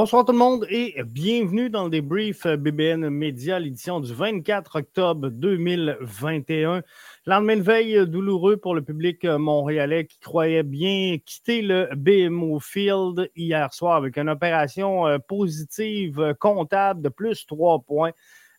Bonsoir 0.00 0.24
tout 0.24 0.32
le 0.32 0.38
monde 0.38 0.66
et 0.70 0.94
bienvenue 1.04 1.68
dans 1.68 1.84
le 1.84 1.90
débrief 1.90 2.46
BBN 2.46 3.10
Média, 3.10 3.58
l'édition 3.58 4.00
du 4.00 4.14
24 4.14 4.76
octobre 4.76 5.28
2021. 5.28 6.82
Lendemain 7.26 7.58
de 7.58 7.62
veille 7.62 8.08
douloureux 8.08 8.56
pour 8.56 8.74
le 8.74 8.80
public 8.80 9.26
montréalais 9.26 10.06
qui 10.06 10.18
croyait 10.18 10.62
bien 10.62 11.18
quitter 11.22 11.60
le 11.60 11.90
BMO 11.94 12.60
Field 12.60 13.30
hier 13.36 13.74
soir 13.74 13.96
avec 13.96 14.16
une 14.16 14.30
opération 14.30 15.06
euh, 15.06 15.18
positive 15.18 16.34
comptable 16.40 17.02
de 17.02 17.10
plus 17.10 17.44
trois 17.44 17.80
points. 17.80 18.12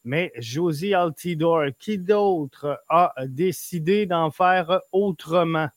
Mais 0.03 0.31
Josie 0.37 0.93
Altidor, 0.93 1.69
qui 1.79 1.97
d'autre 1.97 2.79
a 2.87 3.15
décidé 3.25 4.05
d'en 4.05 4.29
faire 4.29 4.81
autrement? 4.91 5.69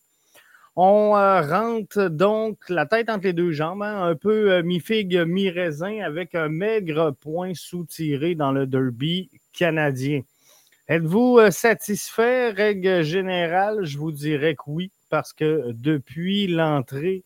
On 0.76 1.16
euh, 1.16 1.40
rentre 1.40 2.08
donc 2.08 2.58
la 2.68 2.84
tête 2.84 3.08
entre 3.08 3.26
les 3.26 3.32
deux 3.32 3.52
jambes, 3.52 3.82
hein, 3.82 4.02
un 4.02 4.16
peu 4.16 4.50
euh, 4.50 4.62
mi-figue, 4.64 5.24
mi-raisin, 5.24 6.00
avec 6.00 6.34
un 6.34 6.48
maigre 6.48 7.12
point 7.20 7.54
soutiré 7.54 8.34
dans 8.34 8.50
le 8.50 8.66
derby 8.66 9.30
canadien. 9.52 10.22
Êtes-vous 10.88 11.38
euh, 11.38 11.52
satisfait? 11.52 12.50
Règle 12.50 13.04
générale, 13.04 13.84
je 13.84 13.98
vous 13.98 14.10
dirais 14.10 14.56
que 14.56 14.64
oui, 14.66 14.90
parce 15.10 15.32
que 15.32 15.70
depuis 15.70 16.48
l'entrée 16.48 17.22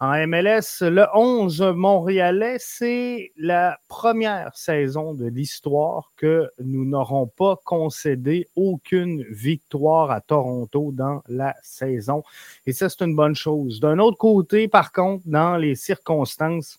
en 0.00 0.26
MLS, 0.28 0.80
le 0.82 1.06
11 1.12 1.60
montréalais, 1.74 2.56
c'est 2.60 3.32
la 3.36 3.80
première 3.88 4.56
saison 4.56 5.12
de 5.12 5.26
l'histoire 5.26 6.12
que 6.16 6.48
nous 6.60 6.84
n'aurons 6.84 7.26
pas 7.26 7.56
concédé 7.64 8.48
aucune 8.54 9.24
victoire 9.24 10.12
à 10.12 10.20
Toronto 10.20 10.92
dans 10.92 11.22
la 11.26 11.56
saison. 11.62 12.22
Et 12.64 12.72
ça, 12.72 12.88
c'est 12.88 13.04
une 13.04 13.16
bonne 13.16 13.34
chose. 13.34 13.80
D'un 13.80 13.98
autre 13.98 14.18
côté, 14.18 14.68
par 14.68 14.92
contre, 14.92 15.24
dans 15.26 15.56
les 15.56 15.74
circonstances, 15.74 16.78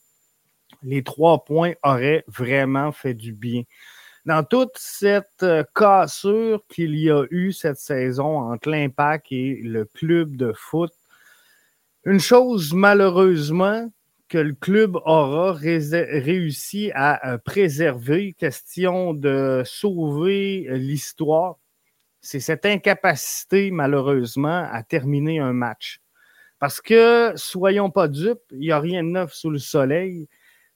les 0.82 1.04
trois 1.04 1.44
points 1.44 1.74
auraient 1.84 2.24
vraiment 2.28 2.94
fait 2.94 3.14
du 3.14 3.34
bien. 3.34 3.64
Dans 4.26 4.44
toute 4.44 4.76
cette 4.76 5.44
euh, 5.44 5.64
cassure 5.74 6.62
qu'il 6.70 6.96
y 6.96 7.10
a 7.10 7.26
eu 7.32 7.52
cette 7.52 7.80
saison 7.80 8.52
entre 8.52 8.70
l'Impact 8.70 9.28
et 9.32 9.62
le 9.64 9.86
club 9.86 10.36
de 10.36 10.54
foot, 10.54 10.92
une 12.06 12.20
chose, 12.20 12.74
malheureusement, 12.74 13.92
que 14.30 14.38
le 14.38 14.54
club 14.54 14.96
aura 14.96 15.54
réussi 15.54 16.92
à 16.94 17.34
euh, 17.34 17.38
préserver, 17.38 18.34
question 18.34 19.14
de 19.14 19.64
sauver 19.66 20.68
euh, 20.70 20.78
l'histoire, 20.78 21.58
c'est 22.22 22.40
cette 22.40 22.66
incapacité, 22.66 23.72
malheureusement, 23.72 24.68
à 24.72 24.84
terminer 24.84 25.40
un 25.40 25.54
match. 25.54 26.00
Parce 26.60 26.82
que, 26.82 27.34
soyons 27.36 27.90
pas 27.90 28.08
dupes, 28.08 28.40
il 28.52 28.60
n'y 28.60 28.72
a 28.72 28.80
rien 28.80 29.04
de 29.04 29.10
neuf 29.10 29.34
sous 29.34 29.50
le 29.50 29.60
soleil. 29.60 30.28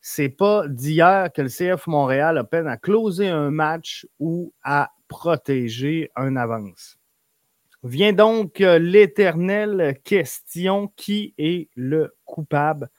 C'est 0.02 0.30
pas 0.30 0.68
d'hier 0.68 1.32
que 1.34 1.42
le 1.42 1.50
CF 1.50 1.88
Montréal 1.88 2.38
a 2.38 2.44
peine 2.44 2.68
à 2.68 2.78
closer 2.78 3.28
un 3.28 3.52
match 3.52 4.08
ou 4.20 4.54
à 4.64 4.92
protéger 5.08 6.10
un 6.16 6.36
avance. 6.38 6.98
Vient 7.84 8.14
donc 8.14 8.62
euh, 8.62 8.80
l'éternelle 8.80 10.00
question 10.06 10.94
qui 10.96 11.34
est 11.38 11.70
le 11.76 12.16
coupable? 12.24 12.90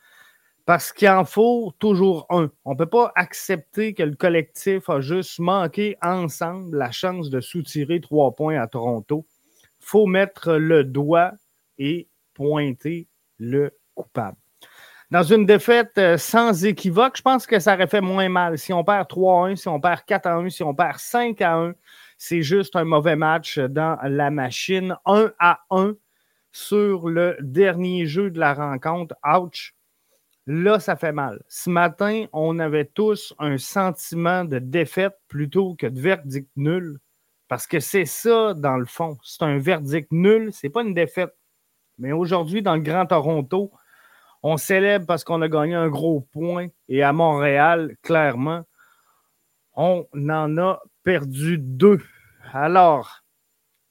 Parce 0.67 0.93
qu'il 0.93 1.09
en 1.09 1.25
faut 1.25 1.73
toujours 1.79 2.27
un. 2.29 2.51
On 2.67 2.73
ne 2.73 2.77
peut 2.77 2.87
pas 2.87 3.11
accepter 3.17 3.95
que 3.95 4.03
le 4.03 4.15
collectif 4.15 4.91
a 4.91 5.01
juste 5.01 5.39
manqué 5.39 5.97
ensemble 6.03 6.77
la 6.77 6.91
chance 6.91 7.31
de 7.31 7.41
soutirer 7.41 8.01
trois 8.01 8.35
points 8.35 8.61
à 8.61 8.67
Toronto. 8.67 9.27
Il 9.81 9.87
faut 9.87 10.07
mettre 10.07 10.55
le 10.55 10.85
doigt 10.85 11.33
et 11.79 12.09
pointer 12.35 13.09
le 13.39 13.73
coupable. 13.95 14.37
Dans 15.11 15.23
une 15.23 15.47
défaite 15.47 15.97
euh, 15.97 16.19
sans 16.19 16.65
équivoque, 16.65 17.17
je 17.17 17.23
pense 17.23 17.47
que 17.47 17.59
ça 17.59 17.75
aurait 17.75 17.87
fait 17.87 18.01
moins 18.01 18.29
mal. 18.29 18.59
Si 18.59 18.73
on 18.73 18.85
perd 18.85 19.09
3-1, 19.09 19.57
si 19.57 19.69
on 19.69 19.81
perd 19.81 20.01
4-1, 20.09 20.51
si 20.51 20.63
on 20.63 20.75
perd 20.75 20.97
5-1, 20.97 21.75
c'est 22.27 22.41
juste 22.41 22.75
un 22.75 22.85
mauvais 22.85 23.17
match 23.17 23.59
dans 23.59 23.99
la 24.03 24.31
machine. 24.31 24.97
1 25.05 25.35
à 25.39 25.61
1 25.69 25.95
sur 26.53 27.11
le 27.11 27.37
dernier 27.41 28.07
jeu 28.07 28.31
de 28.31 28.41
la 28.41 28.55
rencontre. 28.55 29.15
Ouch! 29.23 29.75
Là, 30.47 30.81
ça 30.81 30.97
fait 30.97 31.13
mal. 31.13 31.43
Ce 31.49 31.69
matin, 31.69 32.25
on 32.33 32.59
avait 32.61 32.87
tous 32.87 33.35
un 33.39 33.59
sentiment 33.59 34.47
de 34.47 34.59
défaite 34.59 35.19
plutôt 35.29 35.75
que 35.75 35.87
de 35.87 36.01
verdict 36.01 36.49
nul. 36.57 36.99
Parce 37.47 37.67
que 37.67 37.79
c'est 37.79 38.07
ça, 38.07 38.55
dans 38.55 38.79
le 38.79 38.87
fond. 38.87 39.19
C'est 39.23 39.43
un 39.43 39.59
verdict 39.59 40.11
nul, 40.11 40.51
c'est 40.51 40.71
pas 40.71 40.81
une 40.81 40.95
défaite. 40.95 41.37
Mais 41.99 42.13
aujourd'hui, 42.13 42.63
dans 42.63 42.75
le 42.75 42.81
Grand 42.81 43.05
Toronto, 43.05 43.71
on 44.43 44.57
célèbre 44.57 45.05
parce 45.05 45.25
qu'on 45.25 45.43
a 45.43 45.49
gagné 45.49 45.75
un 45.75 45.89
gros 45.89 46.23
point. 46.33 46.69
Et 46.89 47.03
à 47.03 47.13
Montréal, 47.13 47.97
clairement, 48.01 48.63
on 49.75 50.07
en 50.15 50.57
a 50.57 50.81
perdu 51.03 51.59
deux. 51.59 52.01
Alors, 52.53 53.25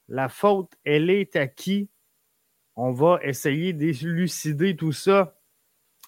la 0.08 0.30
faute, 0.30 0.72
elle 0.84 1.10
est 1.10 1.36
à 1.36 1.48
qui? 1.48 1.90
On 2.76 2.92
va 2.92 3.20
essayer 3.24 3.74
d'élucider 3.74 4.76
tout 4.76 4.92
ça 4.92 5.36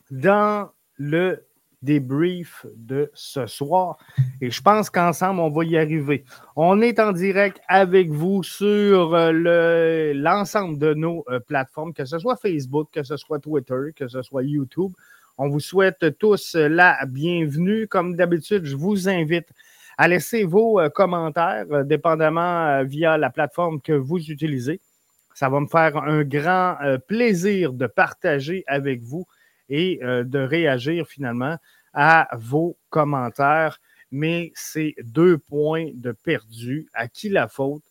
dans 0.10 0.72
le 0.96 1.46
débrief 1.82 2.66
de 2.76 3.12
ce 3.14 3.46
soir. 3.46 3.98
Et 4.42 4.50
je 4.50 4.62
pense 4.62 4.90
qu'ensemble, 4.90 5.40
on 5.40 5.50
va 5.50 5.64
y 5.64 5.78
arriver. 5.78 6.26
On 6.56 6.82
est 6.82 7.00
en 7.00 7.12
direct 7.12 7.62
avec 7.68 8.10
vous 8.10 8.42
sur 8.42 9.14
euh, 9.14 10.14
l'ensemble 10.16 10.80
de 10.80 10.94
nos 10.94 11.24
euh, 11.30 11.40
plateformes, 11.40 11.94
que 11.94 12.06
ce 12.06 12.18
soit 12.18 12.36
Facebook, 12.36 12.90
que 12.92 13.04
ce 13.04 13.18
soit 13.18 13.40
Twitter, 13.40 13.94
que 13.96 14.08
ce 14.08 14.22
soit 14.24 14.44
YouTube. 14.44 14.92
On 15.38 15.50
vous 15.50 15.60
souhaite 15.60 16.18
tous 16.18 16.56
la 16.56 17.06
bienvenue. 17.06 17.88
Comme 17.88 18.16
d'habitude, 18.16 18.66
je 18.66 18.76
vous 18.76 19.08
invite 19.08 19.50
à 19.98 20.08
laisser 20.08 20.44
vos 20.44 20.80
euh, 20.80 20.90
commentaires, 20.90 21.66
euh, 21.72 21.84
dépendamment 21.84 22.68
euh, 22.68 22.84
via 22.84 23.18
la 23.18 23.30
plateforme 23.30 23.82
que 23.82 23.94
vous 23.94 24.20
utilisez. 24.20 24.82
Ça 25.34 25.50
va 25.50 25.60
me 25.60 25.68
faire 25.68 25.98
un 25.98 26.24
grand 26.24 26.78
plaisir 27.10 27.74
de 27.74 27.88
partager 27.88 28.64
avec 28.68 29.02
vous 29.02 29.28
et 29.68 30.00
de 30.02 30.40
réagir 30.40 31.08
finalement 31.08 31.58
à 31.94 32.30
vos 32.38 32.78
commentaires. 32.90 33.82
Mais 34.12 34.54
c'est 34.56 34.96
deux 35.04 35.38
points 35.38 35.90
de 35.94 36.14
perdu. 36.14 36.88
À 36.94 37.10
qui 37.10 37.28
la 37.28 37.50
faute? 37.50 37.84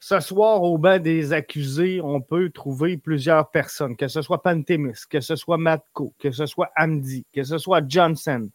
Ce 0.00 0.18
soir, 0.18 0.64
au 0.64 0.76
banc 0.76 0.98
des 0.98 1.32
accusés, 1.32 2.00
on 2.02 2.20
peut 2.20 2.50
trouver 2.50 2.96
plusieurs 2.96 3.48
personnes, 3.52 3.96
que 3.96 4.08
ce 4.08 4.20
soit 4.20 4.42
Pantemis, 4.42 5.04
que 5.08 5.20
ce 5.20 5.36
soit 5.36 5.56
Matko, 5.56 6.14
que 6.18 6.32
ce 6.32 6.46
soit 6.46 6.72
Amdi, 6.74 7.24
que 7.32 7.44
ce 7.44 7.58
soit 7.58 7.88
Johnson. 7.88 8.50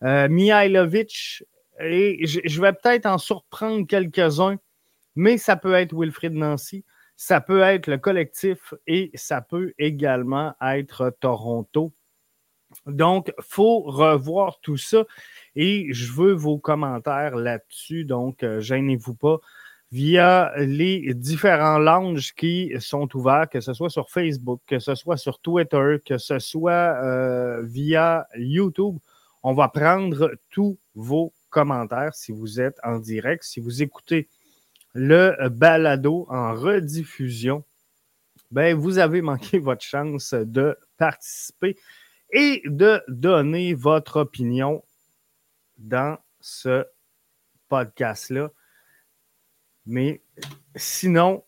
Mihailovic 0.00 1.42
et 1.80 2.26
je 2.26 2.60
vais 2.60 2.72
peut-être 2.72 3.06
en 3.06 3.18
surprendre 3.18 3.86
quelques-uns, 3.86 4.56
mais 5.16 5.38
ça 5.38 5.56
peut 5.56 5.74
être 5.74 5.94
Wilfrid 5.94 6.32
Nancy, 6.32 6.84
ça 7.16 7.40
peut 7.40 7.60
être 7.60 7.86
le 7.86 7.98
collectif 7.98 8.74
et 8.86 9.10
ça 9.14 9.40
peut 9.40 9.72
également 9.78 10.54
être 10.60 11.14
Toronto. 11.20 11.92
Donc, 12.86 13.32
faut 13.40 13.80
revoir 13.80 14.58
tout 14.60 14.76
ça 14.76 15.04
et 15.54 15.92
je 15.92 16.10
veux 16.12 16.32
vos 16.32 16.58
commentaires 16.58 17.36
là-dessus. 17.36 18.04
Donc, 18.04 18.42
euh, 18.42 18.60
gênez-vous 18.60 19.14
pas 19.14 19.38
via 19.90 20.52
les 20.56 21.12
différents 21.12 21.78
lounges 21.78 22.32
qui 22.34 22.72
sont 22.80 23.14
ouverts, 23.14 23.48
que 23.50 23.60
ce 23.60 23.74
soit 23.74 23.90
sur 23.90 24.10
Facebook, 24.10 24.62
que 24.66 24.78
ce 24.78 24.94
soit 24.94 25.18
sur 25.18 25.38
Twitter, 25.38 25.98
que 26.04 26.16
ce 26.16 26.38
soit 26.38 26.96
euh, 27.02 27.62
via 27.62 28.26
YouTube. 28.36 28.96
On 29.42 29.52
va 29.52 29.68
prendre 29.68 30.32
tous 30.50 30.78
vos 30.94 31.34
commentaires 31.52 32.14
si 32.14 32.32
vous 32.32 32.60
êtes 32.60 32.78
en 32.82 32.98
direct. 32.98 33.44
Si 33.44 33.60
vous 33.60 33.82
écoutez 33.82 34.28
le 34.94 35.48
balado 35.48 36.26
en 36.28 36.54
rediffusion, 36.54 37.64
ben, 38.50 38.76
vous 38.76 38.98
avez 38.98 39.22
manqué 39.22 39.58
votre 39.60 39.82
chance 39.84 40.34
de 40.34 40.76
participer 40.98 41.76
et 42.30 42.62
de 42.64 43.02
donner 43.08 43.74
votre 43.74 44.16
opinion 44.16 44.82
dans 45.78 46.18
ce 46.40 46.84
podcast-là. 47.68 48.50
Mais 49.86 50.22
sinon, 50.76 51.44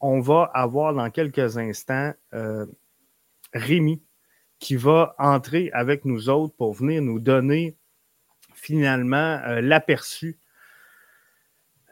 on 0.00 0.20
va 0.20 0.50
avoir 0.54 0.94
dans 0.94 1.10
quelques 1.10 1.56
instants 1.56 2.12
euh, 2.32 2.66
Rémi 3.52 4.02
qui 4.58 4.76
va 4.76 5.14
entrer 5.18 5.70
avec 5.72 6.04
nous 6.04 6.28
autres 6.28 6.54
pour 6.56 6.74
venir 6.74 7.02
nous 7.02 7.20
donner 7.20 7.76
finalement 8.64 9.40
euh, 9.46 9.60
l'aperçu 9.60 10.38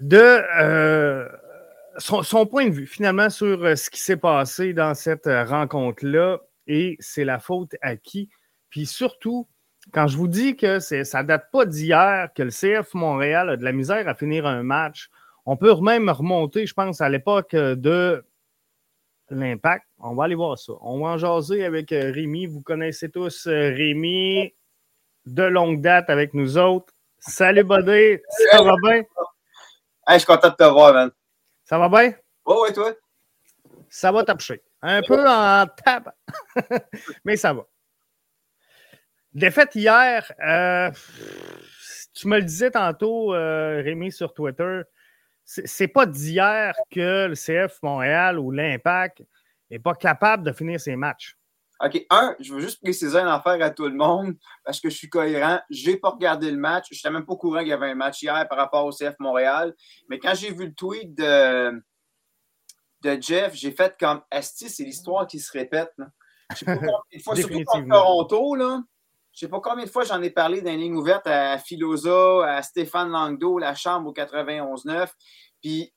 de 0.00 0.42
euh, 0.58 1.28
son, 1.98 2.46
point 2.46 2.66
de 2.68 2.72
vue 2.72 2.86
finalement 2.86 3.28
sur 3.28 3.62
euh, 3.64 3.76
ce 3.76 3.90
qui 3.90 4.00
s'est 4.00 4.16
passé 4.16 4.72
dans 4.72 4.94
cette 4.94 5.26
rencontre-là 5.26 6.40
et 6.66 6.96
c'est 6.98 7.24
la 7.24 7.38
faute 7.38 7.76
à 7.82 7.96
qui? 7.96 8.30
Puis 8.70 8.86
surtout, 8.86 9.46
quand 9.92 10.06
je 10.06 10.16
vous 10.16 10.28
dis 10.28 10.56
que 10.56 10.80
ça 10.80 11.22
ne 11.22 11.28
date 11.28 11.50
pas 11.52 11.66
d'hier 11.66 12.30
que 12.34 12.42
le 12.42 12.50
CF 12.50 12.94
Montréal 12.94 13.50
a 13.50 13.56
de 13.56 13.64
la 13.64 13.72
misère 13.72 14.08
à 14.08 14.14
finir 14.14 14.46
un 14.46 14.62
match, 14.62 15.10
on 15.44 15.56
peut 15.56 15.74
même 15.80 16.08
remonter, 16.08 16.66
je 16.66 16.72
pense, 16.72 17.00
à 17.00 17.08
l'époque 17.08 17.54
de 17.54 18.24
l'impact. 19.28 19.84
On 19.98 20.14
va 20.14 20.24
aller 20.24 20.36
voir 20.36 20.56
ça. 20.56 20.72
On 20.80 21.00
va 21.00 21.08
en 21.08 21.18
jaser 21.18 21.64
avec 21.64 21.90
Rémi. 21.90 22.46
Vous 22.46 22.62
connaissez 22.62 23.10
tous 23.10 23.46
Rémi. 23.48 24.54
De 25.26 25.42
longue 25.42 25.80
date 25.80 26.10
avec 26.10 26.34
nous 26.34 26.58
autres. 26.58 26.92
Salut, 27.18 27.64
Buddy. 27.64 28.18
Ça 28.50 28.62
va 28.62 28.74
bien? 28.82 29.02
je 30.08 30.18
suis 30.18 30.26
content 30.26 30.48
de 30.50 30.54
te 30.54 30.64
voir, 30.64 30.92
man. 30.92 31.10
Ça 31.64 31.78
va 31.78 31.88
bien? 31.88 32.12
Oui, 32.46 32.56
oui, 32.62 32.72
toi? 32.72 32.92
Ça 33.88 34.10
va 34.10 34.24
taper. 34.24 34.62
Un 34.82 35.00
peu 35.02 35.24
en 35.28 35.66
tape, 35.66 36.14
mais 37.24 37.36
ça 37.36 37.52
va. 37.52 37.62
Défaite 39.32 39.74
hier, 39.76 40.30
euh, 40.44 40.90
tu 42.12 42.26
me 42.26 42.38
le 42.38 42.42
disais 42.42 42.72
tantôt, 42.72 43.32
euh, 43.34 43.80
Rémi, 43.82 44.10
sur 44.10 44.34
Twitter, 44.34 44.82
c'est 45.44 45.88
pas 45.88 46.06
d'hier 46.06 46.74
que 46.90 47.26
le 47.28 47.34
CF 47.34 47.80
Montréal 47.82 48.38
ou 48.38 48.50
l'Impact 48.50 49.22
n'est 49.70 49.78
pas 49.78 49.94
capable 49.94 50.42
de 50.42 50.52
finir 50.52 50.80
ses 50.80 50.96
matchs. 50.96 51.36
OK, 51.84 52.06
un, 52.10 52.36
je 52.38 52.54
veux 52.54 52.60
juste 52.60 52.80
préciser 52.80 53.18
une 53.18 53.26
affaire 53.26 53.60
à 53.60 53.70
tout 53.70 53.86
le 53.86 53.94
monde 53.94 54.36
parce 54.64 54.80
que 54.80 54.88
je 54.88 54.96
suis 54.96 55.08
cohérent. 55.08 55.58
Je 55.68 55.90
n'ai 55.90 55.96
pas 55.96 56.10
regardé 56.10 56.50
le 56.50 56.56
match. 56.56 56.86
Je 56.90 56.96
n'étais 56.96 57.10
même 57.10 57.26
pas 57.26 57.32
au 57.32 57.36
courant 57.36 57.58
qu'il 57.58 57.68
y 57.68 57.72
avait 57.72 57.90
un 57.90 57.96
match 57.96 58.22
hier 58.22 58.46
par 58.48 58.58
rapport 58.58 58.84
au 58.84 58.92
CF 58.92 59.16
Montréal. 59.18 59.74
Mais 60.08 60.20
quand 60.20 60.34
j'ai 60.34 60.52
vu 60.52 60.66
le 60.66 60.74
tweet 60.74 61.12
de, 61.14 61.82
de 63.00 63.20
Jeff, 63.20 63.54
j'ai 63.54 63.72
fait 63.72 63.96
comme 63.98 64.22
Asti, 64.30 64.68
c'est 64.68 64.84
l'histoire 64.84 65.26
qui 65.26 65.40
se 65.40 65.50
répète. 65.50 65.92
Je 66.52 66.58
sais 66.58 66.64
pas 66.66 66.76
combien 66.76 66.92
de 67.12 67.22
fois, 67.22 67.34
surtout 67.34 67.64
contre 67.64 67.88
Toronto, 67.88 68.54
là. 68.54 68.82
Je 69.32 69.40
sais 69.40 69.48
pas 69.48 69.60
combien 69.60 69.84
de 69.84 69.90
fois 69.90 70.04
j'en 70.04 70.22
ai 70.22 70.30
parlé 70.30 70.60
dans 70.60 70.70
ligne 70.70 70.94
ouverte 70.94 71.26
à 71.26 71.58
Philosa, 71.58 72.44
à 72.46 72.62
Stéphane 72.62 73.10
Langdo, 73.10 73.58
la 73.58 73.74
Chambre 73.74 74.10
au 74.10 74.12
91-9. 74.12 75.08
Puis 75.62 75.92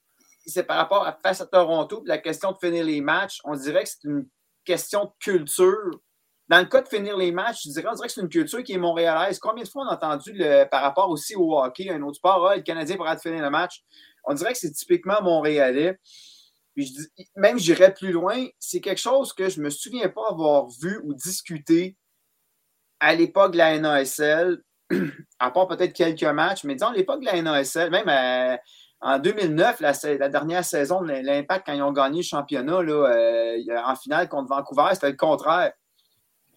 c'est 0.46 0.64
par 0.64 0.78
rapport 0.78 1.06
à 1.06 1.14
face 1.14 1.42
à 1.42 1.46
Toronto, 1.46 2.02
la 2.06 2.18
question 2.18 2.54
de 2.54 2.58
finir 2.58 2.86
les 2.86 3.02
matchs, 3.02 3.42
on 3.44 3.56
dirait 3.56 3.84
que 3.84 3.90
c'est 3.90 4.06
une 4.06 4.28
question 4.66 5.06
de 5.06 5.12
culture. 5.20 6.00
Dans 6.48 6.60
le 6.60 6.66
cas 6.66 6.82
de 6.82 6.88
finir 6.88 7.18
les 7.18 7.32
matchs, 7.32 7.64
je 7.66 7.72
dirais, 7.72 7.88
on 7.90 7.96
dirait 7.96 8.08
que 8.08 8.14
c'est 8.14 8.22
une 8.22 8.30
culture 8.30 8.64
qui 8.64 8.74
est 8.74 8.78
montréalaise. 8.78 9.40
Combien 9.40 9.64
de 9.64 9.70
fois 9.70 9.84
on 9.86 9.90
a 9.90 9.96
entendu 9.96 10.32
le, 10.34 10.66
par 10.66 10.84
rapport 10.84 11.10
aussi 11.10 11.36
au 11.36 11.58
hockey, 11.58 11.90
un 11.90 12.02
autre 12.04 12.18
sport, 12.18 12.48
ah, 12.48 12.56
le 12.58 12.62
Canadien 12.62 12.98
pourra 12.98 13.18
finir 13.18 13.42
le 13.42 13.50
match? 13.50 13.84
On 14.26 14.34
dirait 14.34 14.54
que 14.54 14.60
c'est 14.60 14.72
typiquement 14.72 15.22
montréalais. 15.24 15.98
Même 17.36 17.58
j'irais 17.58 17.94
plus 17.94 18.12
loin, 18.12 18.46
c'est 18.60 18.82
quelque 18.82 19.02
chose 19.02 19.34
que 19.34 19.50
je 19.50 19.60
ne 19.60 19.66
me 19.66 19.70
souviens 19.70 20.10
pas 20.10 20.30
avoir 20.30 20.68
vu 20.68 21.00
ou 21.04 21.14
discuté 21.14 21.98
à 23.00 23.16
l'époque 23.16 23.54
de 23.54 23.58
la 23.58 23.80
NASL, 23.80 24.62
à 25.40 25.52
part 25.52 25.68
peut-être 25.68 25.94
quelques 25.94 26.24
matchs, 26.24 26.64
mais 26.64 26.76
disons 26.76 26.88
à 26.88 26.94
l'époque 26.94 27.22
de 27.22 27.26
la 27.26 27.42
NASL, 27.42 27.90
même 27.92 28.10
à, 28.10 28.60
en 29.02 29.20
2009, 29.20 29.82
la, 29.82 30.30
dernière 30.30 30.66
saison 30.66 31.02
de 31.02 31.12
l'Impact, 31.12 31.66
quand 31.68 31.74
ils 31.74 31.82
ont 31.82 31.92
gagné 31.92 32.18
le 32.18 32.24
championnat 32.24 32.82
là, 32.82 33.08
euh, 33.08 33.78
en 33.86 33.96
finale 33.96 34.30
contre 34.30 34.50
Vancouver, 34.50 34.90
c'était 34.94 35.12
le 35.12 35.18
contraire. 35.18 35.74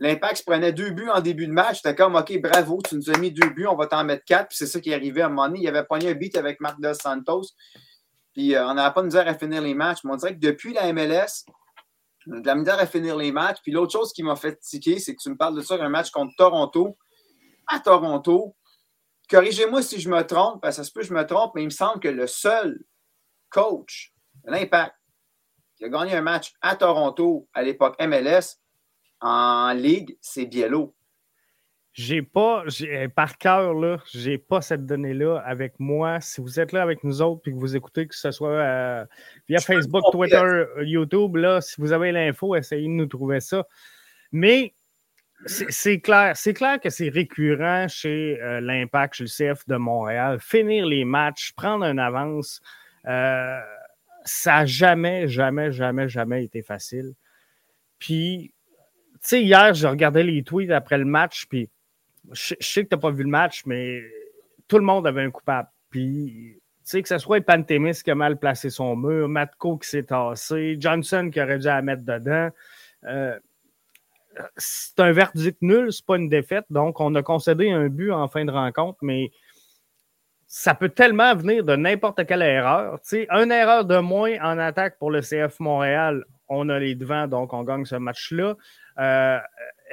L'Impact 0.01 0.39
se 0.39 0.45
prenait 0.45 0.73
deux 0.73 0.91
buts 0.91 1.11
en 1.13 1.21
début 1.21 1.47
de 1.47 1.53
match. 1.53 1.79
C'était 1.83 1.95
comme, 1.95 2.15
OK, 2.15 2.41
bravo, 2.41 2.79
tu 2.89 2.95
nous 2.95 3.11
as 3.11 3.19
mis 3.19 3.33
deux 3.33 3.51
buts, 3.51 3.67
on 3.67 3.75
va 3.75 3.87
t'en 3.87 4.05
mettre 4.05 4.25
quatre. 4.25 4.49
Puis 4.49 4.59
c'est 4.59 4.67
ça 4.67 4.81
qui 4.81 4.91
est 4.91 4.95
arrivé 4.95 5.23
à 5.23 5.27
un 5.27 5.29
moment 5.29 5.49
donné. 5.49 5.61
Il 5.61 5.69
avait 5.69 5.85
pogné 5.85 6.11
un 6.11 6.15
beat 6.15 6.37
avec 6.37 6.61
Marc 6.61 6.81
Dos 6.81 6.95
Santos. 6.95 7.49
Puis 8.33 8.55
euh, 8.55 8.65
on 8.69 8.75
n'avait 8.75 8.95
pas 8.95 9.01
de 9.01 9.07
misère 9.07 9.27
à 9.27 9.35
finir 9.35 9.61
les 9.61 9.75
matchs. 9.75 9.99
Mais 10.05 10.13
on 10.13 10.17
dirait 10.17 10.35
que 10.35 10.41
depuis 10.41 10.73
la 10.73 10.93
MLS, 10.93 11.45
de 12.27 12.47
la 12.47 12.55
misère 12.55 12.79
à 12.79 12.87
finir 12.87 13.17
les 13.17 13.33
matchs. 13.33 13.59
Puis 13.63 13.73
l'autre 13.73 13.93
chose 13.93 14.13
qui 14.13 14.23
m'a 14.23 14.37
fait 14.37 14.59
tiquer, 14.61 15.01
c'est 15.01 15.15
que 15.17 15.21
tu 15.21 15.31
me 15.31 15.37
parles 15.37 15.57
de 15.57 15.63
ça, 15.63 15.75
un 15.75 15.89
match 15.89 16.11
contre 16.11 16.33
Toronto. 16.37 16.97
À 17.67 17.81
Toronto, 17.81 18.55
corrigez-moi 19.29 19.83
si 19.83 20.01
je 20.01 20.09
me 20.09 20.23
trompe, 20.23 20.61
parce 20.63 20.77
que 20.77 20.83
ça 20.83 20.89
se 20.89 20.93
peut 20.93 21.01
que 21.01 21.07
je 21.07 21.15
me 21.15 21.25
trompe, 21.27 21.53
mais 21.55 21.63
il 21.63 21.67
me 21.67 21.71
semble 21.71 22.01
que 22.01 22.09
le 22.09 22.27
seul 22.27 22.81
coach 23.51 24.13
de 24.45 24.51
l'Impact 24.51 24.95
qui 25.77 25.85
a 25.85 25.89
gagné 25.89 26.15
un 26.15 26.23
match 26.23 26.53
à 26.61 26.77
Toronto 26.77 27.49
à 27.55 27.63
l'époque 27.63 27.97
MLS 28.01 28.59
en 29.21 29.73
Ligue, 29.73 30.17
c'est 30.21 30.47
Biello. 30.47 30.95
J'ai 31.93 32.23
pas, 32.23 32.63
par 33.17 33.39
cœur, 33.39 33.75
là, 33.75 33.99
j'ai 34.13 34.39
pas 34.39 34.61
cette 34.61 34.87
donnée-là 34.87 35.39
avec 35.39 35.81
moi. 35.81 36.21
Si 36.21 36.41
vous 36.41 36.61
êtes 36.61 36.71
là 36.71 36.83
avec 36.83 37.03
nous 37.03 37.23
autres 37.23 37.49
et 37.49 37.51
que 37.51 37.57
vous 37.57 37.75
écoutez, 37.75 38.07
que 38.07 38.15
ce 38.15 38.31
soit 38.31 38.51
euh, 38.51 39.05
via 39.49 39.59
Facebook, 39.59 40.05
Twitter, 40.13 40.65
YouTube, 40.83 41.37
là, 41.37 41.61
si 41.61 41.81
vous 41.81 41.93
avez 41.93 42.13
l'info, 42.13 42.55
essayez 42.55 42.87
de 42.87 42.93
nous 42.93 43.07
trouver 43.07 43.41
ça. 43.41 43.67
Mais 44.31 44.75
c'est 45.47 46.01
clair, 46.01 46.37
c'est 46.37 46.55
clair 46.55 46.81
que 46.81 46.91
c'est 46.91 47.09
récurrent 47.09 47.87
chez 47.89 48.41
euh, 48.43 48.61
l'Impact, 48.61 49.15
chez 49.15 49.25
le 49.25 49.55
CF 49.55 49.67
de 49.69 49.77
Montréal. 49.77 50.39
Finir 50.41 50.87
les 50.87 51.05
matchs, 51.05 51.53
prendre 51.53 51.85
un 51.85 51.99
avance, 51.99 52.61
euh, 53.07 53.61
ça 54.25 54.59
n'a 54.59 54.67
jamais, 54.67 55.29
jamais, 55.29 55.71
jamais, 55.71 56.09
jamais 56.09 56.45
été 56.45 56.63
facile. 56.63 57.15
Puis, 57.99 58.53
tu 59.15 59.19
sais, 59.23 59.43
hier, 59.43 59.75
j'ai 59.75 59.89
regardé 59.89 60.23
les 60.23 60.43
tweets 60.43 60.71
après 60.71 60.99
le 60.99 61.05
match, 61.05 61.47
puis 61.49 61.71
je, 62.33 62.55
sais 62.61 62.85
que 62.85 62.89
tu 62.89 62.95
n'as 62.95 63.01
pas 63.01 63.11
vu 63.11 63.23
le 63.23 63.31
match, 63.31 63.63
mais 63.65 64.01
tout 64.67 64.79
le 64.79 64.85
monde 64.85 65.07
avait 65.07 65.23
un 65.23 65.31
coupable. 65.31 65.69
Puis, 65.91 66.57
tu 66.57 66.63
sais, 66.83 67.03
que 67.03 67.09
ce 67.09 67.19
soit 67.19 67.41
Pantémis 67.45 68.03
qui 68.03 68.11
a 68.11 68.15
mal 68.15 68.39
placé 68.39 68.71
son 68.71 68.97
mur, 68.97 69.29
Matko 69.29 69.79
qui 69.79 69.89
s'est 69.89 70.05
tassé, 70.05 70.77
Johnson 70.79 71.31
qui 71.33 71.41
aurait 71.41 71.59
dû 71.59 71.67
la 71.67 71.83
mettre 71.83 72.03
dedans. 72.03 72.51
Euh, 73.05 73.39
c'est 74.57 74.99
un 75.01 75.13
verdict 75.13 75.59
nul, 75.63 75.93
c'est 75.93 76.05
pas 76.05 76.17
une 76.17 76.29
défaite. 76.29 76.65
Donc, 76.71 77.01
on 77.01 77.15
a 77.15 77.23
concédé 77.23 77.71
un 77.71 77.89
but 77.89 78.13
en 78.13 78.29
fin 78.29 78.45
de 78.45 78.53
rencontre, 78.53 78.99
mais 79.03 79.31
ça 80.47 80.75
peut 80.75 80.89
tellement 80.89 81.35
venir 81.35 81.63
de 81.63 81.77
n'importe 81.77 82.27
quelle 82.27 82.43
erreur. 82.43 83.01
Tu 83.07 83.27
une 83.31 83.53
erreur 83.53 83.85
de 83.85 83.99
moins 83.99 84.39
en 84.41 84.59
attaque 84.59 84.99
pour 84.99 85.11
le 85.11 85.21
CF 85.21 85.61
Montréal, 85.61 86.25
on 86.49 86.69
a 86.71 86.79
les 86.79 86.95
devants, 86.95 87.29
donc 87.29 87.53
on 87.53 87.63
gagne 87.63 87.85
ce 87.85 87.97
match-là. 87.97 88.57
Euh, 88.99 89.39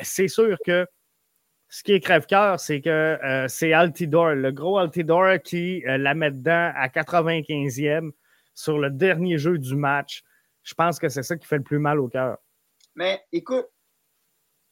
c'est 0.02 0.30
sûr 0.30 0.58
que 0.66 0.88
ce 1.68 1.84
qui 1.84 1.92
est 1.92 2.00
crève-cœur, 2.00 2.60
c'est 2.60 2.80
que 2.80 2.90
euh, 2.90 3.48
c'est 3.50 3.74
Altidor, 3.74 4.36
le 4.36 4.52
gros 4.52 4.78
Altidor 4.78 5.42
qui 5.44 5.84
euh, 5.86 5.98
la 5.98 6.14
met 6.14 6.32
dedans 6.32 6.72
à 6.74 6.88
95e 6.88 8.12
sur 8.54 8.80
le 8.80 8.90
dernier 8.90 9.38
jeu 9.38 9.58
du 9.58 9.76
match. 9.76 10.24
Je 10.64 10.74
pense 10.74 11.00
que 11.00 11.10
c'est 11.10 11.24
ça 11.24 11.36
qui 11.36 11.46
fait 11.46 11.58
le 11.58 11.64
plus 11.64 11.80
mal 11.80 12.00
au 12.00 12.08
cœur. 12.08 12.38
Mais 12.96 13.22
écoute, 13.34 13.68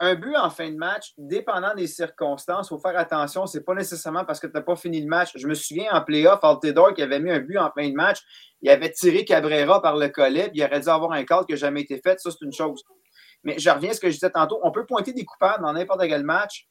un 0.04 0.16
but 0.16 0.36
en 0.36 0.50
fin 0.50 0.70
de 0.70 0.76
match, 0.76 1.14
dépendant 1.18 1.74
des 1.74 1.88
circonstances, 1.88 2.68
il 2.68 2.70
faut 2.70 2.80
faire 2.80 2.98
attention. 2.98 3.46
C'est 3.46 3.64
pas 3.64 3.74
nécessairement 3.74 4.26
parce 4.26 4.40
que 4.40 4.48
tu 4.48 4.54
n'as 4.54 4.62
pas 4.62 4.76
fini 4.76 5.02
le 5.02 5.08
match. 5.08 5.32
Je 5.36 5.48
me 5.48 5.54
souviens 5.54 5.92
en 5.94 6.02
playoff, 6.02 6.44
Altidor 6.44 6.94
qui 6.94 7.02
avait 7.02 7.20
mis 7.20 7.32
un 7.32 7.40
but 7.40 7.58
en 7.58 7.72
fin 7.72 7.88
de 7.88 7.94
match, 7.94 8.20
il 8.62 8.70
avait 8.70 8.92
tiré 8.92 9.24
Cabrera 9.24 9.82
par 9.82 9.98
le 9.98 10.10
collet, 10.10 10.50
puis 10.50 10.60
il 10.60 10.64
aurait 10.64 10.82
dû 10.82 10.90
avoir 10.90 11.12
un 11.14 11.24
call 11.24 11.46
qui 11.46 11.54
n'a 11.54 11.58
jamais 11.58 11.82
été 11.82 12.02
fait. 12.02 12.20
Ça, 12.20 12.32
c'est 12.32 12.44
une 12.46 12.52
chose. 12.52 12.84
Mais 13.44 13.58
je 13.58 13.70
reviens 13.70 13.92
à 13.92 13.94
ce 13.94 14.00
que 14.00 14.10
je 14.10 14.14
disais 14.14 14.30
tantôt. 14.30 14.60
On 14.64 14.72
peut 14.72 14.86
pointer 14.86 15.14
des 15.14 15.26
coupables 15.26 15.64
dans 15.64 15.74
n'importe 15.74 16.02
quel 16.02 16.24
match. 16.24 16.68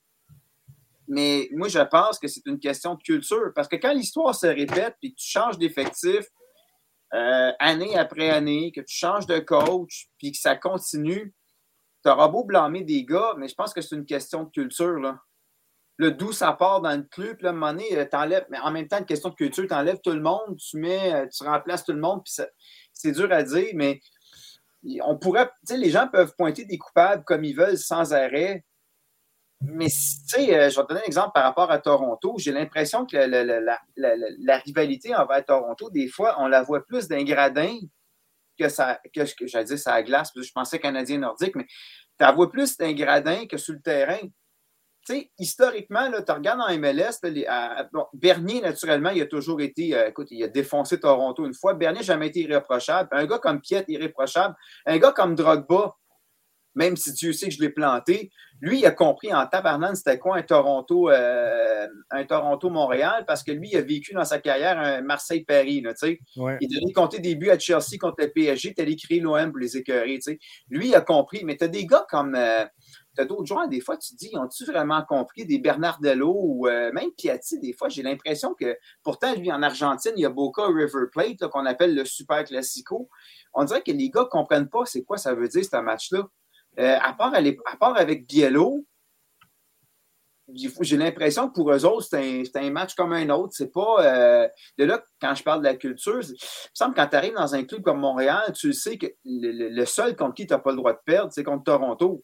Mais 1.08 1.48
moi, 1.52 1.68
je 1.68 1.80
pense 1.80 2.18
que 2.18 2.28
c'est 2.28 2.46
une 2.46 2.58
question 2.58 2.94
de 2.94 3.02
culture. 3.02 3.52
Parce 3.54 3.68
que 3.68 3.76
quand 3.76 3.92
l'histoire 3.92 4.34
se 4.34 4.46
répète 4.46 4.96
puis 5.00 5.12
que 5.12 5.20
tu 5.20 5.28
changes 5.28 5.58
d'effectif 5.58 6.26
euh, 7.14 7.52
année 7.58 7.96
après 7.96 8.30
année, 8.30 8.72
que 8.74 8.80
tu 8.80 8.94
changes 8.94 9.26
de 9.26 9.38
coach 9.38 10.08
puis 10.18 10.32
que 10.32 10.38
ça 10.38 10.56
continue, 10.56 11.34
tu 12.02 12.10
auras 12.10 12.28
beau 12.28 12.44
blâmer 12.44 12.82
des 12.84 13.04
gars, 13.04 13.34
mais 13.36 13.48
je 13.48 13.54
pense 13.54 13.72
que 13.72 13.80
c'est 13.80 13.96
une 13.96 14.06
question 14.06 14.44
de 14.44 14.50
culture. 14.50 14.98
Là. 14.98 15.20
Le 15.98 16.10
d'où 16.10 16.32
ça 16.32 16.52
part 16.52 16.80
dans 16.80 16.96
le 16.96 17.02
club, 17.02 17.42
là, 17.42 17.50
à 17.50 17.52
un 17.52 17.54
moment 17.54 17.72
donné, 17.72 17.96
euh, 17.96 18.04
t'enlèves, 18.04 18.46
mais 18.50 18.58
en 18.58 18.70
même 18.70 18.88
temps, 18.88 18.98
une 18.98 19.06
question 19.06 19.28
de 19.28 19.34
culture, 19.34 19.66
tu 19.66 19.74
enlèves 19.74 20.00
tout 20.02 20.12
le 20.12 20.20
monde, 20.20 20.56
tu 20.56 20.78
mets, 20.78 21.14
euh, 21.14 21.26
tu 21.28 21.44
remplaces 21.44 21.84
tout 21.84 21.92
le 21.92 22.00
monde, 22.00 22.22
puis 22.24 22.44
c'est 22.92 23.12
dur 23.12 23.30
à 23.30 23.42
dire, 23.42 23.68
mais 23.74 24.00
on 25.04 25.16
pourrait, 25.16 25.46
tu 25.46 25.74
sais, 25.74 25.76
les 25.76 25.90
gens 25.90 26.08
peuvent 26.08 26.34
pointer 26.36 26.64
des 26.64 26.78
coupables 26.78 27.24
comme 27.24 27.44
ils 27.44 27.54
veulent 27.54 27.78
sans 27.78 28.14
arrêt, 28.14 28.64
mais 29.60 29.86
tu 29.86 29.92
sais, 30.26 30.58
euh, 30.58 30.70
je 30.70 30.76
vais 30.76 30.82
te 30.82 30.88
donner 30.88 31.02
un 31.02 31.06
exemple 31.06 31.30
par 31.34 31.44
rapport 31.44 31.70
à 31.70 31.78
Toronto. 31.78 32.34
J'ai 32.38 32.52
l'impression 32.52 33.06
que 33.06 33.16
la, 33.16 34.58
rivalité 34.58 35.14
envers 35.14 35.44
Toronto, 35.44 35.88
des 35.90 36.08
fois, 36.08 36.36
on 36.40 36.48
la 36.48 36.62
voit 36.62 36.84
plus 36.84 37.06
d'un 37.06 37.22
gradin 37.22 37.78
que 38.62 38.68
ça, 38.68 39.00
que, 39.14 39.20
que 39.34 39.46
j'allais 39.46 40.02
glace, 40.04 40.30
je 40.34 40.52
pensais 40.52 40.78
canadien 40.78 41.18
nordique, 41.18 41.56
mais 41.56 41.66
tu 42.18 42.34
vois 42.34 42.50
plus 42.50 42.76
d'un 42.76 42.92
gradin 42.92 43.46
que 43.46 43.56
sur 43.56 43.74
le 43.74 43.80
terrain. 43.80 44.20
Tu 45.04 45.14
sais, 45.14 45.30
historiquement, 45.36 46.08
tu 46.24 46.32
regardes 46.32 46.60
en 46.60 46.78
MLS, 46.78 47.18
Bernier, 48.12 48.60
naturellement, 48.60 49.10
il 49.10 49.22
a 49.22 49.26
toujours 49.26 49.60
été, 49.60 49.96
euh, 49.96 50.08
écoute, 50.08 50.28
il 50.30 50.44
a 50.44 50.48
défoncé 50.48 51.00
Toronto 51.00 51.44
une 51.44 51.54
fois. 51.54 51.74
Bernier 51.74 52.00
n'a 52.00 52.04
jamais 52.04 52.28
été 52.28 52.40
irréprochable. 52.40 53.08
Un 53.10 53.26
gars 53.26 53.40
comme 53.40 53.60
Piet, 53.60 53.84
irréprochable. 53.88 54.54
Un 54.86 54.98
gars 54.98 55.10
comme 55.10 55.34
Drogba, 55.34 55.96
même 56.74 56.96
si 56.96 57.12
Dieu 57.12 57.32
sait 57.32 57.48
que 57.48 57.54
je 57.54 57.60
l'ai 57.60 57.70
planté, 57.70 58.30
lui, 58.60 58.78
il 58.78 58.86
a 58.86 58.92
compris 58.92 59.34
en 59.34 59.44
tabarnane 59.46 59.96
c'était 59.96 60.18
quoi 60.18 60.36
un 60.36 60.42
Toronto, 60.42 61.10
euh, 61.10 61.86
un 62.10 62.24
Toronto-Montréal, 62.24 63.24
parce 63.26 63.42
que 63.42 63.50
lui, 63.50 63.70
il 63.72 63.76
a 63.76 63.82
vécu 63.82 64.14
dans 64.14 64.24
sa 64.24 64.38
carrière 64.38 64.78
un 64.78 65.00
Marseille-Paris. 65.02 65.82
Il 66.60 66.76
a 66.76 66.80
donné 66.80 66.92
compter 66.92 67.18
des 67.18 67.34
buts 67.34 67.50
à 67.50 67.58
Chelsea 67.58 67.98
contre 68.00 68.22
le 68.22 68.30
PSG, 68.30 68.74
tu 68.74 68.80
allé 68.82 68.94
créer 68.94 69.18
l'OM 69.18 69.50
pour 69.50 69.58
les 69.58 69.76
écœurer. 69.76 70.20
Lui, 70.70 70.88
il 70.88 70.94
a 70.94 71.00
compris. 71.00 71.42
Mais 71.44 71.56
tu 71.56 71.64
as 71.64 71.68
des 71.68 71.86
gars 71.86 72.06
comme. 72.08 72.36
Euh, 72.36 72.64
tu 73.14 73.20
as 73.20 73.24
d'autres 73.26 73.44
joueurs, 73.44 73.68
des 73.68 73.80
fois, 73.80 73.96
tu 73.96 74.14
te 74.14 74.16
dis, 74.16 74.30
ont-tu 74.38 74.64
vraiment 74.64 75.02
compris 75.02 75.44
des 75.44 75.58
Bernardello 75.58 76.34
ou 76.34 76.66
euh, 76.66 76.90
même 76.92 77.10
Piatti, 77.16 77.58
des 77.58 77.74
fois, 77.74 77.88
j'ai 77.88 78.02
l'impression 78.02 78.54
que 78.54 78.78
pourtant, 79.02 79.34
lui, 79.34 79.52
en 79.52 79.62
Argentine, 79.62 80.12
il 80.16 80.22
y 80.22 80.24
a 80.24 80.30
Boca 80.30 80.66
River 80.66 81.06
Plate 81.10 81.46
qu'on 81.48 81.66
appelle 81.66 81.94
le 81.94 82.04
Super 82.04 82.44
Classico. 82.44 83.10
On 83.52 83.64
dirait 83.64 83.82
que 83.82 83.90
les 83.90 84.08
gars 84.08 84.22
ne 84.22 84.26
comprennent 84.26 84.68
pas 84.68 84.86
c'est 84.86 85.02
quoi 85.02 85.18
ça 85.18 85.34
veut 85.34 85.48
dire, 85.48 85.64
ce 85.64 85.76
match-là. 85.76 86.26
Euh, 86.78 86.98
à, 87.00 87.12
part 87.12 87.34
avec 87.96 88.26
Biello, 88.26 88.86
j'ai 90.54 90.96
l'impression 90.96 91.48
que 91.48 91.54
pour 91.54 91.72
eux 91.72 91.84
autres, 91.84 92.06
c'est 92.10 92.56
un, 92.56 92.70
match 92.70 92.94
comme 92.94 93.12
un 93.12 93.28
autre. 93.30 93.52
C'est 93.54 93.72
pas. 93.72 94.04
Euh, 94.04 94.48
de 94.78 94.84
là, 94.84 95.02
quand 95.20 95.34
je 95.34 95.42
parle 95.42 95.60
de 95.60 95.66
la 95.66 95.76
culture, 95.76 96.20
il 96.22 96.32
me 96.32 96.36
semble 96.74 96.94
que 96.94 97.00
quand 97.00 97.08
tu 97.08 97.16
arrives 97.16 97.34
dans 97.34 97.54
un 97.54 97.64
club 97.64 97.82
comme 97.82 98.00
Montréal, 98.00 98.52
tu 98.54 98.72
sais 98.72 98.98
que 98.98 99.06
le, 99.24 99.84
seul 99.84 100.16
contre 100.16 100.34
qui 100.34 100.46
tu 100.46 100.52
n'as 100.52 100.58
pas 100.58 100.70
le 100.70 100.76
droit 100.76 100.92
de 100.92 101.00
perdre, 101.04 101.32
c'est 101.32 101.44
contre 101.44 101.64
Toronto. 101.64 102.22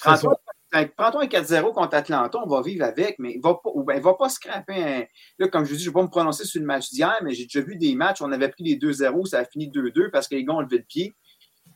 Prends-toi 0.00 0.38
un 0.72 1.26
4-0 1.26 1.72
contre 1.72 1.94
Atlanta, 1.94 2.38
on 2.44 2.48
va 2.48 2.60
vivre 2.60 2.84
avec, 2.84 3.18
mais 3.18 3.32
il 3.34 3.40
va 3.40 3.54
pas, 3.54 3.70
ben, 3.76 4.00
va 4.00 4.14
pas 4.14 4.28
scraper 4.28 4.82
un. 4.82 5.04
Là, 5.38 5.48
comme 5.48 5.64
je 5.64 5.74
dis, 5.74 5.82
je 5.82 5.88
ne 5.88 5.90
vais 5.90 6.00
pas 6.00 6.02
me 6.02 6.10
prononcer 6.10 6.44
sur 6.44 6.60
le 6.60 6.66
match 6.66 6.90
d'hier, 6.90 7.16
mais 7.22 7.32
j'ai 7.32 7.44
déjà 7.44 7.60
vu 7.62 7.76
des 7.76 7.94
matchs, 7.94 8.20
on 8.20 8.30
avait 8.32 8.48
pris 8.48 8.64
les 8.64 8.76
2-0, 8.76 9.26
ça 9.26 9.38
a 9.38 9.44
fini 9.44 9.70
2-2 9.70 10.10
parce 10.10 10.28
que 10.28 10.34
les 10.34 10.44
gars 10.44 10.54
ont 10.54 10.60
levé 10.60 10.78
le 10.78 10.84
pied. 10.84 11.14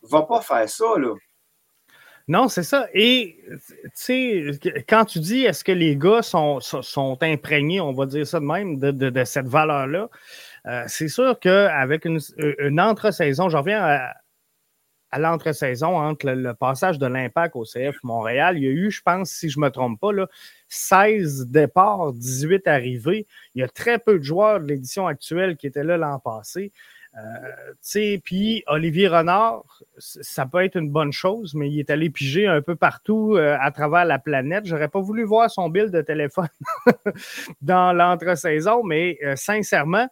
Il 0.02 0.06
ne 0.06 0.10
va 0.10 0.22
pas 0.22 0.40
faire 0.40 0.68
ça, 0.68 0.98
là. 0.98 1.14
Non, 2.30 2.46
c'est 2.46 2.62
ça. 2.62 2.86
Et 2.94 3.38
tu 3.66 3.90
sais, 3.92 4.50
quand 4.88 5.04
tu 5.04 5.18
dis 5.18 5.40
est-ce 5.40 5.64
que 5.64 5.72
les 5.72 5.96
gars 5.96 6.22
sont, 6.22 6.60
imprégnés, 7.22 7.80
on 7.80 7.92
va 7.92 8.06
dire 8.06 8.24
ça 8.24 8.38
de 8.38 8.44
même, 8.44 8.78
de, 8.78 9.24
cette 9.24 9.48
valeur-là, 9.48 10.08
euh, 10.66 10.84
c'est 10.86 11.08
sûr 11.08 11.40
qu'avec 11.40 12.04
une, 12.04 12.20
une 12.60 12.80
entre-saison, 12.80 13.48
je 13.48 13.56
reviens 13.56 13.82
à, 13.82 14.14
à 15.10 15.18
l'entre-saison 15.18 15.98
entre 15.98 16.30
le, 16.30 16.54
passage 16.54 16.98
de 17.00 17.06
l'Impact 17.06 17.56
au 17.56 17.64
CF 17.64 17.96
Montréal, 18.04 18.58
il 18.58 18.62
y 18.62 18.68
a 18.68 18.70
eu, 18.70 18.92
je 18.92 19.02
pense, 19.02 19.30
si 19.30 19.48
je 19.48 19.58
ne 19.58 19.64
me 19.64 19.70
trompe 19.70 19.98
pas, 19.98 20.12
là, 20.12 20.28
16 20.68 21.48
départs, 21.48 22.12
18 22.12 22.68
arrivées. 22.68 23.26
Il 23.56 23.60
y 23.60 23.64
a 23.64 23.68
très 23.68 23.98
peu 23.98 24.18
de 24.18 24.22
joueurs 24.22 24.60
de 24.60 24.66
l'édition 24.66 25.08
actuelle 25.08 25.56
qui 25.56 25.66
étaient 25.66 25.82
là 25.82 25.96
l'an 25.96 26.20
passé. 26.20 26.70
Euh, 27.16 28.18
puis 28.22 28.62
Olivier 28.66 29.08
Renard, 29.08 29.64
ça 29.98 30.46
peut 30.46 30.62
être 30.62 30.76
une 30.76 30.90
bonne 30.90 31.12
chose, 31.12 31.54
mais 31.54 31.68
il 31.68 31.80
est 31.80 31.90
allé 31.90 32.08
piger 32.08 32.46
un 32.46 32.62
peu 32.62 32.76
partout 32.76 33.34
euh, 33.34 33.56
à 33.60 33.70
travers 33.72 34.04
la 34.04 34.18
planète. 34.18 34.66
J'aurais 34.66 34.88
pas 34.88 35.00
voulu 35.00 35.24
voir 35.24 35.50
son 35.50 35.68
bill 35.68 35.90
de 35.90 36.02
téléphone 36.02 36.48
dans 37.62 37.92
l'entre-saison, 37.92 38.84
mais 38.84 39.18
euh, 39.24 39.34
sincèrement, 39.36 40.08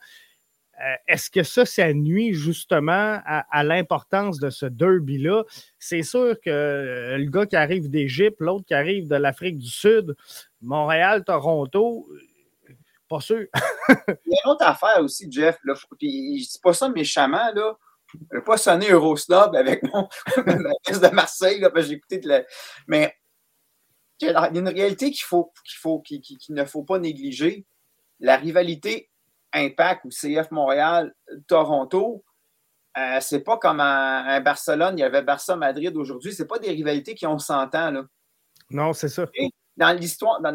est-ce 1.09 1.28
que 1.28 1.43
ça, 1.43 1.64
ça 1.64 1.93
nuit 1.93 2.35
justement 2.35 3.19
à, 3.26 3.64
l'importance 3.64 4.38
de 4.38 4.49
ce 4.49 4.64
derby-là? 4.64 5.43
C'est 5.81 6.05
sûr 6.05 6.37
que 6.40 7.17
le 7.19 7.28
gars 7.28 7.47
qui 7.47 7.57
arrive 7.57 7.90
d'Égypte, 7.90 8.37
l'autre 8.38 8.64
qui 8.64 8.75
arrive 8.75 9.09
de 9.09 9.17
l'Afrique 9.17 9.59
du 9.59 9.67
Sud, 9.67 10.14
Montréal, 10.62 11.25
Toronto, 11.25 12.07
pas 13.09 13.21
sûr. 13.21 13.47
Il 14.25 14.33
y 14.33 14.37
a 14.37 14.41
une 14.45 14.50
autre 14.50 14.67
affaire 14.67 15.00
aussi, 15.00 15.31
Jeff. 15.31 15.59
Là, 15.65 15.75
puis, 15.99 16.43
je 16.43 16.50
dis 16.50 16.61
pas 16.62 16.73
ça 16.73 16.88
méchamment. 16.88 17.53
Là. 17.55 17.77
Je 18.12 18.19
ne 18.19 18.38
vais 18.38 18.45
pas 18.45 18.57
sonner 18.57 18.91
Eurosnob 18.91 19.55
avec 19.55 19.83
mon 19.83 20.09
pièce 20.85 21.00
de 21.00 21.09
Marseille, 21.09 21.61
là, 21.61 21.71
parce 21.71 21.85
que 21.85 21.91
j'ai 21.91 21.97
écouté 21.97 22.19
de 22.19 22.29
la... 22.29 22.43
Mais 22.87 23.15
il 24.21 24.29
y 24.29 24.31
a 24.31 24.50
une 24.50 24.69
réalité 24.69 25.11
qu'il 25.11 25.25
faut, 25.25 25.53
qu'il 25.65 25.79
faut, 25.79 26.00
qu'il, 26.00 26.23
ne 26.50 26.65
faut 26.65 26.83
pas 26.83 26.99
négliger. 26.99 27.67
La 28.21 28.37
rivalité 28.37 29.11
Impact 29.53 30.05
ou 30.05 30.09
CF 30.09 30.50
Montréal, 30.50 31.15
Toronto, 31.47 32.25
euh, 32.99 33.19
c'est 33.21 33.41
pas 33.41 33.59
comme 33.59 33.81
un, 33.81 34.41
Barcelone, 34.41 34.99
il 34.99 35.03
y 35.03 35.05
avait 35.05 35.23
Barça-Madrid 35.23 35.97
aujourd'hui. 35.97 36.33
C'est 36.33 36.47
pas 36.47 36.59
des 36.59 36.71
rivalités 36.71 37.15
qui 37.15 37.27
ont 37.27 37.38
100 37.38 37.75
ans. 37.75 37.91
Là. 37.91 38.05
Non, 38.71 38.93
c'est 38.93 39.09
ça 39.09 39.27
dans 39.79 39.97
l'histoire, 39.97 40.41
dans, 40.41 40.53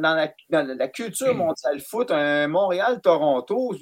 la, 0.49 0.87
culture 0.89 1.33
mondiale 1.33 1.79
foot, 1.79 2.11
un 2.11 2.47
Montréal-Toronto, 2.49 3.73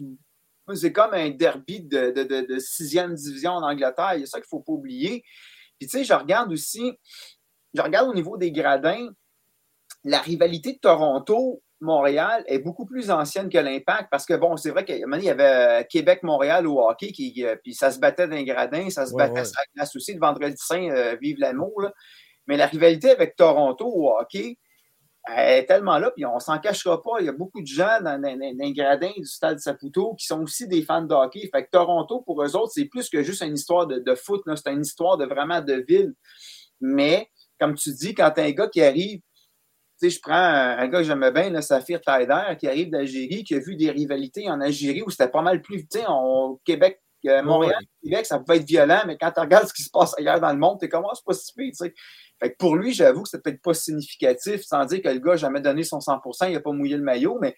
c'est 0.76 0.94
comme 0.94 1.16
un 1.16 1.32
derby 1.32 1.82
de, 1.82 2.60
sixième 2.60 3.16
division 3.16 3.54
en 3.54 3.64
Angleterre. 3.64 4.14
Il 4.14 4.22
y 4.22 4.24
a 4.24 4.28
ça 4.28 4.38
qu'il 4.38 4.46
ne 4.46 4.60
faut 4.60 4.60
pas 4.60 4.74
oublier. 4.74 5.24
Puis 5.80 5.88
tu 5.88 5.98
sais, 5.98 6.04
je 6.04 6.14
regarde 6.14 6.52
aussi, 6.52 6.94
je 7.74 7.82
regarde 7.82 8.08
au 8.08 8.14
niveau 8.14 8.38
des 8.38 8.52
gradins, 8.52 9.10
la 10.04 10.20
rivalité 10.20 10.74
de 10.74 10.78
Toronto-Montréal 10.78 12.44
est 12.46 12.60
beaucoup 12.60 12.86
plus 12.86 13.10
ancienne 13.10 13.50
que 13.50 13.58
l'Impact 13.58 14.10
parce 14.12 14.28
que, 14.28 14.36
bon, 14.36 14.58
c'est 14.58 14.70
vrai 14.70 14.86
qu'il 14.86 15.00
y 15.00 15.30
avait 15.30 15.88
Québec-Montréal 15.90 16.68
au 16.68 16.88
hockey, 16.88 17.12
qui, 17.12 17.44
euh, 17.44 17.56
puis 17.64 17.74
ça 17.74 17.90
se 17.90 18.00
battait 18.00 18.28
dans 18.28 18.36
les 18.36 18.46
gradins, 18.46 18.92
ça 18.92 19.08
se 19.08 19.16
battait 19.16 19.44
sur 19.44 19.56
la 19.58 19.66
glace 19.76 19.96
aussi. 19.96 20.14
Le 20.14 20.20
vendredi 20.20 20.56
saint, 20.58 20.88
euh, 20.92 21.18
vive 21.20 21.38
l'amour. 21.40 21.88
Mais 22.46 22.58
la 22.58 22.68
rivalité 22.68 23.10
avec 23.10 23.36
Toronto 23.36 23.88
au 23.88 24.18
hockey, 24.20 24.58
elle 25.24 25.60
est 25.60 25.66
tellement 25.66 26.00
là, 26.00 26.12
puis 26.12 26.26
on 26.26 26.40
s'en 26.40 26.58
cachera 26.58 27.02
pas. 27.02 27.20
Il 27.20 27.28
y 27.28 27.30
a 27.30 27.34
beaucoup 27.34 27.62
de 27.62 27.68
gens 27.68 28.02
dans, 28.02 28.20
les 28.22 28.74
gradins 28.74 29.12
du 29.16 29.26
stade 29.26 29.60
Saputo 29.60 30.16
qui 30.16 30.26
sont 30.26 30.42
aussi 30.42 30.68
des 30.68 30.82
fans 30.82 31.04
de 31.04 31.14
hockey. 31.14 31.48
Fait 31.54 31.64
que 31.64 31.70
Toronto, 31.72 32.22
pour 32.22 32.44
eux 32.44 32.56
autres, 32.56 32.72
c'est 32.74 32.86
plus 32.86 33.08
que 33.10 33.22
juste 33.22 33.44
une 33.44 33.54
histoire 33.54 33.86
de, 33.86 34.16
foot. 34.16 34.42
C'est 34.56 34.72
une 34.72 34.82
histoire 34.82 35.18
de 35.18 35.26
vraiment 35.26 35.62
de 35.62 35.86
ville. 35.88 36.14
Mais, 36.80 37.30
comme 37.60 37.76
tu 37.76 37.92
dis, 37.92 38.16
quand 38.16 38.34
un 38.38 38.50
gars 38.52 38.68
qui 38.68 38.82
arrive, 38.82 39.20
tu 39.20 40.10
sais, 40.10 40.10
je 40.10 40.20
prends 40.20 40.34
un, 40.34 40.88
gars 40.88 41.00
que 41.00 41.04
j'aime 41.04 41.30
bien, 41.30 41.52
là, 41.52 41.62
Saphir 41.62 42.02
Taider, 42.02 42.58
qui 42.60 42.68
arrive 42.68 42.90
d'Algérie, 42.90 43.44
qui 43.44 43.54
a 43.54 43.60
vu 43.60 43.76
des 43.76 43.92
rivalités 43.92 44.50
en 44.50 44.60
Algérie 44.60 45.04
où 45.04 45.12
c'était 45.12 45.30
pas 45.30 45.44
mal 45.44 45.62
plus, 45.62 45.88
tu 45.88 46.00
sais, 46.00 46.06
Québec, 46.66 47.00
Montréal, 47.44 47.84
Québec, 48.04 48.26
ça 48.26 48.40
pouvait 48.40 48.58
être 48.58 48.68
violent, 48.68 49.02
mais 49.06 49.18
quand 49.18 49.32
tu 49.32 49.40
regardes 49.40 49.68
ce 49.68 49.74
qui 49.74 49.84
se 49.84 49.90
passe 49.90 50.14
ailleurs 50.18 50.40
dans 50.40 50.52
le 50.52 50.60
monde, 50.60 50.80
tu 50.82 50.90
comment 50.90 51.10
ah, 51.12 51.16
c'est 51.16 51.26
pas 51.26 51.34
si 51.34 51.54
pire, 51.54 51.72
tu 51.72 51.86
sais 51.86 51.94
pour 52.58 52.76
lui, 52.76 52.94
j'avoue 52.94 53.24
que 53.24 53.30
c'est 53.30 53.42
peut-être 53.42 53.62
pas 53.62 53.74
significatif, 53.74 54.62
sans 54.64 54.86
dire 54.86 55.02
que 55.02 55.10
le 55.10 55.20
gars 55.20 55.32
n'a 55.32 55.38
jamais 55.38 55.62
donné 55.62 55.84
son 55.84 56.00
100% 56.00 56.48
il 56.48 56.54
n'a 56.54 56.60
pas 56.60 56.72
mouillé 56.72 56.98
le 56.98 57.04
maillot, 57.04 57.38
mais 57.40 57.56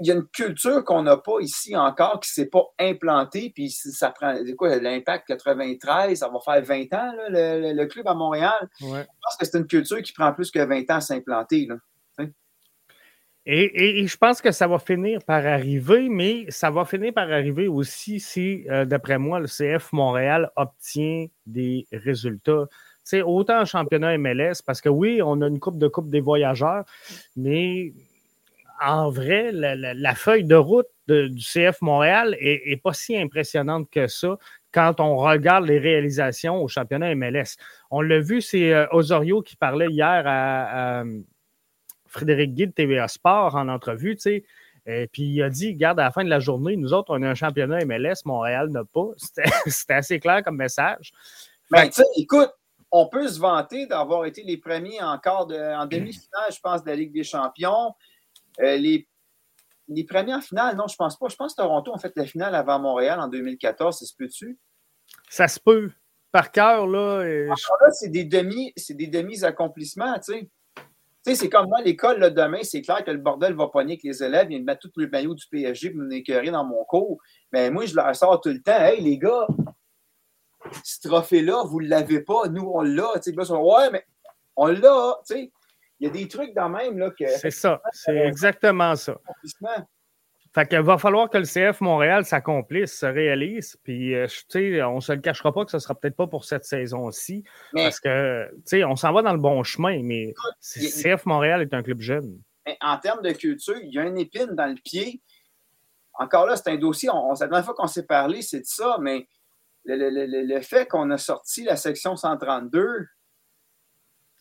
il 0.00 0.06
y 0.06 0.12
a 0.12 0.14
une 0.14 0.26
culture 0.28 0.84
qu'on 0.84 1.02
n'a 1.02 1.16
pas 1.16 1.40
ici 1.40 1.76
encore 1.76 2.20
qui 2.20 2.30
ne 2.30 2.34
s'est 2.34 2.48
pas 2.48 2.64
implantée. 2.78 3.50
Puis 3.52 3.70
ça 3.70 4.10
prend 4.10 4.32
quoi, 4.56 4.76
l'impact 4.76 5.26
93, 5.26 6.16
ça 6.16 6.28
va 6.28 6.38
faire 6.38 6.62
20 6.62 6.94
ans, 6.94 7.12
le, 7.30 7.84
club 7.86 8.06
à 8.06 8.14
Montréal? 8.14 8.68
Je 8.78 8.86
pense 8.86 9.36
que 9.40 9.44
c'est 9.44 9.58
une 9.58 9.66
culture 9.66 10.00
qui 10.02 10.12
prend 10.12 10.32
plus 10.32 10.52
que 10.52 10.60
20 10.60 10.82
ans 10.90 10.96
à 10.96 11.00
s'implanter. 11.00 11.66
Et, 13.50 14.06
je 14.06 14.16
pense 14.18 14.42
que 14.42 14.52
ça 14.52 14.66
va 14.66 14.78
finir 14.78 15.24
par 15.24 15.46
arriver, 15.46 16.10
mais 16.10 16.44
ça 16.50 16.70
va 16.70 16.84
finir 16.84 17.14
par 17.14 17.32
arriver 17.32 17.66
aussi 17.66 18.20
si, 18.20 18.66
euh, 18.68 18.84
d'après 18.84 19.16
moi, 19.16 19.40
le 19.40 19.46
CF 19.46 19.90
Montréal 19.92 20.50
obtient 20.54 21.26
des 21.46 21.86
résultats 21.90 22.66
autant 23.24 23.62
en 23.62 23.64
championnat 23.64 24.18
MLS, 24.18 24.56
parce 24.64 24.82
que 24.82 24.90
oui, 24.90 25.22
on 25.24 25.40
a 25.40 25.48
une 25.48 25.60
coupe 25.60 25.78
de 25.78 25.88
coupe 25.88 26.10
des 26.10 26.20
voyageurs, 26.20 26.84
mais 27.36 27.94
en 28.84 29.08
vrai, 29.08 29.50
la, 29.50 30.14
feuille 30.14 30.44
de 30.44 30.54
route 30.54 30.86
du 31.08 31.42
CF 31.42 31.80
Montréal 31.80 32.36
est, 32.38 32.82
pas 32.82 32.92
si 32.92 33.16
impressionnante 33.16 33.88
que 33.90 34.08
ça 34.08 34.36
quand 34.72 35.00
on 35.00 35.16
regarde 35.16 35.64
les 35.66 35.78
réalisations 35.78 36.62
au 36.62 36.68
championnat 36.68 37.14
MLS. 37.14 37.56
On 37.90 38.02
l'a 38.02 38.20
vu, 38.20 38.42
c'est 38.42 38.74
euh, 38.74 38.86
Osorio 38.92 39.40
qui 39.40 39.56
parlait 39.56 39.88
hier 39.88 40.22
à, 40.26 41.02
Frédéric 42.18 42.54
Guy 42.54 42.66
de 42.66 42.72
TVA 42.72 43.08
Sport 43.08 43.54
en 43.54 43.68
entrevue, 43.68 44.16
tu 44.16 44.44
Et 44.86 45.06
puis 45.06 45.22
il 45.22 45.42
a 45.42 45.50
dit, 45.50 45.72
regarde, 45.72 46.00
à 46.00 46.04
la 46.04 46.10
fin 46.10 46.24
de 46.24 46.30
la 46.30 46.40
journée, 46.40 46.76
nous 46.76 46.92
autres, 46.92 47.16
on 47.16 47.22
a 47.22 47.28
un 47.28 47.34
championnat 47.34 47.84
MLS, 47.84 48.24
Montréal 48.24 48.68
n'a 48.70 48.84
pas. 48.84 49.08
C'était 49.66 49.94
assez 49.94 50.20
clair 50.20 50.42
comme 50.42 50.56
message. 50.56 51.12
Mais 51.70 51.88
tu 51.90 52.02
écoute, 52.16 52.50
on 52.90 53.08
peut 53.08 53.28
se 53.28 53.38
vanter 53.38 53.86
d'avoir 53.86 54.24
été 54.24 54.42
les 54.42 54.56
premiers 54.56 55.02
encore 55.02 55.46
de, 55.46 55.56
en 55.56 55.86
demi-finale, 55.86 56.50
je 56.50 56.60
pense, 56.60 56.82
de 56.82 56.88
la 56.88 56.96
Ligue 56.96 57.12
des 57.12 57.24
Champions. 57.24 57.94
Euh, 58.60 58.76
les, 58.76 59.06
les 59.88 60.04
premiers 60.04 60.34
en 60.34 60.40
finale, 60.40 60.76
non, 60.76 60.86
je 60.86 60.96
pense 60.96 61.18
pas. 61.18 61.28
Je 61.28 61.36
pense 61.36 61.54
que 61.54 61.62
Toronto 61.62 61.94
a 61.94 61.98
fait 61.98 62.12
la 62.16 62.26
finale 62.26 62.54
avant 62.54 62.78
Montréal 62.78 63.20
en 63.20 63.28
2014. 63.28 63.98
Ça 63.98 64.06
se 64.06 64.14
peut-tu? 64.14 64.58
Ça 65.28 65.48
se 65.48 65.60
peut. 65.60 65.90
Par 66.32 66.50
cœur, 66.50 66.86
là. 66.86 67.24
là 67.24 67.54
c'est 67.92 68.10
des 68.10 68.24
demi, 68.24 68.72
c'est 68.76 68.94
des 68.94 69.06
demi-accomplissements, 69.06 70.14
tu 70.18 70.32
sais. 70.32 70.50
Tu 71.24 71.32
sais, 71.32 71.36
c'est 71.36 71.48
comme 71.48 71.66
moi, 71.68 71.80
l'école, 71.82 72.32
demain, 72.32 72.60
c'est 72.62 72.80
clair 72.80 73.04
que 73.04 73.10
le 73.10 73.18
bordel 73.18 73.54
va 73.54 73.66
pogner 73.68 73.94
avec 73.94 74.02
les 74.04 74.22
élèves. 74.22 74.46
Ils 74.46 74.50
viennent 74.50 74.64
mettre 74.64 74.88
tout 74.88 74.92
le 74.96 75.08
maillot 75.08 75.34
du 75.34 75.44
PSG 75.50 75.90
pour 75.90 76.00
me 76.00 76.50
dans 76.50 76.64
mon 76.64 76.84
cours. 76.84 77.18
Mais 77.52 77.70
moi, 77.70 77.86
je 77.86 77.94
leur 77.94 78.14
sors 78.14 78.40
tout 78.40 78.50
le 78.50 78.62
temps. 78.62 78.78
Hey, 78.78 79.02
les 79.02 79.18
gars, 79.18 79.46
ce 80.84 81.08
trophée-là, 81.08 81.64
vous 81.66 81.82
ne 81.82 81.88
l'avez 81.88 82.20
pas, 82.20 82.48
nous, 82.48 82.70
on 82.72 82.82
l'a. 82.82 83.12
Ouais, 83.14 83.90
mais 83.90 84.04
on 84.56 84.66
l'a. 84.66 85.20
Il 85.30 85.50
y 86.00 86.06
a 86.06 86.10
des 86.10 86.28
trucs 86.28 86.54
dans 86.54 86.68
même. 86.68 86.98
Là, 86.98 87.10
que. 87.10 87.26
C'est 87.26 87.50
ça. 87.50 87.80
C'est 87.92 88.16
exactement 88.16 88.94
ça. 88.94 89.18
Fait 90.54 90.66
qu'il 90.66 90.80
va 90.80 90.98
falloir 90.98 91.28
que 91.28 91.38
le 91.38 91.44
CF 91.44 91.80
Montréal 91.80 92.24
s'accomplisse, 92.24 92.98
se 92.98 93.06
réalise. 93.06 93.76
Puis, 93.82 94.14
euh, 94.14 94.26
sais, 94.48 94.82
on 94.82 94.96
ne 94.96 95.00
se 95.00 95.12
le 95.12 95.20
cachera 95.20 95.52
pas 95.52 95.64
que 95.64 95.70
ce 95.70 95.76
ne 95.76 95.80
sera 95.80 95.94
peut-être 95.94 96.16
pas 96.16 96.26
pour 96.26 96.44
cette 96.44 96.64
saison-ci. 96.64 97.44
Parce 97.72 98.00
que, 98.00 98.48
tu 98.50 98.62
sais, 98.64 98.84
on 98.84 98.96
s'en 98.96 99.12
va 99.12 99.22
dans 99.22 99.32
le 99.32 99.38
bon 99.38 99.62
chemin, 99.62 100.02
mais 100.02 100.34
le 100.76 101.16
CF 101.16 101.26
Montréal 101.26 101.62
est 101.62 101.74
un 101.74 101.82
club 101.82 102.00
jeune. 102.00 102.40
En 102.80 102.98
termes 102.98 103.22
de 103.22 103.32
culture, 103.32 103.76
il 103.82 103.92
y 103.92 103.98
a 103.98 104.04
une 104.04 104.18
épine 104.18 104.54
dans 104.54 104.66
le 104.66 104.76
pied. 104.82 105.22
Encore 106.14 106.46
là, 106.46 106.56
c'est 106.56 106.70
un 106.70 106.76
dossier. 106.76 107.08
On, 107.10 107.32
la 107.32 107.46
dernière 107.46 107.64
fois 107.64 107.74
qu'on 107.74 107.86
s'est 107.86 108.06
parlé, 108.06 108.42
c'est 108.42 108.60
de 108.60 108.66
ça, 108.66 108.98
mais 109.00 109.28
le, 109.84 110.60
fait 110.60 110.86
qu'on 110.86 111.10
a 111.10 111.18
sorti 111.18 111.64
la 111.64 111.76
section 111.76 112.16
132, 112.16 113.06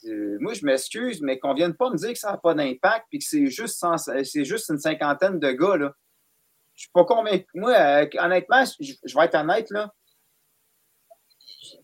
euh, 0.06 0.38
moi, 0.40 0.54
je 0.54 0.66
m'excuse, 0.66 1.22
mais 1.22 1.40
qu'on 1.40 1.52
ne 1.52 1.56
vienne 1.56 1.74
pas 1.74 1.90
me 1.90 1.98
dire 1.98 2.14
que 2.14 2.20
ça 2.20 2.32
n'a 2.32 2.38
pas 2.38 2.54
d'impact 2.54 3.08
et 3.12 3.20
que 3.20 3.24
c'est 3.28 3.48
juste, 3.48 3.84
c'est 4.24 4.46
juste 4.46 4.70
une 4.70 4.80
cinquantaine 4.80 5.40
de 5.40 5.52
gars. 5.52 5.78
Là. 5.78 5.94
Je 6.76 6.82
suis 6.82 6.92
pas 6.92 7.06
convaincu. 7.06 7.46
Moi, 7.56 7.74
euh, 7.74 8.06
honnêtement, 8.20 8.64
je, 8.80 9.18
vais 9.18 9.26
être 9.26 9.36
honnête, 9.36 9.70
là. 9.72 9.92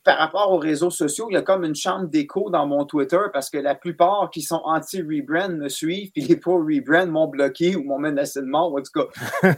par 0.03 0.19
rapport 0.19 0.51
aux 0.51 0.59
réseaux 0.59 0.91
sociaux, 0.91 1.27
il 1.31 1.33
y 1.33 1.37
a 1.37 1.41
comme 1.41 1.63
une 1.63 1.75
chambre 1.75 2.07
d'écho 2.07 2.51
dans 2.51 2.67
mon 2.67 2.85
Twitter 2.85 3.21
parce 3.33 3.49
que 3.49 3.57
la 3.57 3.73
plupart 3.73 4.29
qui 4.29 4.43
sont 4.43 4.61
anti-rebrand 4.63 5.57
me 5.57 5.69
suivent, 5.69 6.11
puis 6.11 6.21
les 6.23 6.37
pro-rebrand 6.37 7.07
m'ont 7.07 7.27
bloqué 7.27 7.75
ou 7.75 7.83
m'ont 7.83 7.99
menacé 7.99 8.41
de 8.41 8.45
mort. 8.45 8.75
En 8.75 8.81
tout 8.83 9.07
cas, 9.41 9.57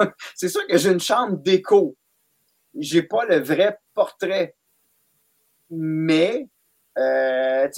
c'est 0.34 0.48
sûr 0.48 0.66
que 0.66 0.76
j'ai 0.76 0.90
une 0.90 1.00
chambre 1.00 1.36
d'écho. 1.36 1.96
J'ai 2.74 3.02
pas 3.02 3.24
le 3.26 3.38
vrai 3.38 3.78
portrait. 3.94 4.56
Mais, 5.70 6.48
euh, 6.98 7.68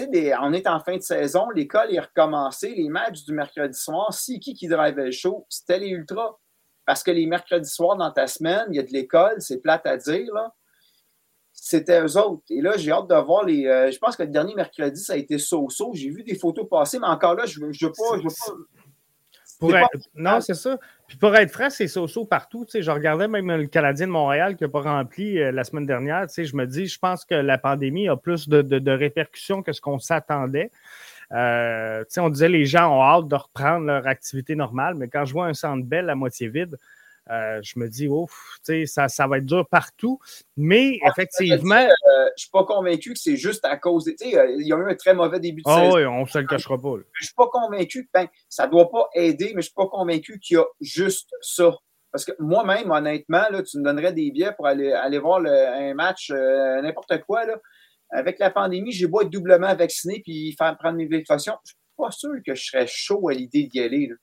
on 0.40 0.52
est 0.52 0.66
en 0.66 0.80
fin 0.80 0.96
de 0.96 1.02
saison, 1.02 1.48
l'école 1.50 1.94
est 1.94 2.00
recommencée, 2.00 2.74
les 2.74 2.88
matchs 2.88 3.24
du 3.24 3.32
mercredi 3.32 3.78
soir, 3.78 4.12
si 4.12 4.40
qui 4.40 4.54
qui 4.54 4.68
drivait 4.68 5.06
le 5.06 5.10
show, 5.12 5.46
c'était 5.48 5.78
les 5.78 5.88
Ultras. 5.88 6.36
Parce 6.86 7.02
que 7.02 7.10
les 7.10 7.24
mercredis 7.24 7.70
soirs 7.70 7.96
dans 7.96 8.10
ta 8.10 8.26
semaine, 8.26 8.66
il 8.68 8.76
y 8.76 8.78
a 8.78 8.82
de 8.82 8.92
l'école, 8.92 9.36
c'est 9.38 9.58
plate 9.58 9.86
à 9.86 9.96
dire, 9.96 10.32
là 10.34 10.52
c'était 11.54 12.00
eux 12.02 12.18
autres. 12.18 12.42
Et 12.50 12.60
là, 12.60 12.76
j'ai 12.76 12.90
hâte 12.90 13.08
de 13.08 13.14
voir 13.14 13.44
les. 13.44 13.66
Euh, 13.66 13.90
je 13.90 13.98
pense 13.98 14.16
que 14.16 14.22
le 14.22 14.28
dernier 14.28 14.54
mercredi, 14.54 15.00
ça 15.00 15.14
a 15.14 15.16
été 15.16 15.38
so-so. 15.38 15.92
J'ai 15.94 16.10
vu 16.10 16.22
des 16.22 16.34
photos 16.34 16.68
passer, 16.68 16.98
mais 16.98 17.06
encore 17.06 17.34
là, 17.34 17.46
je 17.46 17.60
ne 17.60 17.66
veux, 17.66 17.72
je 17.72 17.86
veux 17.86 17.92
pas. 17.92 18.18
Je 18.18 18.22
veux 19.66 19.72
pas... 19.72 19.88
Non, 20.14 20.40
c'est 20.40 20.54
ça. 20.54 20.78
Puis 21.06 21.18
pour 21.18 21.34
être 21.36 21.52
frais, 21.52 21.70
c'est 21.70 21.86
so-so 21.86 22.24
partout. 22.24 22.66
Je 22.72 22.90
regardais 22.90 23.28
même 23.28 23.50
le 23.50 23.66
Canadien 23.66 24.06
de 24.06 24.12
Montréal 24.12 24.56
qui 24.56 24.64
n'a 24.64 24.70
pas 24.70 24.80
rempli 24.80 25.38
euh, 25.38 25.52
la 25.52 25.64
semaine 25.64 25.86
dernière. 25.86 26.26
Je 26.34 26.56
me 26.56 26.66
dis, 26.66 26.86
je 26.86 26.98
pense 26.98 27.24
que 27.24 27.34
la 27.34 27.58
pandémie 27.58 28.08
a 28.08 28.16
plus 28.16 28.48
de, 28.48 28.90
répercussions 28.90 29.62
que 29.62 29.72
ce 29.72 29.80
qu'on 29.80 29.98
s'attendait. 29.98 30.70
Euh, 31.32 32.04
on 32.18 32.28
disait 32.30 32.48
les 32.48 32.64
gens 32.64 32.96
ont 32.96 33.02
hâte 33.02 33.28
de 33.28 33.34
reprendre 33.34 33.86
leur 33.86 34.06
activité 34.06 34.54
normale, 34.54 34.94
mais 34.94 35.08
quand 35.08 35.24
je 35.24 35.32
vois 35.32 35.46
un 35.46 35.54
centre 35.54 35.84
belle 35.84 36.08
à 36.08 36.14
moitié 36.14 36.48
vide, 36.48 36.78
euh, 37.30 37.60
je 37.62 37.78
me 37.78 37.88
dis, 37.88 38.06
ouf, 38.06 38.58
ça, 38.86 39.08
ça 39.08 39.26
va 39.26 39.38
être 39.38 39.46
dur 39.46 39.66
partout. 39.68 40.18
Mais 40.56 40.98
effectivement. 41.06 41.74
Euh, 41.76 41.88
je 42.36 42.42
ne 42.42 42.46
suis 42.46 42.50
pas 42.50 42.64
convaincu 42.64 43.12
que 43.12 43.18
c'est 43.18 43.36
juste 43.36 43.64
à 43.64 43.76
cause. 43.76 44.04
sais, 44.04 44.14
il 44.20 44.66
y 44.66 44.72
a 44.72 44.76
eu 44.76 44.90
un 44.90 44.94
très 44.94 45.14
mauvais 45.14 45.40
début 45.40 45.62
de 45.62 45.68
oh, 45.68 45.74
saison. 45.74 45.96
Oui, 45.96 46.04
on 46.04 46.22
ne 46.22 46.26
se 46.26 46.38
le 46.38 46.46
cachera 46.46 46.80
pas. 46.80 46.94
Je 47.12 47.22
ne 47.22 47.26
suis 47.26 47.34
pas 47.34 47.48
convaincu 47.48 48.04
que 48.04 48.10
ben, 48.12 48.28
ça 48.48 48.66
ne 48.66 48.72
doit 48.72 48.90
pas 48.90 49.08
aider, 49.14 49.46
mais 49.46 49.52
je 49.52 49.56
ne 49.56 49.62
suis 49.62 49.74
pas 49.74 49.86
convaincu 49.86 50.38
qu'il 50.38 50.56
y 50.56 50.60
a 50.60 50.64
juste 50.80 51.30
ça. 51.40 51.74
Parce 52.12 52.24
que 52.24 52.32
moi-même, 52.38 52.90
honnêtement, 52.90 53.44
là, 53.50 53.62
tu 53.62 53.78
me 53.78 53.84
donnerais 53.84 54.12
des 54.12 54.30
billets 54.30 54.52
pour 54.52 54.66
aller, 54.66 54.92
aller 54.92 55.18
voir 55.18 55.40
un 55.44 55.94
match, 55.94 56.30
euh, 56.30 56.80
n'importe 56.80 57.20
quoi. 57.26 57.44
Là. 57.44 57.56
Avec 58.10 58.38
la 58.38 58.50
pandémie, 58.50 58.92
j'ai 58.92 59.06
beau 59.06 59.22
être 59.22 59.30
doublement 59.30 59.74
vacciné 59.74 60.20
puis 60.24 60.54
faire 60.56 60.76
prendre 60.78 60.96
mes 60.96 61.08
précautions. 61.08 61.54
Je 61.64 61.72
ne 61.72 61.74
suis 61.74 61.76
pas 61.96 62.10
sûr 62.12 62.34
que 62.46 62.54
je 62.54 62.64
serais 62.64 62.86
chaud 62.86 63.28
à 63.28 63.32
l'idée 63.32 63.64
d'y 63.64 63.80
aller. 63.80 64.06
Là. 64.08 64.14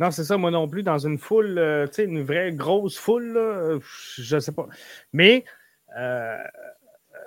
Non, 0.00 0.10
c'est 0.10 0.24
ça, 0.24 0.36
moi 0.36 0.50
non 0.50 0.68
plus, 0.68 0.82
dans 0.82 0.98
une 0.98 1.18
foule, 1.18 1.56
euh, 1.58 1.86
tu 1.86 1.94
sais, 1.94 2.04
une 2.04 2.22
vraie 2.22 2.52
grosse 2.52 2.98
foule, 2.98 3.32
là, 3.32 3.78
je 4.16 4.34
ne 4.34 4.40
sais 4.40 4.52
pas. 4.52 4.66
Mais 5.12 5.44
euh, 5.96 6.36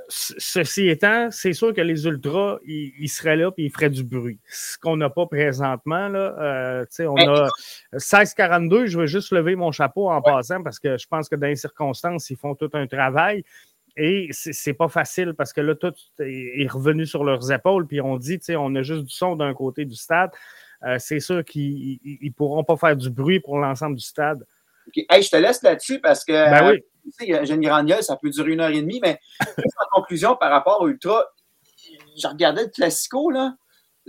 ceci 0.09 0.89
étant, 0.89 1.29
c'est 1.31 1.53
sûr 1.53 1.73
que 1.73 1.81
les 1.81 2.05
ultras, 2.05 2.59
ils, 2.65 3.07
seraient 3.07 3.37
là 3.37 3.51
et 3.57 3.65
ils 3.65 3.71
feraient 3.71 3.89
du 3.89 4.03
bruit. 4.03 4.39
Ce 4.49 4.77
qu'on 4.77 4.97
n'a 4.97 5.09
pas 5.09 5.25
présentement, 5.27 6.09
là, 6.09 6.35
euh, 6.39 6.81
tu 6.85 6.95
sais, 6.95 7.07
on 7.07 7.17
a 7.17 7.49
16-42, 7.93 8.87
je 8.87 8.99
veux 8.99 9.07
juste 9.07 9.31
lever 9.31 9.55
mon 9.55 9.71
chapeau 9.71 10.09
en 10.09 10.21
passant 10.21 10.61
parce 10.61 10.79
que 10.79 10.97
je 10.97 11.07
pense 11.07 11.29
que 11.29 11.35
dans 11.35 11.47
les 11.47 11.55
circonstances, 11.55 12.29
ils 12.29 12.37
font 12.37 12.55
tout 12.55 12.69
un 12.73 12.87
travail. 12.87 13.43
Et 13.99 14.29
c'est 14.31 14.75
pas 14.75 14.89
facile 14.89 15.33
parce 15.33 15.53
que 15.53 15.61
là, 15.61 15.73
tout 15.73 15.93
est 16.19 16.67
revenu 16.69 17.07
sur 17.07 17.23
leurs 17.23 17.51
épaules. 17.51 17.87
Puis 17.87 17.99
on 17.99 18.17
dit, 18.17 18.37
tu 18.37 18.45
sais, 18.45 18.55
on 18.55 18.75
a 18.75 18.83
juste 18.83 19.05
du 19.05 19.13
son 19.13 19.35
d'un 19.35 19.55
côté 19.55 19.85
du 19.85 19.95
stade. 19.95 20.29
Euh, 20.85 20.97
c'est 20.99 21.19
sûr 21.19 21.43
qu'ils 21.43 21.99
ne 22.03 22.31
pourront 22.31 22.63
pas 22.63 22.77
faire 22.77 22.95
du 22.95 23.09
bruit 23.09 23.39
pour 23.39 23.57
l'ensemble 23.57 23.95
du 23.95 24.03
stade. 24.03 24.45
je 24.95 25.29
te 25.29 25.37
laisse 25.37 25.61
là-dessus 25.63 25.99
parce 25.99 26.23
que 26.23 26.31
ben 26.31 26.71
oui. 26.71 26.81
tu 27.03 27.11
sais, 27.11 27.45
j'ai 27.45 27.53
une 27.53 27.61
grande 27.61 27.91
ça 28.01 28.17
peut 28.17 28.29
durer 28.29 28.51
une 28.53 28.59
heure 28.59 28.69
et 28.69 28.81
demie, 28.81 28.99
mais 29.01 29.19
en 29.41 29.99
conclusion, 29.99 30.35
par 30.35 30.51
rapport 30.51 30.81
au 30.81 30.87
Ultra, 30.87 31.25
je 32.21 32.27
regardais 32.27 32.63
le 32.63 32.69
Classico, 32.69 33.29
là. 33.29 33.55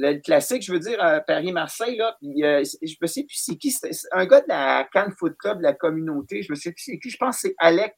Le 0.00 0.14
classique, 0.20 0.62
je 0.62 0.70
veux 0.70 0.78
dire, 0.78 1.04
euh, 1.04 1.18
Paris-Marseille, 1.26 1.96
là, 1.96 2.16
euh, 2.22 2.62
je 2.62 2.94
me 3.02 3.06
sais 3.08 3.24
plus 3.24 3.34
c'est 3.34 3.56
qui, 3.56 3.72
c'est 3.72 3.90
un 4.12 4.26
gars 4.26 4.40
de 4.42 4.46
la 4.46 4.88
Cannes 4.92 5.12
Foot 5.18 5.34
Club, 5.36 5.58
de 5.58 5.64
la 5.64 5.72
communauté, 5.72 6.44
je 6.44 6.52
me 6.52 6.54
sais 6.54 6.70
plus 6.70 6.84
c'est 6.84 6.98
qui, 7.00 7.10
je 7.10 7.16
pense 7.16 7.42
que 7.42 7.48
c'est 7.48 7.54
Alec, 7.58 7.96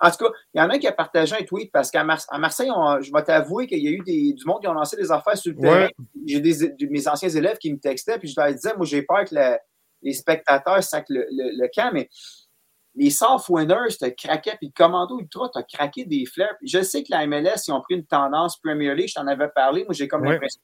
en 0.00 0.10
tout 0.10 0.24
cas, 0.24 0.30
il 0.54 0.58
y 0.58 0.60
en 0.60 0.68
a 0.68 0.74
un 0.74 0.78
qui 0.78 0.86
a 0.86 0.92
partagé 0.92 1.36
un 1.38 1.44
tweet 1.44 1.70
parce 1.72 1.90
qu'à 1.90 2.04
Marseille, 2.04 2.70
je 3.00 3.12
vais 3.12 3.22
t'avouer 3.22 3.66
qu'il 3.66 3.82
y 3.82 3.88
a 3.88 3.90
eu 3.90 4.00
des, 4.00 4.32
du 4.32 4.44
monde 4.44 4.60
qui 4.60 4.68
ont 4.68 4.74
lancé 4.74 4.96
des 4.96 5.10
affaires 5.10 5.36
sur 5.36 5.52
le 5.52 5.58
terrain. 5.58 5.88
J'ai 6.26 6.40
des, 6.40 6.74
mes 6.90 7.08
anciens 7.08 7.28
élèves 7.28 7.58
qui 7.58 7.72
me 7.72 7.78
textaient, 7.78 8.18
puis 8.18 8.28
je 8.28 8.38
leur 8.38 8.52
disais, 8.52 8.74
moi, 8.76 8.86
j'ai 8.86 9.02
peur 9.02 9.24
que 9.24 9.34
les 10.02 10.12
spectateurs 10.12 10.82
sacent 10.82 11.04
le, 11.08 11.26
le, 11.30 11.68
camp, 11.74 11.90
mais 11.92 12.08
les 12.94 13.10
soft 13.10 13.48
winners 13.48 13.96
te 13.98 14.06
craquaient, 14.06 14.56
puis 14.58 14.68
le 14.68 14.72
commando 14.72 15.18
ultra 15.18 15.48
t'a 15.48 15.62
craqué 15.62 16.04
des 16.04 16.24
fleurs. 16.26 16.54
je 16.62 16.82
sais 16.82 17.02
que 17.02 17.10
la 17.10 17.26
MLS, 17.26 17.66
ils 17.68 17.72
ont 17.72 17.80
pris 17.80 17.94
une 17.94 18.06
tendance 18.06 18.58
Premier 18.58 18.94
League, 18.94 19.08
je 19.08 19.14
t'en 19.14 19.26
avais 19.26 19.48
parlé, 19.48 19.84
moi, 19.84 19.94
j'ai 19.94 20.08
comme 20.08 20.24
l'impression 20.24 20.60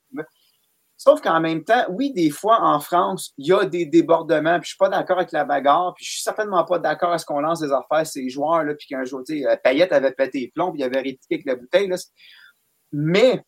Sauf 1.05 1.21
qu'en 1.21 1.41
même 1.41 1.65
temps, 1.65 1.85
oui, 1.89 2.13
des 2.13 2.31
fois, 2.31 2.61
en 2.63 2.79
France, 2.79 3.33
il 3.37 3.49
y 3.49 3.53
a 3.53 3.65
des 3.65 3.87
débordements, 3.87 4.61
puis 4.61 4.67
je 4.67 4.69
suis 4.69 4.79
pas 4.79 4.89
d'accord 4.89 5.19
avec 5.19 5.33
la 5.33 5.45
bagarre, 5.45 5.95
puis 5.97 6.05
je 6.05 6.13
suis 6.13 6.23
certainement 6.23 6.63
pas 6.65 6.79
d'accord 6.79 7.11
à 7.11 7.19
ce 7.19 7.27
qu'on 7.27 7.41
lance 7.41 7.59
des 7.59 7.73
affaires 7.73 8.07
ces 8.07 8.29
joueurs, 8.29 8.63
là, 8.63 8.73
puis 8.77 8.87
qu'un 8.87 9.03
jour, 9.05 9.21
tu 9.27 9.41
sais, 9.41 9.45
euh, 9.45 9.57
Payette 9.65 9.91
avait 9.91 10.13
pété 10.13 10.39
les 10.39 10.53
plombs, 10.55 10.71
puis 10.71 10.83
il 10.83 10.85
avait 10.85 11.01
répliqué 11.01 11.35
avec 11.35 11.47
la 11.47 11.57
bouteille, 11.57 11.89
là. 11.89 11.97
Mais, 12.93 13.43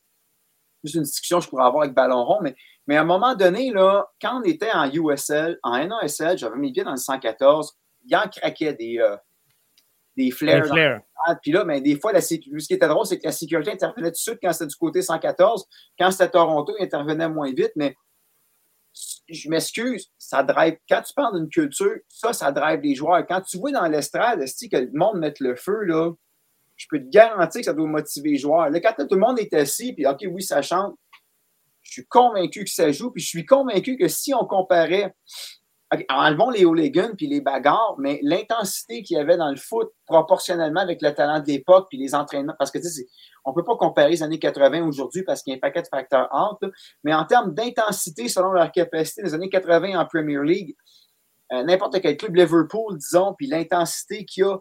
c'est 0.83 0.95
une 0.95 1.05
discussion 1.05 1.39
que 1.39 1.45
je 1.45 1.49
pourrais 1.49 1.63
avoir 1.63 1.85
avec 1.85 1.95
Ballon 1.95 2.25
Rond, 2.25 2.41
mais, 2.43 2.57
mais 2.89 2.97
à 2.97 3.03
un 3.03 3.05
moment 3.05 3.37
donné, 3.37 3.71
là, 3.71 4.05
quand 4.21 4.41
on 4.41 4.43
était 4.43 4.73
en 4.73 4.91
USL, 4.91 5.61
en 5.63 5.79
NASL, 5.79 6.37
j'avais 6.37 6.57
mis 6.57 6.73
bien 6.73 6.83
dans 6.83 6.91
le 6.91 6.97
114, 6.97 7.73
il 8.05 8.17
en 8.17 8.27
craquait 8.27 8.75
des, 8.75 8.99
euh, 8.99 9.17
des 10.17 10.31
flares. 10.31 10.63
Puis 11.43 11.53
là, 11.53 11.65
mais 11.65 11.81
ben, 11.81 11.83
des 11.83 11.99
fois, 11.99 12.13
la 12.13 12.21
ce 12.21 12.35
qui 12.35 12.75
était 12.75 12.89
drôle, 12.89 13.07
c'est 13.07 13.19
que 13.19 13.25
la 13.27 13.33
sécurité 13.33 13.73
intervenait 13.73 14.09
tout 14.09 14.13
de 14.13 14.17
suite 14.17 14.39
quand 14.43 14.53
c'était 14.53 14.67
du 14.67 14.77
côté 14.77 15.03
114. 15.03 15.67
Quand 15.99 16.11
c'était 16.11 16.31
Toronto, 16.31 16.75
il 16.79 16.85
intervenait 16.85 17.29
moins 17.29 17.53
vite, 17.53 17.73
mais 17.77 17.95
je 19.29 19.49
m'excuse, 19.49 20.11
ça 20.19 20.43
drive. 20.43 20.77
Quand 20.89 21.03
tu 21.03 21.15
parles 21.15 21.39
d'une 21.39 21.49
culture, 21.49 21.97
ça, 22.09 22.33
ça 22.33 22.53
drive 22.53 22.81
les 22.81 22.95
joueurs. 22.95 23.27
Quand 23.27 23.41
tu 23.41 23.59
vois 23.59 23.73
dans 23.73 23.87
l'estrade, 23.87 24.41
que 24.41 24.77
le 24.77 24.91
monde 24.93 25.19
mette 25.19 25.41
le 25.41 25.57
feu, 25.57 25.83
là, 25.85 26.13
je 26.77 26.87
peux 26.91 26.99
te 26.99 27.09
garantir 27.09 27.61
que 27.61 27.65
ça 27.65 27.73
doit 27.73 27.87
motiver 27.87 28.31
les 28.31 28.39
joueurs. 28.39 28.71
Là, 28.71 28.81
quand 28.81 28.95
tout 29.07 29.15
le 29.15 29.21
monde 29.21 29.39
est 29.39 29.53
assis, 29.55 29.93
puis 29.93 30.07
OK, 30.07 30.25
oui, 30.31 30.43
ça 30.43 30.63
chante, 30.63 30.95
je 31.83 31.93
suis 31.93 32.07
convaincu 32.07 32.65
que 32.65 32.71
ça 32.71 32.91
joue, 32.93 33.11
puis 33.11 33.23
je 33.23 33.29
suis 33.29 33.45
convaincu 33.45 33.97
que 33.97 34.09
si 34.09 34.35
on 34.35 34.45
comparait 34.45 35.15
enlevons 36.09 36.51
les 36.51 36.65
hooligans 36.65 37.15
puis 37.17 37.27
les 37.27 37.41
bagarres, 37.41 37.97
mais 37.99 38.21
l'intensité 38.23 39.03
qu'il 39.03 39.17
y 39.17 39.21
avait 39.21 39.37
dans 39.37 39.51
le 39.51 39.57
foot 39.57 39.91
proportionnellement 40.07 40.81
avec 40.81 41.03
le 41.03 41.13
talent 41.15 41.41
de 41.41 41.47
l'époque 41.47 41.87
puis 41.89 41.99
les 41.99 42.15
entraînements, 42.15 42.55
parce 42.59 42.71
que 42.71 42.79
tu 42.79 43.07
on 43.45 43.53
peut 43.53 43.65
pas 43.65 43.77
comparer 43.77 44.11
les 44.11 44.23
années 44.23 44.39
80 44.39 44.87
aujourd'hui 44.87 45.23
parce 45.23 45.43
qu'il 45.43 45.53
y 45.53 45.55
a 45.55 45.59
un 45.59 45.61
paquet 45.61 45.83
de 45.83 45.89
facteurs 45.89 46.29
entre, 46.33 46.71
mais 47.03 47.13
en 47.15 47.25
termes 47.25 47.53
d'intensité 47.55 48.29
selon 48.29 48.53
leur 48.53 48.73
capacité, 48.73 49.23
les 49.23 49.35
années 49.35 49.51
80 49.51 49.99
en 49.99 50.07
Premier 50.07 50.43
League, 50.43 50.77
euh, 51.53 51.63
n'importe 51.63 52.01
quel 52.01 52.17
club, 52.17 52.37
Liverpool, 52.37 52.97
disons, 52.97 53.35
puis 53.35 53.47
l'intensité 53.47 54.25
qu'il 54.25 54.45
y 54.45 54.47
a, 54.47 54.59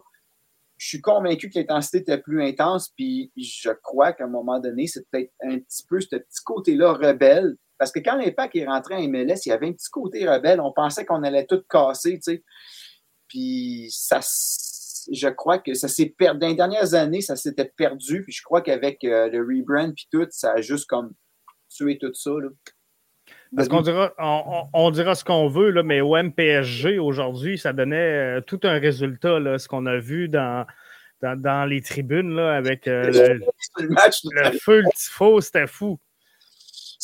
je 0.76 0.88
suis 0.88 1.00
convaincu 1.00 1.48
que 1.48 1.58
l'intensité 1.58 1.98
était 1.98 2.18
plus 2.18 2.42
intense, 2.42 2.90
puis 2.90 3.32
je 3.36 3.70
crois 3.82 4.12
qu'à 4.12 4.24
un 4.24 4.28
moment 4.28 4.60
donné, 4.60 4.86
c'est 4.86 5.08
peut-être 5.08 5.32
un 5.42 5.58
petit 5.58 5.84
peu 5.88 6.00
ce 6.00 6.16
petit 6.16 6.42
côté-là 6.44 6.92
rebelle 6.92 7.56
parce 7.78 7.92
que 7.92 7.98
quand 7.98 8.16
l'Impact 8.16 8.56
est 8.56 8.66
rentré 8.66 8.94
en 8.94 9.08
MLS, 9.08 9.46
il 9.46 9.48
y 9.48 9.52
avait 9.52 9.68
un 9.68 9.72
petit 9.72 9.90
côté 9.90 10.28
rebelle. 10.28 10.60
On 10.60 10.72
pensait 10.72 11.04
qu'on 11.04 11.22
allait 11.22 11.46
tout 11.46 11.62
casser, 11.68 12.14
tu 12.14 12.22
sais. 12.22 12.44
Puis 13.28 13.88
ça, 13.90 14.20
je 15.12 15.28
crois 15.28 15.58
que 15.58 15.74
ça 15.74 15.88
s'est 15.88 16.14
perdu. 16.16 16.38
Dans 16.38 16.48
les 16.48 16.54
dernières 16.54 16.94
années, 16.94 17.20
ça 17.20 17.36
s'était 17.36 17.70
perdu. 17.76 18.22
Puis 18.22 18.32
je 18.32 18.42
crois 18.42 18.62
qu'avec 18.62 19.02
euh, 19.04 19.28
le 19.28 19.40
rebrand 19.40 19.92
puis 19.92 20.06
tout, 20.10 20.26
ça 20.30 20.52
a 20.52 20.60
juste 20.60 20.86
comme 20.86 21.12
tué 21.68 21.98
tout 21.98 22.12
ça. 22.14 22.30
Là. 22.30 22.48
Parce 23.56 23.68
qu'on 23.68 23.82
dira, 23.82 24.12
on, 24.18 24.90
dira 24.90 25.14
ce 25.14 25.24
qu'on 25.24 25.48
veut, 25.48 25.70
là, 25.70 25.82
mais 25.82 26.00
au 26.00 26.16
MPSG 26.16 26.98
aujourd'hui, 26.98 27.56
ça 27.56 27.72
donnait 27.72 28.38
euh, 28.38 28.40
tout 28.40 28.60
un 28.64 28.78
résultat, 28.78 29.38
là, 29.38 29.58
ce 29.58 29.68
qu'on 29.68 29.86
a 29.86 29.96
vu 29.96 30.28
dans, 30.28 30.66
dans, 31.22 31.68
les 31.68 31.80
tribunes 31.80 32.34
là, 32.34 32.56
avec 32.56 32.88
euh, 32.88 33.10
le, 33.10 33.34
le, 33.84 34.58
feu, 34.58 34.80
le 34.80 34.90
tifo, 34.96 35.40
c'était 35.40 35.68
fou. 35.68 36.00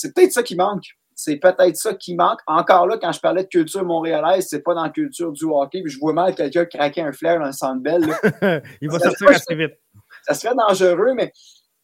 C'est 0.00 0.14
peut-être 0.14 0.32
ça 0.32 0.42
qui 0.42 0.56
manque. 0.56 0.84
C'est 1.14 1.36
peut-être 1.36 1.76
ça 1.76 1.92
qui 1.92 2.14
manque. 2.14 2.38
Encore 2.46 2.86
là, 2.86 2.96
quand 2.96 3.12
je 3.12 3.20
parlais 3.20 3.42
de 3.42 3.48
culture 3.48 3.84
montréalaise, 3.84 4.46
c'est 4.48 4.62
pas 4.62 4.72
dans 4.72 4.84
la 4.84 4.90
culture 4.90 5.30
du 5.32 5.44
hockey. 5.44 5.82
je 5.84 5.98
vois 5.98 6.14
mal 6.14 6.34
quelqu'un 6.34 6.64
craquer 6.64 7.02
un 7.02 7.12
flair 7.12 7.38
dans 7.38 7.46
le 7.46 7.52
centre 7.52 7.82
belle. 7.82 8.02
Il 8.80 8.90
va 8.90 8.98
sortir 8.98 9.28
assez 9.28 9.54
vite. 9.54 9.74
Ça 10.22 10.32
serait 10.32 10.54
dangereux, 10.54 11.12
mais 11.14 11.32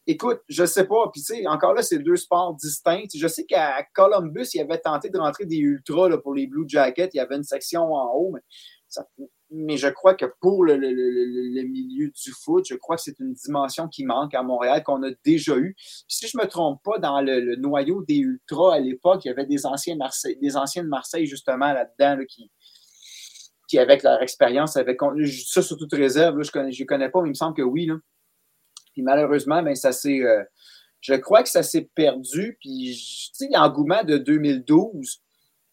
écoute, 0.07 0.41
je 0.49 0.65
sais 0.65 0.85
pas. 0.85 1.11
Puis, 1.13 1.21
tu 1.21 1.35
sais, 1.35 1.47
encore 1.47 1.75
là, 1.75 1.83
c'est 1.83 1.99
deux 1.99 2.17
sports 2.17 2.55
distincts. 2.55 3.09
Je 3.15 3.29
sais 3.29 3.45
qu'à 3.45 3.85
Columbus, 3.95 4.49
il 4.55 4.61
avait 4.63 4.79
tenté 4.79 5.11
de 5.11 5.19
rentrer 5.19 5.45
des 5.45 5.57
ultras 5.57 6.17
pour 6.23 6.35
les 6.35 6.47
Blue 6.47 6.65
Jackets. 6.67 7.11
Il 7.13 7.19
y 7.19 7.21
avait 7.21 7.37
une 7.37 7.45
section 7.45 7.93
en 7.93 8.15
haut, 8.15 8.31
mais 8.33 8.41
ça, 8.89 9.07
mais 9.51 9.77
je 9.77 9.89
crois 9.89 10.15
que 10.15 10.27
pour 10.41 10.65
le, 10.65 10.77
milieu 10.77 12.11
du 12.11 12.33
foot, 12.33 12.67
je 12.69 12.75
crois 12.75 12.97
que 12.97 13.03
c'est 13.03 13.19
une 13.21 13.33
dimension 13.33 13.89
qui 13.89 14.05
manque 14.05 14.35
à 14.35 14.43
Montréal, 14.43 14.83
qu'on 14.83 15.03
a 15.05 15.11
déjà 15.25 15.57
eu. 15.57 15.75
si 16.09 16.27
je 16.27 16.37
ne 16.37 16.43
me 16.43 16.49
trompe 16.49 16.83
pas, 16.83 16.99
dans 16.99 17.21
le, 17.21 17.57
noyau 17.57 18.03
des 18.03 18.17
Ultras 18.17 18.75
à 18.75 18.81
l'époque, 18.81 19.25
il 19.25 19.29
y 19.29 19.31
avait 19.31 19.47
des 19.47 19.65
anciens 19.67 19.97
Marseille, 19.97 20.37
des 20.41 20.57
anciens 20.57 20.83
de 20.83 20.89
Marseille, 20.89 21.27
justement, 21.27 21.73
là-dedans, 21.73 22.25
qui, 22.29 22.51
qui, 23.69 23.79
avec 23.79 24.03
leur 24.03 24.21
expérience, 24.23 24.77
avec 24.77 24.99
ça 25.47 25.63
sur 25.63 25.77
toute 25.77 25.93
réserve, 25.93 26.43
je 26.43 26.49
ne 26.49 26.53
connais, 26.53 26.87
connais 26.87 27.09
pas, 27.09 27.23
mais 27.23 27.29
il 27.29 27.33
me 27.33 27.35
semble 27.35 27.57
que 27.57 27.63
oui. 27.63 27.89
Puis 28.93 29.03
malheureusement, 29.03 29.63
ben, 29.63 29.75
ça 29.75 29.93
s'est. 29.93 30.23
Euh, 30.23 30.43
je 31.01 31.15
crois 31.15 31.43
que 31.43 31.49
ça 31.49 31.63
s'est 31.63 31.89
perdu. 31.95 32.57
Puis, 32.61 33.31
tu 33.37 33.47
sais, 33.47 33.49
l'engouement 33.53 34.03
de 34.03 34.19
2012, 34.19 35.23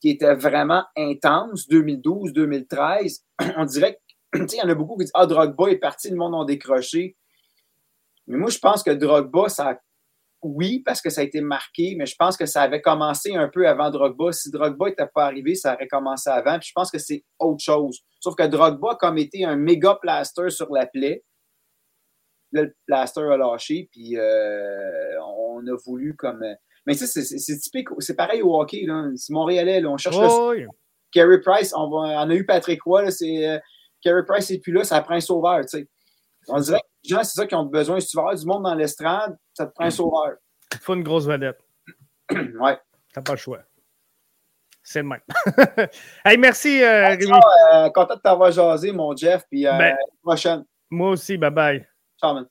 qui 0.03 0.09
était 0.09 0.35
vraiment 0.35 0.83
intense, 0.97 1.65
2012-2013, 1.69 3.21
on 3.55 3.63
dirait 3.63 4.01
que, 4.33 4.39
il 4.53 4.57
y 4.57 4.61
en 4.61 4.67
a 4.67 4.75
beaucoup 4.75 4.97
qui 4.97 5.05
disent 5.05 5.13
Ah, 5.13 5.25
Drogba 5.25 5.69
est 5.69 5.77
parti, 5.77 6.09
le 6.09 6.17
monde 6.17 6.35
a 6.35 6.45
décroché. 6.45 7.15
Mais 8.27 8.37
moi, 8.37 8.49
je 8.49 8.59
pense 8.59 8.83
que 8.83 8.91
Drogba, 8.91 9.47
ça 9.47 9.79
oui, 10.41 10.81
parce 10.85 11.01
que 11.01 11.09
ça 11.09 11.21
a 11.21 11.23
été 11.23 11.39
marqué, 11.39 11.95
mais 11.97 12.05
je 12.05 12.17
pense 12.19 12.35
que 12.35 12.45
ça 12.45 12.63
avait 12.63 12.81
commencé 12.81 13.33
un 13.33 13.47
peu 13.47 13.65
avant 13.65 13.89
Drogba. 13.91 14.33
Si 14.33 14.51
Drogba 14.51 14.89
n'était 14.89 15.07
pas 15.07 15.23
arrivé, 15.23 15.55
ça 15.55 15.73
aurait 15.73 15.87
commencé 15.87 16.29
avant. 16.29 16.59
Puis 16.59 16.67
je 16.67 16.73
pense 16.75 16.91
que 16.91 16.99
c'est 16.99 17.23
autre 17.39 17.63
chose. 17.63 18.01
Sauf 18.19 18.35
que 18.35 18.45
Drogba 18.45 18.97
comme 18.99 19.17
été 19.17 19.45
un 19.45 19.55
méga 19.55 19.97
plaster 20.01 20.49
sur 20.49 20.69
la 20.73 20.85
plaie. 20.85 21.23
le 22.51 22.75
plaster 22.87 23.21
a 23.21 23.37
lâché, 23.37 23.87
puis 23.89 24.17
euh, 24.17 25.17
on 25.21 25.65
a 25.65 25.77
voulu 25.85 26.13
comme. 26.17 26.43
Mais 26.85 26.95
tu 26.95 27.07
sais, 27.07 27.21
c'est 27.21 27.57
typique. 27.57 27.87
C'est 27.99 28.15
pareil 28.15 28.41
au 28.41 28.59
hockey. 28.59 28.85
C'est 29.15 29.33
Montréalais. 29.33 29.83
On 29.85 29.97
cherche 29.97 30.17
le. 30.17 30.67
Carey 31.11 31.39
Price, 31.41 31.73
on, 31.75 31.91
on, 31.91 32.01
a 32.01 32.33
eu 32.33 32.43
Patrick 32.45 32.81
Roy. 32.83 33.11
C'est 33.11 33.47
euh, 33.47 33.59
Carey 34.01 34.23
Price 34.27 34.49
et 34.49 34.59
puis 34.59 34.71
là, 34.71 34.83
ça 34.83 34.99
prend 35.01 35.13
un 35.13 35.19
sauveur. 35.19 35.61
On 36.47 36.59
dirait 36.59 36.79
que 36.79 36.85
les 37.03 37.09
gens, 37.09 37.23
c'est 37.23 37.39
ça 37.39 37.45
qu'ils 37.45 37.57
ont 37.57 37.65
besoin. 37.65 37.99
Si 37.99 38.07
tu 38.07 38.17
veux 38.17 38.21
avoir 38.21 38.35
du 38.35 38.45
monde 38.45 38.63
dans 38.63 38.73
l'estrade, 38.73 39.37
ça 39.53 39.67
te 39.67 39.73
prend 39.73 39.85
un 39.85 39.91
sauveur. 39.91 40.33
Il 40.71 40.79
faut 40.79 40.95
une 40.95 41.03
grosse 41.03 41.27
vedette. 41.27 41.59
ouais. 42.31 42.79
T'as 43.13 43.21
pas 43.21 43.33
le 43.33 43.37
choix. 43.37 43.59
C'est 44.83 45.01
le 45.01 45.07
même. 45.07 45.21
hey, 46.25 46.37
merci, 46.37 46.83
euh, 46.83 47.07
Rémi. 47.07 47.31
Euh, 47.31 47.89
content 47.91 48.15
de 48.15 48.19
t'avoir 48.19 48.51
jasé, 48.51 48.91
mon 48.91 49.15
Jeff. 49.15 49.45
Puis 49.49 49.65
euh, 49.65 49.77
ben, 49.77 49.95
prochaine. 50.21 50.65
Moi 50.89 51.11
aussi, 51.11 51.37
bye 51.37 51.49
bye. 51.49 51.87
Ciao, 52.19 52.33
man. 52.33 52.47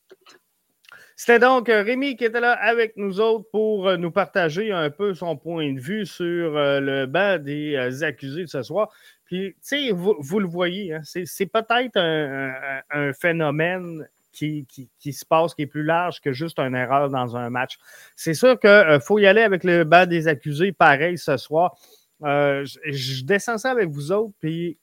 C'était 1.24 1.38
donc 1.38 1.68
euh, 1.68 1.84
Rémi 1.84 2.16
qui 2.16 2.24
était 2.24 2.40
là 2.40 2.50
avec 2.50 2.96
nous 2.96 3.20
autres 3.20 3.48
pour 3.52 3.96
nous 3.96 4.10
partager 4.10 4.72
un 4.72 4.90
peu 4.90 5.14
son 5.14 5.36
point 5.36 5.72
de 5.72 5.78
vue 5.78 6.04
sur 6.04 6.50
le 6.54 7.06
banc 7.06 7.38
des 7.38 8.02
accusés 8.02 8.42
de 8.42 8.48
ce 8.48 8.64
soir. 8.64 8.88
Puis, 9.24 9.52
tu 9.52 9.58
sais, 9.60 9.90
vous, 9.92 10.40
le 10.40 10.48
voyez, 10.48 10.94
hein, 10.94 11.00
c'est 11.04 11.46
peut-être 11.46 11.96
un, 11.96 13.12
phénomène 13.12 14.04
qui, 14.32 14.66
se 15.12 15.24
passe, 15.24 15.54
qui 15.54 15.62
est 15.62 15.66
plus 15.66 15.84
large 15.84 16.20
que 16.20 16.32
juste 16.32 16.58
une 16.58 16.74
erreur 16.74 17.08
dans 17.08 17.36
un 17.36 17.50
match. 17.50 17.78
C'est 18.16 18.34
sûr 18.34 18.58
qu'il 18.58 18.98
faut 19.00 19.20
y 19.20 19.26
aller 19.28 19.42
avec 19.42 19.62
le 19.62 19.84
banc 19.84 20.06
des 20.06 20.26
accusés 20.26 20.72
pareil 20.72 21.18
ce 21.18 21.36
soir. 21.36 21.76
Euh, 22.24 22.64
je, 22.64 23.22
descends 23.22 23.58
ça 23.58 23.70
avec 23.70 23.90
vous 23.90 24.10
autres, 24.10 24.34
puis 24.40 24.76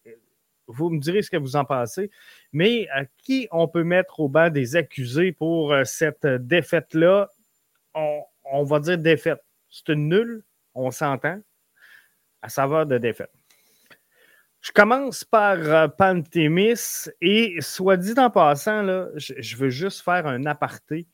vous 0.69 0.89
me 0.89 0.99
direz 0.99 1.21
ce 1.21 1.29
que 1.29 1.37
vous 1.37 1.55
en 1.55 1.65
pensez. 1.65 2.09
Mais 2.53 2.87
euh, 2.95 3.03
qui 3.17 3.47
on 3.51 3.67
peut 3.67 3.83
mettre 3.83 4.19
au 4.19 4.29
banc 4.29 4.49
des 4.49 4.75
accusés 4.75 5.31
pour 5.31 5.73
euh, 5.73 5.83
cette 5.83 6.25
défaite-là? 6.25 7.29
On, 7.95 8.63
va 8.63 8.79
dire 8.79 8.97
défaite. 8.97 9.43
C'est 9.69 9.89
une 9.89 10.09
nulle, 10.09 10.43
on 10.73 10.91
s'entend, 10.91 11.39
à 12.41 12.49
savoir 12.49 12.85
de 12.85 12.97
défaite. 12.97 13.31
Je 14.61 14.71
commence 14.71 15.23
par 15.23 15.93
Pantémis 15.95 17.09
et 17.21 17.55
soit 17.61 17.97
dit 17.97 18.13
en 18.17 18.29
passant, 18.29 18.81
là, 18.81 19.07
je, 19.15 19.55
veux 19.57 19.69
juste 19.69 20.01
faire 20.01 20.27
un 20.27 20.45
aparté 20.45 21.07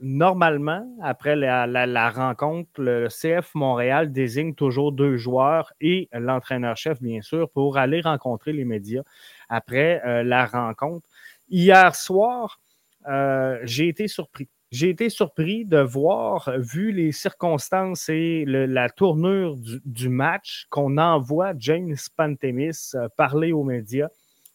normalement, 0.00 0.86
après 1.02 1.36
la, 1.36 2.10
rencontre, 2.10 2.70
le 2.78 3.08
CF 3.08 3.54
Montréal 3.54 4.12
désigne 4.12 4.54
toujours 4.54 4.92
deux 4.92 5.16
joueurs 5.16 5.72
et 5.80 6.08
l'entraîneur-chef, 6.12 7.00
bien 7.00 7.22
sûr, 7.22 7.48
pour 7.50 7.78
aller 7.78 8.00
rencontrer 8.00 8.52
les 8.52 8.64
médias 8.64 9.02
après 9.48 10.02
euh, 10.04 10.22
la 10.22 10.46
rencontre. 10.46 11.08
Hier 11.48 11.94
soir, 11.94 12.60
euh, 13.08 13.58
j'ai 13.62 13.88
été 13.88 14.08
surpris. 14.08 14.48
J'ai 14.70 14.88
été 14.88 15.10
surpris 15.10 15.66
de 15.66 15.78
voir, 15.78 16.50
vu 16.56 16.92
les 16.92 17.12
circonstances 17.12 18.08
et 18.08 18.46
la 18.46 18.88
tournure 18.88 19.56
du, 19.84 20.08
match, 20.08 20.66
qu'on 20.70 20.96
envoie 20.96 21.52
James 21.58 21.94
Pantemis 22.16 22.92
euh, 22.94 23.08
parler 23.16 23.52
aux 23.52 23.64
médias 23.64 24.08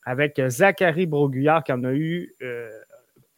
avec 0.05 0.41
Zachary 0.47 1.05
Broguillard 1.05 1.63
qui 1.63 1.71
en 1.71 1.83
a 1.83 1.91
eu 1.91 2.33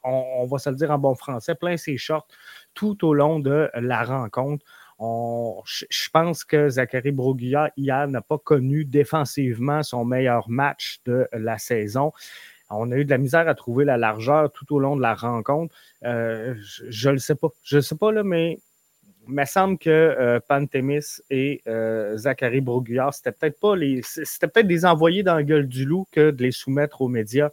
on, 0.04 0.46
va 0.46 0.58
se 0.58 0.70
le 0.70 0.76
dire 0.76 0.92
en 0.92 0.98
bon 0.98 1.16
français, 1.16 1.56
plein 1.56 1.78
ses 1.78 1.98
shorts 1.98 2.28
tout 2.74 3.06
au 3.06 3.14
long 3.14 3.40
de 3.40 3.70
la 3.76 4.04
rencontre. 4.04 4.66
je 5.00 6.10
pense 6.12 6.44
que 6.44 6.70
Zachary 6.70 7.12
Broguillard, 7.12 7.70
hier, 7.78 8.08
n'a 8.08 8.22
pas 8.22 8.38
connu 8.38 8.86
défensivement 8.86 9.84
son 9.84 10.06
meilleur 10.06 10.50
match 10.50 11.02
de 11.06 11.28
la 11.34 11.58
saison. 11.58 12.12
On 12.72 12.92
a 12.92 12.98
eu 12.98 13.06
de 13.06 13.10
la 13.10 13.18
misère 13.18 13.48
à 13.48 13.56
trouver 13.56 13.84
la 13.84 13.98
largeur 13.98 14.52
tout 14.52 14.74
au 14.76 14.80
long 14.80 14.96
de 14.96 15.02
la 15.02 15.16
rencontre. 15.16 15.76
Euh, 16.04 16.54
je 16.60 17.10
ne 17.10 17.14
le 17.14 17.20
sais 17.20 17.36
pas. 17.36 17.48
Je 17.64 17.78
ne 17.78 17.82
sais 17.82 17.96
pas, 17.96 18.12
là, 18.12 18.24
mais 18.24 18.60
il 19.28 19.34
me 19.34 19.46
semble 19.46 19.78
que 19.78 19.90
euh, 19.90 20.40
Pantémis 20.40 21.22
et 21.30 21.62
euh, 21.68 22.16
Zachary 22.18 22.64
c'était 23.12 23.32
peut-être 23.32 23.60
pas 23.60 23.76
les. 23.76 24.02
C'était 24.04 24.48
peut-être 24.48 24.68
des 24.68 24.86
envoyés 24.86 25.24
dans 25.24 25.36
la 25.36 25.44
gueule 25.44 25.68
du 25.68 25.86
loup 25.86 26.06
que 26.12 26.30
de 26.32 26.44
les 26.44 26.52
soumettre 26.52 27.02
aux 27.02 27.08
médias 27.08 27.50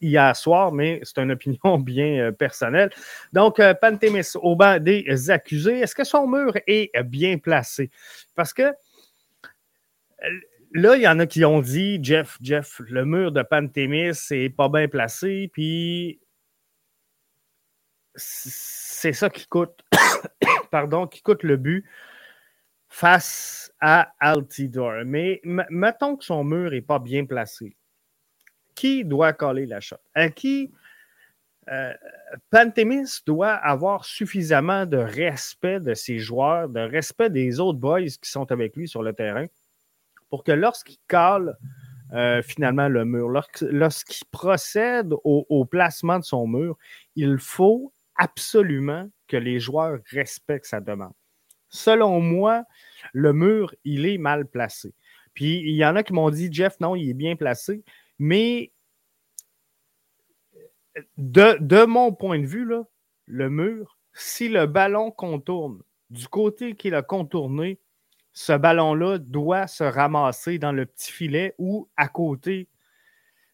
hier 0.00 0.36
soir, 0.36 0.72
mais 0.72 1.00
c'est 1.02 1.18
une 1.18 1.32
opinion 1.32 1.78
bien 1.78 2.28
euh, 2.28 2.32
personnelle. 2.32 2.90
Donc, 3.32 3.60
euh, 3.60 3.74
Pantémis 3.74 4.26
au 4.36 4.56
banc 4.56 4.78
des 4.78 5.30
accusés, 5.30 5.80
est-ce 5.80 5.94
que 5.94 6.04
son 6.04 6.26
mur 6.26 6.54
est 6.66 6.90
bien 7.04 7.38
placé? 7.38 7.90
Parce 8.34 8.52
que 8.52 8.62
euh, 8.62 8.74
là, 10.72 10.96
il 10.96 11.02
y 11.02 11.08
en 11.08 11.18
a 11.18 11.26
qui 11.26 11.44
ont 11.44 11.60
dit, 11.60 11.98
Jeff, 12.02 12.38
Jeff, 12.40 12.80
le 12.80 13.04
mur 13.04 13.32
de 13.32 13.42
Pantémis 13.42 14.12
n'est 14.30 14.50
pas 14.50 14.68
bien 14.68 14.88
placé, 14.88 15.50
puis 15.52 16.20
c'est 18.14 19.12
ça 19.12 19.30
qui 19.30 19.46
coûte, 19.46 19.80
pardon, 20.70 21.06
qui 21.06 21.22
coûte 21.22 21.44
le 21.44 21.56
but 21.56 21.84
face 22.88 23.72
à 23.80 24.12
Altidore. 24.18 25.04
Mais 25.04 25.40
mettons 25.44 26.16
que 26.16 26.24
son 26.24 26.42
mur 26.42 26.70
n'est 26.70 26.80
pas 26.80 26.98
bien 26.98 27.24
placé 27.26 27.77
qui 28.78 29.04
doit 29.04 29.32
coller 29.32 29.66
la 29.66 29.80
shot? 29.80 29.96
À 30.14 30.28
qui 30.28 30.70
euh, 31.68 31.92
Pantémis 32.50 33.22
doit 33.26 33.54
avoir 33.54 34.04
suffisamment 34.04 34.86
de 34.86 34.98
respect 34.98 35.80
de 35.80 35.94
ses 35.94 36.20
joueurs, 36.20 36.68
de 36.68 36.78
respect 36.78 37.28
des 37.28 37.58
autres 37.58 37.80
boys 37.80 38.02
qui 38.02 38.30
sont 38.30 38.52
avec 38.52 38.76
lui 38.76 38.86
sur 38.86 39.02
le 39.02 39.12
terrain, 39.12 39.46
pour 40.30 40.44
que 40.44 40.52
lorsqu'il 40.52 40.98
colle 41.08 41.56
euh, 42.12 42.40
finalement 42.40 42.88
le 42.88 43.04
mur, 43.04 43.28
lorsqu'il 43.62 44.26
procède 44.30 45.12
au, 45.24 45.64
placement 45.64 46.20
de 46.20 46.24
son 46.24 46.46
mur, 46.46 46.78
il 47.16 47.36
faut 47.38 47.92
absolument 48.14 49.10
que 49.26 49.36
les 49.36 49.58
joueurs 49.58 49.98
respectent 50.12 50.66
sa 50.66 50.80
demande. 50.80 51.14
Selon 51.68 52.20
moi, 52.20 52.62
le 53.12 53.32
mur, 53.32 53.74
il 53.84 54.06
est 54.06 54.18
mal 54.18 54.46
placé. 54.46 54.94
Puis 55.34 55.58
il 55.58 55.74
y 55.74 55.84
en 55.84 55.96
a 55.96 56.04
qui 56.04 56.12
m'ont 56.12 56.30
dit, 56.30 56.48
Jeff, 56.50 56.78
non, 56.78 56.94
il 56.94 57.10
est 57.10 57.14
bien 57.14 57.34
placé. 57.34 57.82
Mais 58.18 58.72
de, 61.16 61.84
mon 61.84 62.12
point 62.12 62.38
de 62.38 62.46
vue, 62.46 62.68
le 63.26 63.50
mur, 63.50 63.98
si 64.12 64.48
le 64.48 64.66
ballon 64.66 65.10
contourne 65.10 65.82
du 66.10 66.26
côté 66.28 66.74
qu'il 66.74 66.94
a 66.94 67.02
contourné, 67.02 67.78
ce 68.32 68.52
ballon-là 68.52 69.18
doit 69.18 69.66
se 69.66 69.84
ramasser 69.84 70.58
dans 70.58 70.72
le 70.72 70.86
petit 70.86 71.12
filet 71.12 71.54
ou 71.58 71.88
à 71.96 72.08
côté 72.08 72.68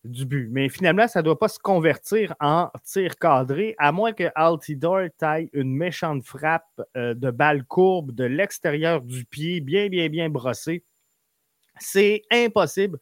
du 0.05 0.27
but. 0.27 0.48
Mais 0.50 0.68
finalement, 0.68 1.09
ça 1.09 1.20
ne 1.20 1.24
doit 1.24 1.38
pas 1.38 1.48
se 1.48 1.59
convertir 1.59 2.35
en 2.38 2.70
tir 2.85 3.16
cadré, 3.16 3.74
à 3.79 3.92
moins 3.92 4.12
que 4.12 4.31
Altidore 4.35 5.09
taille 5.16 5.48
une 5.55 5.74
méchante 5.74 6.24
frappe 6.24 6.83
euh, 6.96 7.14
de 7.14 7.31
balle 7.31 7.64
courbe 7.64 8.12
de 8.12 8.24
l'extérieur 8.24 9.00
du 9.00 9.24
pied, 9.24 9.61
bien, 9.61 9.88
bien, 9.88 10.09
bien 10.09 10.29
brossée. 10.29 10.85
C'est 11.79 12.22
impossible 12.31 12.98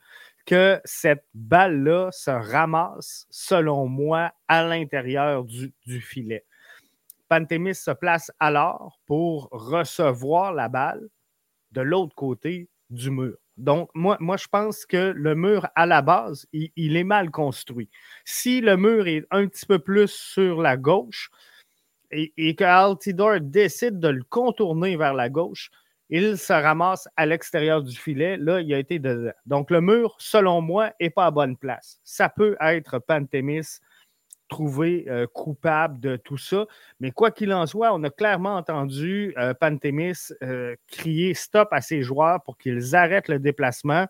que 0.47 0.81
cette 0.85 1.25
balle-là 1.35 2.11
se 2.13 2.31
ramasse, 2.31 3.27
selon 3.31 3.87
moi, 3.87 4.33
à 4.49 4.65
l'intérieur 4.65 5.45
du, 5.45 5.73
filet. 6.01 6.45
Pantémis 7.29 7.75
se 7.75 7.91
place 7.91 8.31
alors 8.41 8.99
pour 9.07 9.49
recevoir 9.53 10.53
la 10.53 10.69
balle 10.69 11.09
de 11.71 11.81
l'autre 11.81 12.15
côté 12.15 12.69
du 12.91 13.11
mur. 13.11 13.37
Donc, 13.57 13.91
moi, 13.95 14.17
moi, 14.21 14.37
je 14.37 14.49
pense 14.49 14.87
que 14.87 15.13
le 15.15 15.35
mur, 15.35 15.69
à 15.75 15.87
la 15.87 16.03
base, 16.03 16.47
il, 16.53 16.97
est 16.97 17.05
mal 17.05 17.31
construit. 17.31 17.89
Si 18.25 18.61
le 18.61 18.77
mur 18.77 19.07
est 19.07 19.25
un 19.31 19.47
petit 19.47 19.67
peu 19.67 19.79
plus 19.79 20.11
sur 20.11 20.61
la 20.61 20.77
gauche 20.77 21.31
et, 22.11 22.33
et 22.37 22.55
que 22.55 22.65
Altidore 22.65 23.41
décide 23.41 24.01
de 24.01 24.09
le 24.09 24.23
contourner 24.25 24.97
vers 24.97 25.15
la 25.15 25.29
gauche, 25.29 25.71
il 26.15 26.37
se 26.37 26.53
ramasse 26.53 27.09
à 27.17 27.25
l'extérieur 27.25 27.83
du 27.83 27.97
filet. 27.97 28.37
Là, 28.37 28.61
il 28.61 28.73
a 28.75 28.79
été 28.79 28.99
dedans. 28.99 29.33
Donc, 29.47 29.71
le 29.71 29.81
mur, 29.81 30.15
selon 30.19 30.61
moi, 30.61 30.93
n'est 31.01 31.09
pas 31.09 31.25
à 31.25 31.31
bonne 31.31 31.57
place. 31.57 32.01
Ça 32.05 32.29
peut 32.29 32.55
être 32.61 32.99
Pantémis 32.99 33.81
trouvé 34.51 35.07
euh, 35.09 35.27
coupable 35.27 36.01
de 36.01 36.17
tout 36.17 36.37
ça. 36.37 36.67
Mais 37.01 37.13
quoi 37.13 37.31
qu'il 37.31 37.51
en 37.55 37.67
soit, 37.67 37.95
on 37.95 38.03
a 38.03 38.11
clairement 38.11 38.57
entendu 38.57 39.33
euh, 39.39 39.55
Pantémis 39.55 40.35
euh, 40.43 40.77
crier 40.87 41.33
stop 41.33 41.69
à 41.73 41.81
ses 41.81 42.03
joueurs 42.03 42.43
pour 42.43 42.59
qu'ils 42.59 42.95
arrêtent 42.95 43.29
le 43.29 43.39
déplacement. 43.39 44.07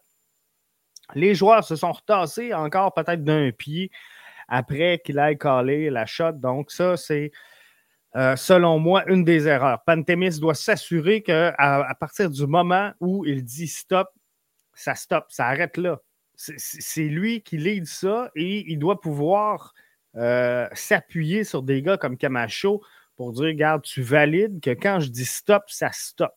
Les 1.14 1.36
joueurs 1.36 1.62
se 1.62 1.76
sont 1.76 1.92
retassés 1.92 2.52
encore 2.52 2.94
peut-être 2.94 3.22
d'un 3.22 3.52
pied 3.52 3.92
après 4.48 5.00
qu'il 5.04 5.18
ait 5.18 5.38
calé 5.38 5.88
la 5.88 6.06
shot. 6.06 6.32
Donc, 6.32 6.72
ça, 6.72 6.96
c'est 6.96 7.30
euh, 8.16 8.36
selon 8.36 8.78
moi, 8.78 9.04
une 9.10 9.24
des 9.24 9.48
erreurs. 9.48 9.82
Pantémis 9.84 10.38
doit 10.38 10.54
s'assurer 10.54 11.22
qu'à 11.22 11.54
à 11.56 11.94
partir 11.94 12.30
du 12.30 12.46
moment 12.46 12.92
où 13.00 13.24
il 13.24 13.42
dit 13.42 13.68
stop, 13.68 14.08
ça 14.74 14.94
stop, 14.94 15.26
ça 15.28 15.46
arrête 15.46 15.76
là. 15.76 16.00
C'est 16.34 17.08
lui 17.08 17.42
qui 17.42 17.56
lead 17.56 17.86
ça 17.86 18.30
et 18.34 18.70
il 18.70 18.78
doit 18.78 19.00
pouvoir 19.00 19.74
euh, 20.16 20.66
s'appuyer 20.72 21.44
sur 21.44 21.62
des 21.62 21.82
gars 21.82 21.96
comme 21.96 22.16
Camacho 22.16 22.82
pour 23.16 23.32
dire 23.32 23.44
Regarde, 23.44 23.82
tu 23.82 24.02
valides 24.02 24.60
que 24.60 24.70
quand 24.70 25.00
je 25.00 25.08
dis 25.08 25.24
stop, 25.24 25.64
ça 25.68 25.90
stop. 25.92 26.32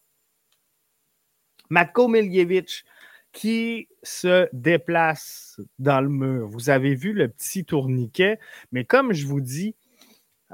Matko 1.70 2.08
Miljevic 2.08 2.86
qui 3.32 3.90
se 4.02 4.48
déplace 4.54 5.60
dans 5.78 6.00
le 6.00 6.08
mur. 6.08 6.48
Vous 6.48 6.70
avez 6.70 6.96
vu 6.96 7.12
le 7.12 7.28
petit 7.28 7.66
tourniquet, 7.66 8.40
mais 8.72 8.86
comme 8.86 9.12
je 9.12 9.28
vous 9.28 9.42
dis, 9.42 9.76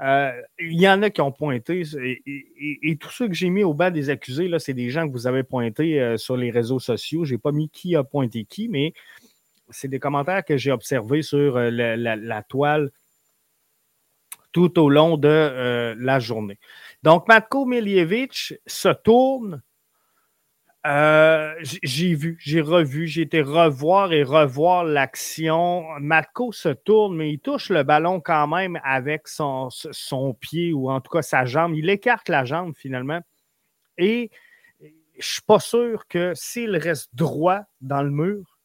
euh, 0.02 0.32
il 0.58 0.80
y 0.80 0.88
en 0.88 1.00
a 1.02 1.10
qui 1.10 1.20
ont 1.20 1.30
pointé, 1.30 1.82
et, 1.96 2.96
tous 2.96 3.10
ceux 3.10 3.28
que 3.28 3.34
j'ai 3.34 3.50
mis 3.50 3.62
au 3.62 3.72
bas 3.72 3.90
des 3.90 4.10
accusés, 4.10 4.48
là, 4.48 4.58
c'est 4.58 4.74
des 4.74 4.90
gens 4.90 5.06
que 5.06 5.12
vous 5.12 5.26
avez 5.26 5.44
pointés 5.44 6.00
euh, 6.00 6.16
sur 6.16 6.36
les 6.36 6.50
réseaux 6.50 6.80
sociaux. 6.80 7.24
Je 7.24 7.34
n'ai 7.34 7.38
pas 7.38 7.52
mis 7.52 7.68
qui 7.68 7.94
a 7.94 8.02
pointé 8.02 8.44
qui, 8.44 8.68
mais 8.68 8.94
c'est 9.70 9.88
des 9.88 10.00
commentaires 10.00 10.44
que 10.44 10.56
j'ai 10.56 10.72
observés 10.72 11.22
sur 11.22 11.56
euh, 11.56 11.70
la, 11.70 12.42
toile 12.42 12.90
tout 14.50 14.78
au 14.78 14.90
long 14.90 15.16
de 15.16 15.94
la 15.96 16.18
journée. 16.18 16.58
Donc, 17.02 17.28
Matko 17.28 17.64
Miljevic 17.64 18.54
se 18.66 18.88
tourne 18.88 19.62
euh, 20.84 21.54
j'ai 21.60 22.14
vu, 22.14 22.36
j'ai 22.40 22.60
revu, 22.60 23.06
j'ai 23.06 23.22
été 23.22 23.40
revoir 23.40 24.12
et 24.12 24.24
revoir 24.24 24.84
l'action. 24.84 25.84
Matko 26.00 26.50
se 26.50 26.70
tourne, 26.70 27.16
mais 27.16 27.32
il 27.32 27.38
touche 27.38 27.70
le 27.70 27.84
ballon 27.84 28.20
quand 28.20 28.48
même 28.48 28.80
avec 28.82 29.28
son, 29.28 29.70
pied 30.40 30.72
ou 30.72 30.90
en 30.90 31.00
tout 31.00 31.10
cas 31.10 31.22
sa 31.22 31.44
jambe. 31.44 31.74
Il 31.74 31.88
écarte 31.88 32.28
la 32.28 32.44
jambe 32.44 32.74
finalement. 32.76 33.20
Et 33.96 34.30
je 35.18 35.26
suis 35.26 35.42
pas 35.42 35.60
sûr 35.60 36.08
que 36.08 36.32
s'il 36.34 36.76
reste 36.76 37.14
droit 37.14 37.60
dans 37.80 38.02
le 38.02 38.10
mur, 38.10 38.58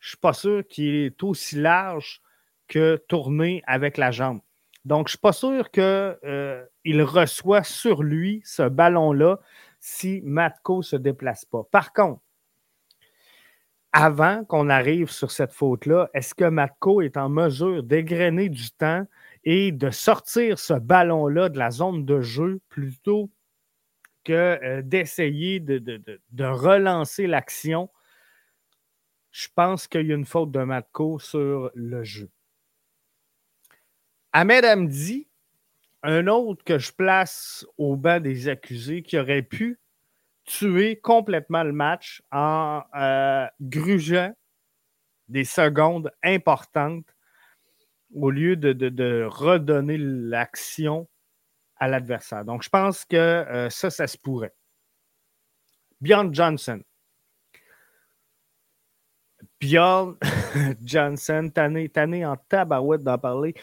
je 0.00 0.08
suis 0.08 0.18
pas 0.18 0.32
sûr 0.32 0.66
qu'il 0.66 0.94
est 0.94 1.22
aussi 1.22 1.56
large 1.56 2.20
que 2.66 3.02
tourné 3.08 3.62
avec 3.66 3.96
la 3.96 4.10
jambe. 4.10 4.40
Donc, 4.84 5.08
je 5.08 5.12
suis 5.12 5.18
pas 5.18 5.32
sûr 5.32 5.70
qu'il 5.70 5.82
euh, 5.82 6.66
reçoit 6.86 7.62
sur 7.62 8.02
lui 8.02 8.42
ce 8.44 8.68
ballon-là 8.68 9.38
si 9.86 10.22
Matko 10.24 10.78
ne 10.78 10.82
se 10.82 10.96
déplace 10.96 11.44
pas. 11.44 11.62
Par 11.70 11.92
contre, 11.92 12.22
avant 13.92 14.42
qu'on 14.46 14.70
arrive 14.70 15.10
sur 15.10 15.30
cette 15.30 15.52
faute-là, 15.52 16.08
est-ce 16.14 16.34
que 16.34 16.46
Matko 16.46 17.02
est 17.02 17.18
en 17.18 17.28
mesure 17.28 17.82
d'égrener 17.82 18.48
du 18.48 18.70
temps 18.70 19.06
et 19.44 19.72
de 19.72 19.90
sortir 19.90 20.58
ce 20.58 20.72
ballon-là 20.72 21.50
de 21.50 21.58
la 21.58 21.70
zone 21.70 22.06
de 22.06 22.22
jeu 22.22 22.62
plutôt 22.70 23.30
que 24.24 24.32
euh, 24.32 24.80
d'essayer 24.80 25.60
de, 25.60 26.44
relancer 26.44 27.26
l'action? 27.26 27.90
Je 29.32 29.48
pense 29.54 29.86
qu'il 29.86 30.06
y 30.06 30.12
a 30.12 30.14
une 30.14 30.24
faute 30.24 30.50
de 30.50 30.60
Matko 30.60 31.18
sur 31.18 31.70
le 31.74 32.02
jeu. 32.04 32.30
Ahmed 34.32 34.64
Amdi, 34.64 35.28
un 36.04 36.26
autre 36.26 36.62
que 36.64 36.78
je 36.78 36.92
place 36.92 37.66
au 37.78 37.96
banc 37.96 38.20
des 38.20 38.48
accusés 38.48 39.02
qui 39.02 39.18
aurait 39.18 39.42
pu 39.42 39.80
tuer 40.44 41.00
complètement 41.00 41.64
le 41.64 41.72
match 41.72 42.22
en 42.30 42.82
euh, 42.94 43.46
grugeant 43.62 44.32
des 45.28 45.44
secondes 45.44 46.12
importantes 46.22 47.06
au 48.14 48.30
lieu 48.30 48.54
de, 48.54 49.24
redonner 49.24 49.96
l'action 49.96 51.08
à 51.76 51.88
l'adversaire. 51.88 52.44
Donc, 52.44 52.62
je 52.62 52.68
pense 52.68 53.06
que 53.06 53.16
euh, 53.16 53.70
ça, 53.70 53.88
ça 53.90 54.06
se 54.06 54.18
pourrait. 54.18 54.54
Bjorn 56.02 56.32
Johnson. 56.34 56.82
Bjorn 59.58 60.18
Johnson, 60.84 61.50
tanné, 61.50 62.26
en 62.26 62.36
tabarouette 62.36 63.02
d'en 63.02 63.18
parler. 63.18 63.54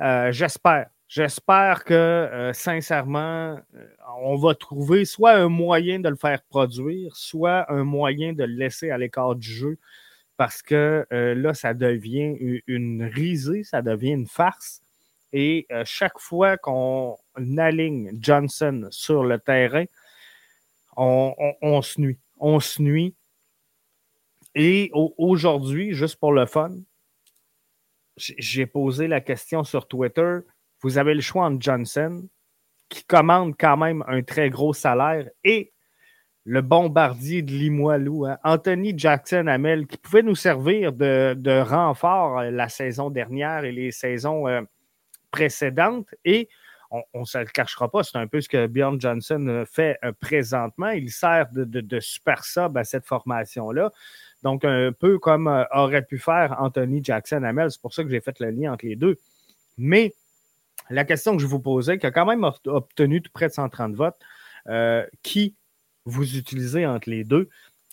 Euh, 0.00 0.32
j'espère 0.32 0.88
J'espère 1.08 1.84
que, 1.84 1.94
euh, 1.94 2.52
sincèrement, 2.52 3.60
euh, 3.74 3.88
on 4.18 4.36
va 4.36 4.54
trouver 4.56 5.04
soit 5.04 5.34
un 5.34 5.48
moyen 5.48 6.00
de 6.00 6.08
le 6.08 6.16
faire 6.16 6.42
produire, 6.42 7.14
soit 7.16 7.70
un 7.72 7.84
moyen 7.84 8.32
de 8.32 8.42
le 8.42 8.54
laisser 8.54 8.90
à 8.90 8.98
l'écart 8.98 9.36
du 9.36 9.48
jeu, 9.48 9.78
parce 10.36 10.62
que 10.62 11.06
euh, 11.12 11.34
là, 11.36 11.54
ça 11.54 11.74
devient 11.74 12.60
une 12.66 13.04
risée, 13.04 13.62
ça 13.62 13.82
devient 13.82 14.10
une 14.10 14.26
farce. 14.26 14.82
Et 15.32 15.66
chaque 15.84 16.18
fois 16.18 16.56
qu'on 16.56 17.18
aligne 17.58 18.10
Johnson 18.20 18.86
sur 18.90 19.22
le 19.24 19.38
terrain, 19.38 19.84
on, 20.96 21.34
on 21.60 21.82
se 21.82 22.00
nuit. 22.00 22.18
On 22.38 22.58
se 22.58 22.80
nuit. 22.80 23.14
Et 24.54 24.90
aujourd'hui, 24.94 25.92
juste 25.92 26.16
pour 26.16 26.32
le 26.32 26.46
fun, 26.46 26.70
j'ai 28.16 28.64
posé 28.64 29.08
la 29.08 29.20
question 29.20 29.62
sur 29.62 29.86
Twitter 29.86 30.38
vous 30.86 30.98
avez 30.98 31.14
le 31.14 31.20
choix 31.20 31.46
entre 31.46 31.60
Johnson, 31.60 32.28
qui 32.88 33.02
commande 33.02 33.56
quand 33.58 33.76
même 33.76 34.04
un 34.06 34.22
très 34.22 34.50
gros 34.50 34.72
salaire, 34.72 35.28
et 35.42 35.72
le 36.44 36.62
bombardier 36.62 37.42
de 37.42 37.50
Limoilou, 37.50 38.24
hein, 38.24 38.38
Anthony 38.44 38.96
Jackson 38.96 39.48
Hamel, 39.48 39.88
qui 39.88 39.96
pouvait 39.96 40.22
nous 40.22 40.36
servir 40.36 40.92
de, 40.92 41.60
renfort 41.60 42.38
euh, 42.38 42.50
la 42.52 42.68
saison 42.68 43.10
dernière 43.10 43.64
et 43.64 43.72
les 43.72 43.90
saisons 43.90 44.46
euh, 44.46 44.62
précédentes. 45.32 46.06
Et 46.24 46.48
on 46.92 47.02
ne 47.18 47.24
se 47.24 47.38
le 47.38 47.46
cachera 47.46 47.90
pas, 47.90 48.04
c'est 48.04 48.16
un 48.16 48.28
peu 48.28 48.40
ce 48.40 48.48
que 48.48 48.68
Bjorn 48.68 49.00
Johnson 49.00 49.44
euh, 49.48 49.64
fait 49.64 49.98
présentement. 50.20 50.90
Il 50.90 51.10
sert 51.10 51.48
de, 51.50 51.98
super 51.98 52.44
sub 52.44 52.78
à 52.78 52.84
cette 52.84 53.06
formation-là. 53.06 53.90
Donc, 54.44 54.64
un 54.64 54.92
peu 54.92 55.18
comme 55.18 55.48
aurait 55.72 56.04
pu 56.04 56.20
faire 56.20 56.54
Anthony 56.60 57.02
Jackson 57.02 57.42
Hamel. 57.42 57.72
C'est 57.72 57.82
pour 57.82 57.92
ça 57.92 58.04
que 58.04 58.08
j'ai 58.08 58.20
fait 58.20 58.38
le 58.38 58.50
lien 58.50 58.74
entre 58.74 58.86
les 58.86 58.94
deux. 58.94 59.16
Mais 59.78 60.14
la 60.90 61.04
question 61.04 61.36
que 61.36 61.42
je 61.42 61.46
vous 61.46 61.60
posais, 61.60 61.98
qui 61.98 62.06
a 62.06 62.10
quand 62.10 62.26
même 62.26 62.48
obtenu 62.66 63.22
tout 63.22 63.30
près 63.32 63.48
de 63.48 63.52
130 63.52 63.94
votes, 63.94 64.18
euh, 64.68 65.06
qui 65.22 65.56
vous 66.04 66.36
utilisez 66.36 66.86
entre 66.86 67.10
les 67.10 67.24
deux? 67.24 67.48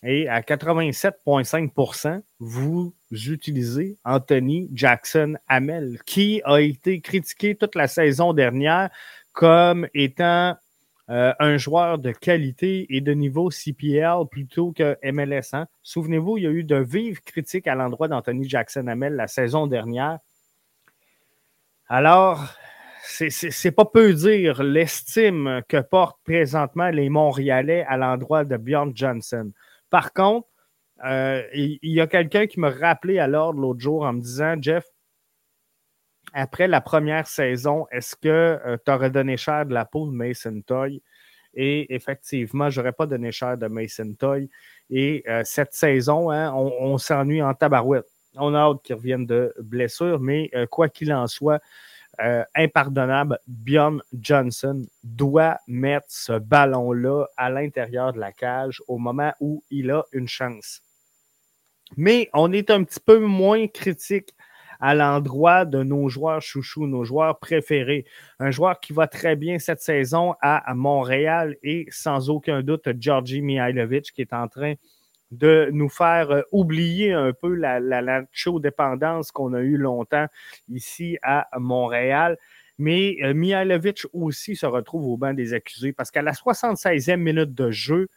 Et 0.05 0.27
à 0.27 0.41
87,5% 0.41 2.21
vous 2.39 2.93
utilisez 3.11 3.97
Anthony 4.03 4.69
Jackson 4.73 5.35
Hamel, 5.47 5.99
qui 6.05 6.41
a 6.43 6.59
été 6.59 6.99
critiqué 6.99 7.55
toute 7.55 7.75
la 7.75 7.87
saison 7.87 8.33
dernière 8.33 8.89
comme 9.31 9.87
étant 9.93 10.57
euh, 11.09 11.33
un 11.39 11.57
joueur 11.57 11.99
de 11.99 12.11
qualité 12.11 12.85
et 12.95 13.01
de 13.01 13.13
niveau 13.13 13.49
CPL 13.49 14.25
plutôt 14.31 14.71
que 14.71 14.97
MLS. 15.03 15.53
Hein? 15.53 15.67
Souvenez-vous, 15.81 16.37
il 16.37 16.43
y 16.43 16.47
a 16.47 16.51
eu 16.51 16.63
de 16.63 16.77
vives 16.77 17.21
critiques 17.21 17.67
à 17.67 17.75
l'endroit 17.75 18.07
d'Anthony 18.07 18.47
Jackson 18.47 18.87
Hamel 18.87 19.15
la 19.15 19.27
saison 19.27 19.67
dernière. 19.67 20.19
Alors, 21.87 22.55
c'est 23.05 23.71
pas 23.71 23.85
peu 23.85 24.13
dire 24.13 24.63
l'estime 24.63 25.61
que 25.67 25.81
portent 25.81 26.19
présentement 26.23 26.89
les 26.89 27.09
Montréalais 27.09 27.85
à 27.87 27.97
l'endroit 27.97 28.45
de 28.45 28.55
Bjorn 28.55 28.93
Johnson. 28.95 29.51
Par 29.89 30.13
contre, 30.13 30.47
euh, 31.05 31.43
il, 31.53 31.79
y 31.81 31.99
a 31.99 32.07
quelqu'un 32.07 32.47
qui 32.47 32.59
me 32.59 32.69
rappelé 32.69 33.19
à 33.19 33.27
l'ordre 33.27 33.59
l'autre 33.59 33.81
jour 33.81 34.03
en 34.03 34.13
me 34.13 34.21
disant 34.21 34.55
Jeff, 34.61 34.85
après 36.33 36.67
la 36.67 36.79
première 36.79 37.27
saison, 37.27 37.85
est-ce 37.91 38.15
que 38.15 38.29
euh, 38.29 38.77
tu 38.85 38.91
aurais 38.91 39.09
donné 39.09 39.35
cher 39.35 39.65
de 39.65 39.73
la 39.73 39.85
peau 39.85 40.07
de 40.07 40.13
Mason 40.13 40.61
Toy? 40.65 41.01
Et 41.53 41.93
effectivement, 41.93 42.69
je 42.69 42.79
n'aurais 42.79 42.93
pas 42.93 43.05
donné 43.05 43.31
cher 43.31 43.57
de 43.57 43.67
Mason 43.67 44.13
Toy. 44.17 44.49
Et 44.89 45.23
euh, 45.27 45.41
cette 45.43 45.73
saison, 45.73 46.31
hein, 46.31 46.53
on, 46.53 46.97
s'ennuie 46.97 47.43
en 47.43 47.53
tabarouette. 47.53 48.07
On 48.35 48.55
a 48.55 48.59
hâte 48.59 48.81
qu'il 48.81 48.95
revienne 48.95 49.25
de 49.25 49.53
blessure, 49.59 50.19
mais 50.19 50.49
quoi 50.71 50.89
qu'il 50.89 51.13
en 51.13 51.27
soit, 51.27 51.59
euh, 52.21 52.43
impardonnable, 52.55 53.39
Bjorn 53.47 54.01
Johnson 54.13 54.85
doit 55.03 55.57
mettre 55.67 56.05
ce 56.09 56.37
ballon-là 56.37 57.25
à 57.37 57.49
l'intérieur 57.49 58.13
de 58.13 58.19
la 58.19 58.31
cage 58.31 58.81
au 58.87 58.97
moment 58.97 59.33
où 59.39 59.63
il 59.71 59.89
a 59.89 60.03
une 60.11 60.27
chance. 60.27 60.81
Mais 61.97 62.29
on 62.33 62.51
est 62.51 62.69
un 62.69 62.83
petit 62.83 62.99
peu 62.99 63.19
moins 63.19 63.67
critique 63.67 64.33
à 64.79 64.93
l'endroit 64.93 65.65
de 65.65 65.81
nos 65.81 66.09
joueurs 66.09 66.41
chouchous, 66.41 66.87
nos 66.87 67.03
joueurs 67.03 67.39
préférés. 67.39 68.05
Un 68.39 68.51
joueur 68.51 68.79
qui 68.79 68.93
va 68.93 69.07
très 69.07 69.35
bien 69.35 69.57
cette 69.57 69.81
saison 69.81 70.35
à 70.41 70.73
Montréal 70.75 71.55
et 71.63 71.87
sans 71.89 72.29
aucun 72.29 72.61
doute 72.61 72.89
Georgi 72.99 73.41
Mihailovic 73.41 74.11
qui 74.11 74.21
est 74.21 74.33
en 74.33 74.47
train 74.47 74.73
de 75.33 75.69
nous 75.71 75.89
faire 75.89 76.31
euh, 76.31 76.41
oublier 76.51 77.11
un 77.11 77.33
peu 77.33 77.53
la, 77.55 77.79
la, 77.79 78.23
qu'on 79.33 79.53
a 79.53 79.61
eue 79.61 79.77
longtemps 79.77 80.27
ici 80.69 81.17
à 81.21 81.47
Montréal. 81.57 82.37
Mais 82.77 83.17
euh, 83.23 83.33
Mihailovic 83.33 84.05
aussi 84.13 84.55
se 84.55 84.65
retrouve 84.65 85.07
au 85.07 85.17
banc 85.17 85.33
des 85.33 85.53
accusés 85.53 85.93
parce 85.93 86.11
qu'à 86.11 86.21
la 86.21 86.33
76e 86.33 87.17
minute 87.17 87.53
de 87.53 87.71
jeu, 87.71 88.07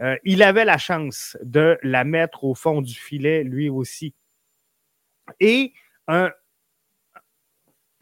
euh, 0.00 0.16
il 0.24 0.42
avait 0.42 0.64
la 0.64 0.78
chance 0.78 1.36
de 1.42 1.78
la 1.82 2.04
mettre 2.04 2.44
au 2.44 2.54
fond 2.54 2.82
du 2.82 2.94
filet 2.94 3.44
lui 3.44 3.68
aussi. 3.68 4.12
Et 5.40 5.72
un, 6.08 6.32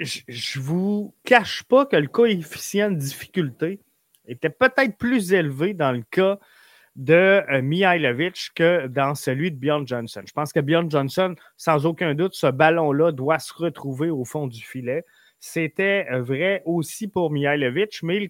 je 0.01 0.59
ne 0.59 0.63
vous 0.63 1.15
cache 1.25 1.63
pas 1.65 1.85
que 1.87 1.97
le 1.97 2.09
coefficient 2.09 2.91
de 2.91 2.97
difficulté 2.97 3.79
était 4.27 4.51
peut-être 4.51 4.97
plus 4.97 5.33
élevé 5.33 5.75
dans 5.75 5.93
le 5.93 6.03
cas 6.11 6.39
de 6.97 7.43
euh, 7.51 7.63
Mihailovic 7.63 8.51
que 8.55 8.87
dans 8.87 9.15
celui 9.15 9.51
de 9.51 9.57
Bjorn 9.57 9.87
Johnson. 9.87 10.23
Je 10.27 10.33
pense 10.33 10.53
que 10.53 10.61
Bjorn 10.61 10.91
Johnson, 10.91 11.35
sans 11.57 11.87
aucun 11.87 12.15
doute, 12.15 12.35
ce 12.35 12.47
ballon-là 12.49 13.13
doit 13.13 13.39
se 13.39 13.53
retrouver 13.55 14.11
au 14.11 14.25
fond 14.25 14.47
du 14.47 14.63
filet. 14.63 15.05
C'était 15.41 16.07
euh, 16.13 16.23
vrai 16.23 16.63
aussi 16.67 17.09
pour 17.09 17.31
Mihailovic, 17.31 18.03
mais 18.03 18.21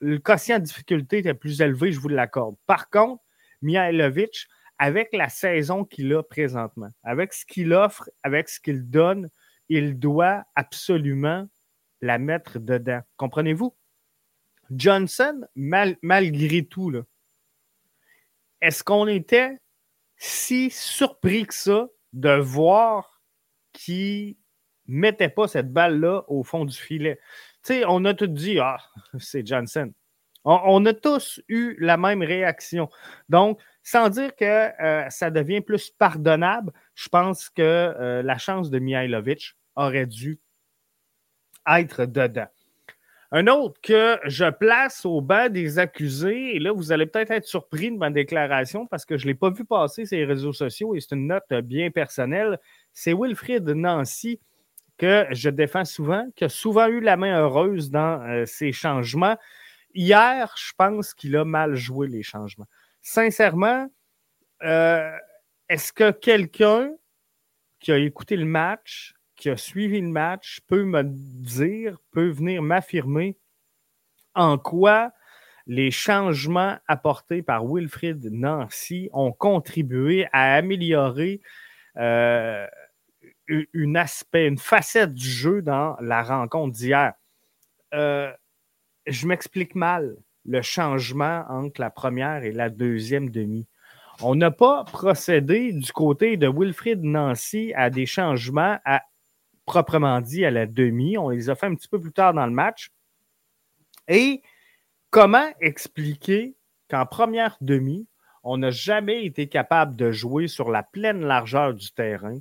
le, 0.00 0.18
quotient 0.18 0.58
de 0.58 0.64
difficulté 0.64 1.18
était 1.18 1.34
plus 1.34 1.60
élevé, 1.60 1.92
je 1.92 2.00
vous 2.00 2.08
l'accorde. 2.08 2.56
Par 2.66 2.88
contre, 2.88 3.22
Mihailovic, 3.62 4.46
avec 4.78 5.10
la 5.12 5.28
saison 5.28 5.84
qu'il 5.84 6.12
a 6.14 6.22
présentement, 6.22 6.90
avec 7.02 7.32
ce 7.32 7.44
qu'il 7.44 7.72
offre, 7.72 8.08
avec 8.22 8.48
ce 8.48 8.60
qu'il 8.60 8.88
donne, 8.88 9.28
il 9.68 9.98
doit 9.98 10.44
absolument 10.54 11.46
la 12.00 12.18
mettre 12.18 12.58
dedans. 12.58 13.00
Comprenez-vous? 13.16 13.74
Johnson, 14.70 15.42
malgré 15.54 16.64
tout, 16.64 16.90
est-ce 18.62 18.84
qu'on 18.84 19.08
était 19.08 19.58
si 20.16 20.70
surpris 20.70 21.46
que 21.46 21.54
ça 21.54 21.88
de 22.12 22.30
voir 22.38 23.20
qu'il 23.72 24.36
ne 24.86 25.00
mettait 25.00 25.28
pas 25.28 25.48
cette 25.48 25.72
balle-là 25.72 26.22
au 26.28 26.44
fond 26.44 26.64
du 26.64 26.76
filet? 26.76 27.18
Tu 27.64 27.74
sais, 27.74 27.84
on 27.86 28.04
a 28.04 28.14
tout 28.14 28.28
dit, 28.28 28.58
ah, 28.60 28.78
c'est 29.18 29.46
Johnson. 29.46 29.92
On, 30.44 30.84
a 30.86 30.92
tous 30.92 31.40
eu 31.46 31.76
la 31.78 31.96
même 31.96 32.20
réaction. 32.22 32.88
Donc, 33.28 33.60
sans 33.84 34.08
dire 34.08 34.34
que 34.34 34.44
euh, 34.82 35.08
ça 35.08 35.30
devient 35.30 35.60
plus 35.60 35.90
pardonnable, 35.90 36.72
je 36.94 37.08
pense 37.08 37.48
que 37.48 37.62
euh, 37.62 38.22
la 38.22 38.38
chance 38.38 38.68
de 38.68 38.80
Mihailovic 38.80 39.54
aurait 39.76 40.06
dû 40.06 40.40
être 41.68 42.06
dedans. 42.06 42.48
Un 43.34 43.46
autre 43.46 43.80
que 43.80 44.18
je 44.24 44.50
place 44.50 45.06
au 45.06 45.22
bas 45.22 45.48
des 45.48 45.78
accusés, 45.78 46.54
et 46.54 46.58
là, 46.58 46.70
vous 46.70 46.92
allez 46.92 47.06
peut-être 47.06 47.30
être 47.30 47.46
surpris 47.46 47.90
de 47.90 47.96
ma 47.96 48.10
déclaration 48.10 48.86
parce 48.86 49.06
que 49.06 49.16
je 49.16 49.24
ne 49.24 49.28
l'ai 49.28 49.34
pas 49.34 49.48
vu 49.48 49.64
passer 49.64 50.04
sur 50.04 50.18
les 50.18 50.26
réseaux 50.26 50.52
sociaux 50.52 50.94
et 50.94 51.00
c'est 51.00 51.14
une 51.14 51.28
note 51.28 51.50
bien 51.64 51.90
personnelle. 51.90 52.60
C'est 52.92 53.14
Wilfried 53.14 53.66
Nancy 53.66 54.38
que 54.98 55.26
je 55.30 55.48
défends 55.48 55.86
souvent, 55.86 56.26
qui 56.36 56.44
a 56.44 56.50
souvent 56.50 56.88
eu 56.88 57.00
la 57.00 57.16
main 57.16 57.40
heureuse 57.40 57.90
dans 57.90 58.20
euh, 58.20 58.44
ces 58.44 58.70
changements. 58.70 59.38
Hier, 59.94 60.54
je 60.58 60.72
pense 60.76 61.14
qu'il 61.14 61.34
a 61.34 61.46
mal 61.46 61.74
joué 61.74 62.08
les 62.08 62.22
changements. 62.22 62.68
Sincèrement, 63.00 63.90
euh, 64.62 65.10
est-ce 65.70 65.90
que 65.94 66.10
quelqu'un 66.10 66.92
qui 67.80 67.92
a 67.92 67.96
écouté 67.96 68.36
le 68.36 68.44
match 68.44 69.14
qui 69.42 69.50
a 69.50 69.56
suivi 69.56 70.00
le 70.00 70.06
match 70.06 70.60
peut 70.68 70.84
me 70.84 71.02
dire, 71.02 71.98
peut 72.12 72.28
venir 72.28 72.62
m'affirmer 72.62 73.36
en 74.36 74.56
quoi 74.56 75.10
les 75.66 75.90
changements 75.90 76.78
apportés 76.86 77.42
par 77.42 77.66
Wilfrid 77.66 78.24
Nancy 78.30 79.10
ont 79.12 79.32
contribué 79.32 80.28
à 80.32 80.54
améliorer 80.54 81.40
euh, 81.96 82.68
une 83.48 83.96
aspect, 83.96 84.46
une 84.46 84.58
facette 84.58 85.12
du 85.12 85.28
jeu 85.28 85.60
dans 85.60 85.96
la 86.00 86.22
rencontre 86.22 86.76
d'hier. 86.76 87.12
Euh, 87.94 88.32
je 89.08 89.26
m'explique 89.26 89.74
mal 89.74 90.14
le 90.44 90.62
changement 90.62 91.44
entre 91.48 91.80
la 91.80 91.90
première 91.90 92.44
et 92.44 92.52
la 92.52 92.70
deuxième 92.70 93.28
demi. 93.28 93.66
On 94.20 94.36
n'a 94.36 94.52
pas 94.52 94.84
procédé 94.84 95.72
du 95.72 95.92
côté 95.92 96.36
de 96.36 96.46
Wilfrid 96.46 97.02
Nancy 97.02 97.72
à 97.74 97.90
des 97.90 98.06
changements 98.06 98.78
à 98.84 99.02
proprement 99.66 100.20
dit 100.20 100.44
à 100.44 100.50
la 100.50 100.66
demi. 100.66 101.16
On 101.18 101.28
les 101.28 101.50
a 101.50 101.54
fait 101.54 101.66
un 101.66 101.74
petit 101.74 101.88
peu 101.88 102.00
plus 102.00 102.12
tard 102.12 102.34
dans 102.34 102.46
le 102.46 102.52
match. 102.52 102.90
Et 104.08 104.42
comment 105.10 105.48
expliquer 105.60 106.54
qu'en 106.88 107.06
première 107.06 107.56
demi, 107.60 108.06
on 108.42 108.58
n'a 108.58 108.70
jamais 108.70 109.24
été 109.24 109.48
capable 109.48 109.96
de 109.96 110.10
jouer 110.10 110.48
sur 110.48 110.70
la 110.70 110.82
pleine 110.82 111.20
largeur 111.20 111.74
du 111.74 111.92
terrain? 111.92 112.38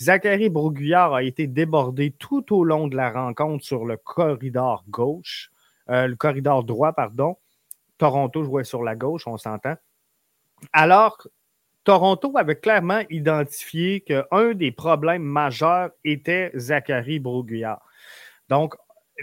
Zachary 0.00 0.48
Broguillard 0.48 1.14
a 1.14 1.22
été 1.24 1.46
débordé 1.46 2.12
tout 2.12 2.54
au 2.54 2.62
long 2.62 2.86
de 2.86 2.96
la 2.96 3.10
rencontre 3.10 3.64
sur 3.64 3.84
le 3.84 3.96
corridor 3.96 4.84
gauche, 4.88 5.50
euh, 5.90 6.06
le 6.06 6.14
corridor 6.14 6.62
droit, 6.62 6.92
pardon. 6.92 7.36
Toronto 7.96 8.44
jouait 8.44 8.64
sur 8.64 8.84
la 8.84 8.94
gauche, 8.94 9.26
on 9.26 9.36
s'entend. 9.38 9.74
Alors 10.72 11.26
Toronto 11.88 12.36
avait 12.36 12.56
clairement 12.56 13.00
identifié 13.08 14.02
qu'un 14.02 14.52
des 14.52 14.72
problèmes 14.72 15.22
majeurs 15.22 15.88
était 16.04 16.52
Zachary 16.54 17.18
Broguillard. 17.18 17.80
Donc, 18.50 18.74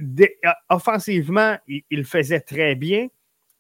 euh, 0.02 0.26
offensivement, 0.72 1.58
il, 1.68 2.06
faisait 2.06 2.40
très 2.40 2.74
bien. 2.74 3.10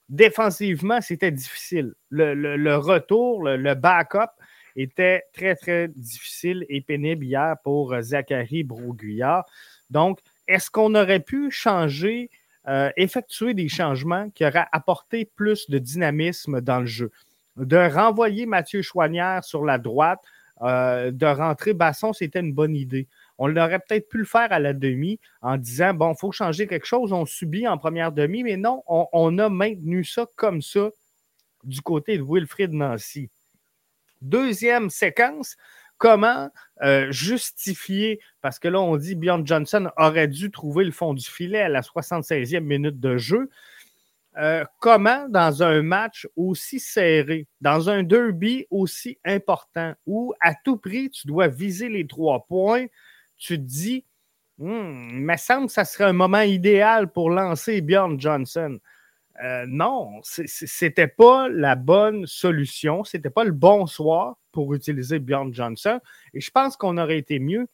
Défensivement, 0.09 1.01
c'était 1.01 1.29
difficile. 1.29 1.93
Le, 2.09 2.77
retour, 2.77 3.43
le, 3.43 3.75
backup 3.75 4.31
était 4.75 5.25
très, 5.33 5.55
très 5.55 5.87
difficile 5.87 6.65
et 6.67 6.81
pénible 6.81 7.25
hier 7.25 7.57
pour 7.63 7.95
Zachary 8.01 8.63
Broguillard. 8.63 9.45
Donc, 9.91 10.17
est-ce 10.47 10.71
qu'on 10.71 10.95
aurait 10.95 11.19
pu 11.19 11.51
changer, 11.51 12.31
euh, 12.67 12.89
effectuer 12.97 13.53
des 13.53 13.69
changements 13.69 14.31
qui 14.31 14.43
auraient 14.43 14.65
apporté 14.71 15.25
plus 15.25 15.69
de 15.69 15.77
dynamisme 15.77 16.59
dans 16.59 16.79
le 16.79 16.87
jeu? 16.87 17.11
De 17.57 17.77
renvoyer 17.77 18.45
Mathieu 18.45 18.81
Chouanière 18.81 19.43
sur 19.43 19.63
la 19.63 19.77
droite, 19.77 20.21
euh, 20.61 21.11
de 21.11 21.25
rentrer 21.25 21.73
Basson, 21.73 22.13
c'était 22.13 22.39
une 22.39 22.53
bonne 22.53 22.75
idée. 22.75 23.07
On 23.37 23.53
aurait 23.57 23.79
peut-être 23.79 24.07
pu 24.07 24.19
le 24.19 24.25
faire 24.25 24.51
à 24.51 24.59
la 24.59 24.73
demi 24.73 25.19
en 25.41 25.57
disant 25.57 25.93
bon, 25.93 26.13
il 26.13 26.17
faut 26.17 26.31
changer 26.31 26.67
quelque 26.67 26.85
chose. 26.85 27.11
On 27.11 27.25
subit 27.25 27.67
en 27.67 27.77
première 27.77 28.11
demi, 28.11 28.43
mais 28.43 28.55
non, 28.55 28.81
on, 28.87 29.37
a 29.37 29.49
maintenu 29.49 30.05
ça 30.05 30.25
comme 30.35 30.61
ça 30.61 30.89
du 31.63 31.81
côté 31.81 32.17
de 32.17 32.23
Wilfrid 32.23 32.71
Nancy. 32.71 33.29
Deuxième 34.21 34.89
séquence, 34.89 35.57
comment 35.97 36.49
euh, 36.83 37.11
justifier, 37.11 38.21
parce 38.41 38.59
que 38.59 38.69
là, 38.69 38.79
on 38.79 38.95
dit 38.95 39.15
Bjorn 39.15 39.45
Johnson 39.45 39.89
aurait 39.97 40.29
dû 40.29 40.51
trouver 40.51 40.85
le 40.85 40.91
fond 40.91 41.13
du 41.13 41.25
filet 41.25 41.61
à 41.61 41.69
la 41.69 41.81
76e 41.81 42.61
minute 42.61 42.99
de 42.99 43.17
jeu. 43.17 43.49
Euh, 44.37 44.65
comment, 44.79 45.29
dans 45.29 45.63
un 45.63 45.81
match 45.81 46.27
aussi 46.35 46.79
serré, 46.79 47.47
dans 47.61 47.89
un 47.89 48.03
derby 48.03 48.65
aussi 48.69 49.17
important, 49.23 49.93
où 50.05 50.33
à 50.41 50.53
tout 50.53 50.77
prix 50.77 51.09
tu 51.09 51.27
dois 51.27 51.47
viser 51.47 51.87
les 51.87 52.05
trois 52.05 52.45
points, 52.45 52.85
tu 53.37 53.57
te 53.57 53.63
dis, 53.63 54.03
hmm, 54.57 55.09
il 55.11 55.21
me 55.21 55.37
semble 55.37 55.67
que 55.67 55.73
ça 55.73 55.85
serait 55.85 56.05
un 56.05 56.13
moment 56.13 56.41
idéal 56.41 57.11
pour 57.11 57.29
lancer 57.29 57.79
Bjorn 57.81 58.19
Johnson. 58.19 58.77
Euh, 59.43 59.65
non, 59.67 60.21
c'était 60.23 61.07
pas 61.07 61.49
la 61.49 61.75
bonne 61.75 62.25
solution, 62.25 63.03
c'était 63.03 63.29
pas 63.29 63.43
le 63.43 63.51
bon 63.51 63.85
soir 63.85 64.37
pour 64.51 64.73
utiliser 64.73 65.19
Bjorn 65.19 65.53
Johnson. 65.53 65.99
Et 66.33 66.41
je 66.41 66.51
pense 66.51 66.75
qu'on 66.77 66.97
aurait 66.97 67.17
été 67.17 67.39
mieux. 67.39 67.67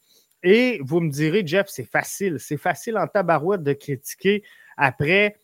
Et 0.44 0.80
vous 0.82 1.00
me 1.00 1.10
direz, 1.10 1.44
Jeff, 1.46 1.66
c'est 1.68 1.88
facile. 1.88 2.38
C'est 2.40 2.56
facile 2.56 2.98
en 2.98 3.06
tabarouette 3.06 3.62
de 3.62 3.72
critiquer 3.72 4.42
après 4.76 5.36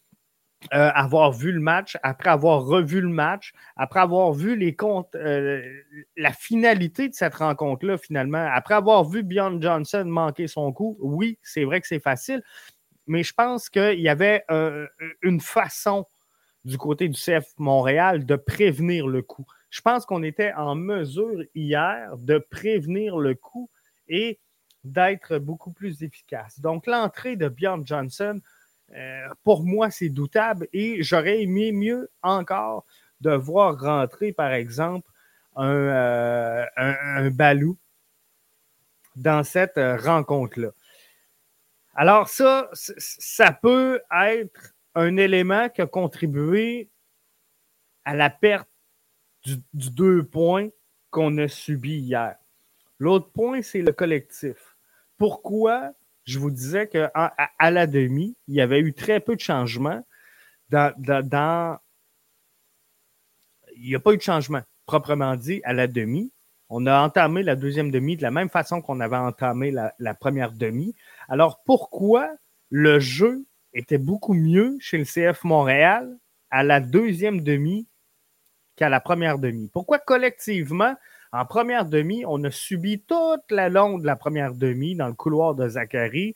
euh, 0.74 0.90
avoir 0.92 1.30
vu 1.32 1.52
le 1.52 1.60
match, 1.60 1.96
après 2.02 2.30
avoir 2.30 2.64
revu 2.64 3.00
le 3.00 3.08
match, 3.08 3.52
après 3.76 4.00
avoir 4.00 4.32
vu 4.32 4.56
les 4.56 4.74
comptes, 4.74 5.14
euh, 5.14 5.62
la 6.16 6.32
finalité 6.32 7.08
de 7.08 7.14
cette 7.14 7.36
rencontre-là, 7.36 7.96
finalement, 7.96 8.44
après 8.52 8.74
avoir 8.74 9.08
vu 9.08 9.22
Bjorn 9.22 9.62
Johnson 9.62 10.04
manquer 10.04 10.48
son 10.48 10.72
coup, 10.72 10.96
oui, 11.00 11.38
c'est 11.42 11.62
vrai 11.62 11.80
que 11.80 11.86
c'est 11.86 12.00
facile, 12.00 12.42
mais 13.06 13.22
je 13.22 13.32
pense 13.34 13.70
qu'il 13.70 14.00
y 14.00 14.08
avait 14.08 14.42
euh, 14.50 14.88
une 15.22 15.40
façon 15.40 16.06
du 16.64 16.76
côté 16.76 17.08
du 17.08 17.18
CF 17.18 17.46
Montréal 17.58 18.26
de 18.26 18.34
prévenir 18.34 19.06
le 19.06 19.22
coup. 19.22 19.46
Je 19.70 19.80
pense 19.80 20.06
qu'on 20.06 20.24
était 20.24 20.52
en 20.54 20.74
mesure 20.74 21.40
hier 21.54 22.16
de 22.18 22.38
prévenir 22.38 23.16
le 23.16 23.36
coup 23.36 23.70
et 24.08 24.40
d'être 24.82 25.38
beaucoup 25.38 25.70
plus 25.70 26.02
efficace. 26.02 26.58
Donc, 26.58 26.88
l'entrée 26.88 27.36
de 27.36 27.48
Bjorn 27.48 27.86
Johnson, 27.86 28.40
euh, 28.94 29.28
pour 29.44 29.64
moi, 29.64 29.90
c'est 29.90 30.08
doutable 30.08 30.68
et 30.72 31.02
j'aurais 31.02 31.42
aimé 31.42 31.72
mieux 31.72 32.10
encore 32.22 32.86
de 33.20 33.30
voir 33.30 33.78
rentrer, 33.78 34.32
par 34.32 34.52
exemple, 34.52 35.10
un, 35.56 35.66
euh, 35.66 37.30
Balou 37.30 37.76
dans 39.16 39.42
cette 39.42 39.76
euh, 39.76 39.96
rencontre-là. 39.96 40.70
Alors 41.94 42.28
ça, 42.28 42.70
ça 42.72 43.52
peut 43.52 44.00
être 44.24 44.74
un 44.94 45.16
élément 45.16 45.68
qui 45.68 45.82
a 45.82 45.86
contribué 45.86 46.88
à 48.04 48.14
la 48.14 48.30
perte 48.30 48.68
du, 49.44 49.56
du 49.74 49.90
deux 49.90 50.24
points 50.24 50.68
qu'on 51.10 51.36
a 51.38 51.48
subi 51.48 51.98
hier. 51.98 52.36
L'autre 52.98 53.30
point, 53.32 53.62
c'est 53.62 53.82
le 53.82 53.92
collectif. 53.92 54.76
Pourquoi 55.16 55.92
je 56.28 56.38
vous 56.38 56.50
disais 56.50 56.86
qu'à 56.88 57.10
à, 57.14 57.70
la 57.70 57.86
demi, 57.86 58.36
il 58.48 58.54
y 58.54 58.60
avait 58.60 58.80
eu 58.80 58.92
très 58.92 59.18
peu 59.18 59.34
de 59.34 59.40
changements 59.40 60.04
dans, 60.68 60.92
il 63.74 63.88
n'y 63.88 63.94
a 63.94 64.00
pas 64.00 64.12
eu 64.12 64.18
de 64.18 64.22
changement, 64.22 64.60
proprement 64.84 65.36
dit, 65.36 65.62
à 65.64 65.72
la 65.72 65.86
demi. 65.86 66.30
On 66.68 66.84
a 66.84 67.00
entamé 67.00 67.42
la 67.42 67.56
deuxième 67.56 67.90
demi 67.90 68.18
de 68.18 68.22
la 68.22 68.30
même 68.30 68.50
façon 68.50 68.82
qu'on 68.82 69.00
avait 69.00 69.16
entamé 69.16 69.70
la, 69.70 70.14
première 70.14 70.52
demi. 70.52 70.94
Alors 71.30 71.62
pourquoi 71.64 72.30
le 72.68 73.00
jeu 73.00 73.46
était 73.72 73.96
beaucoup 73.96 74.34
mieux 74.34 74.76
chez 74.80 74.98
le 74.98 75.04
CF 75.04 75.44
Montréal 75.44 76.14
à 76.50 76.62
la 76.62 76.80
deuxième 76.80 77.40
demi 77.40 77.88
qu'à 78.76 78.90
la 78.90 79.00
première 79.00 79.38
demi? 79.38 79.70
Pourquoi 79.72 79.98
collectivement, 79.98 80.94
en 81.32 81.44
première 81.44 81.84
demi, 81.84 82.24
on 82.26 82.42
a 82.44 82.50
subi 82.50 83.00
toute 83.00 83.50
la 83.50 83.68
longue 83.68 84.00
de 84.00 84.06
la 84.06 84.16
première 84.16 84.54
demi 84.54 84.94
dans 84.94 85.08
le 85.08 85.14
couloir 85.14 85.54
de 85.54 85.68
Zachary 85.68 86.34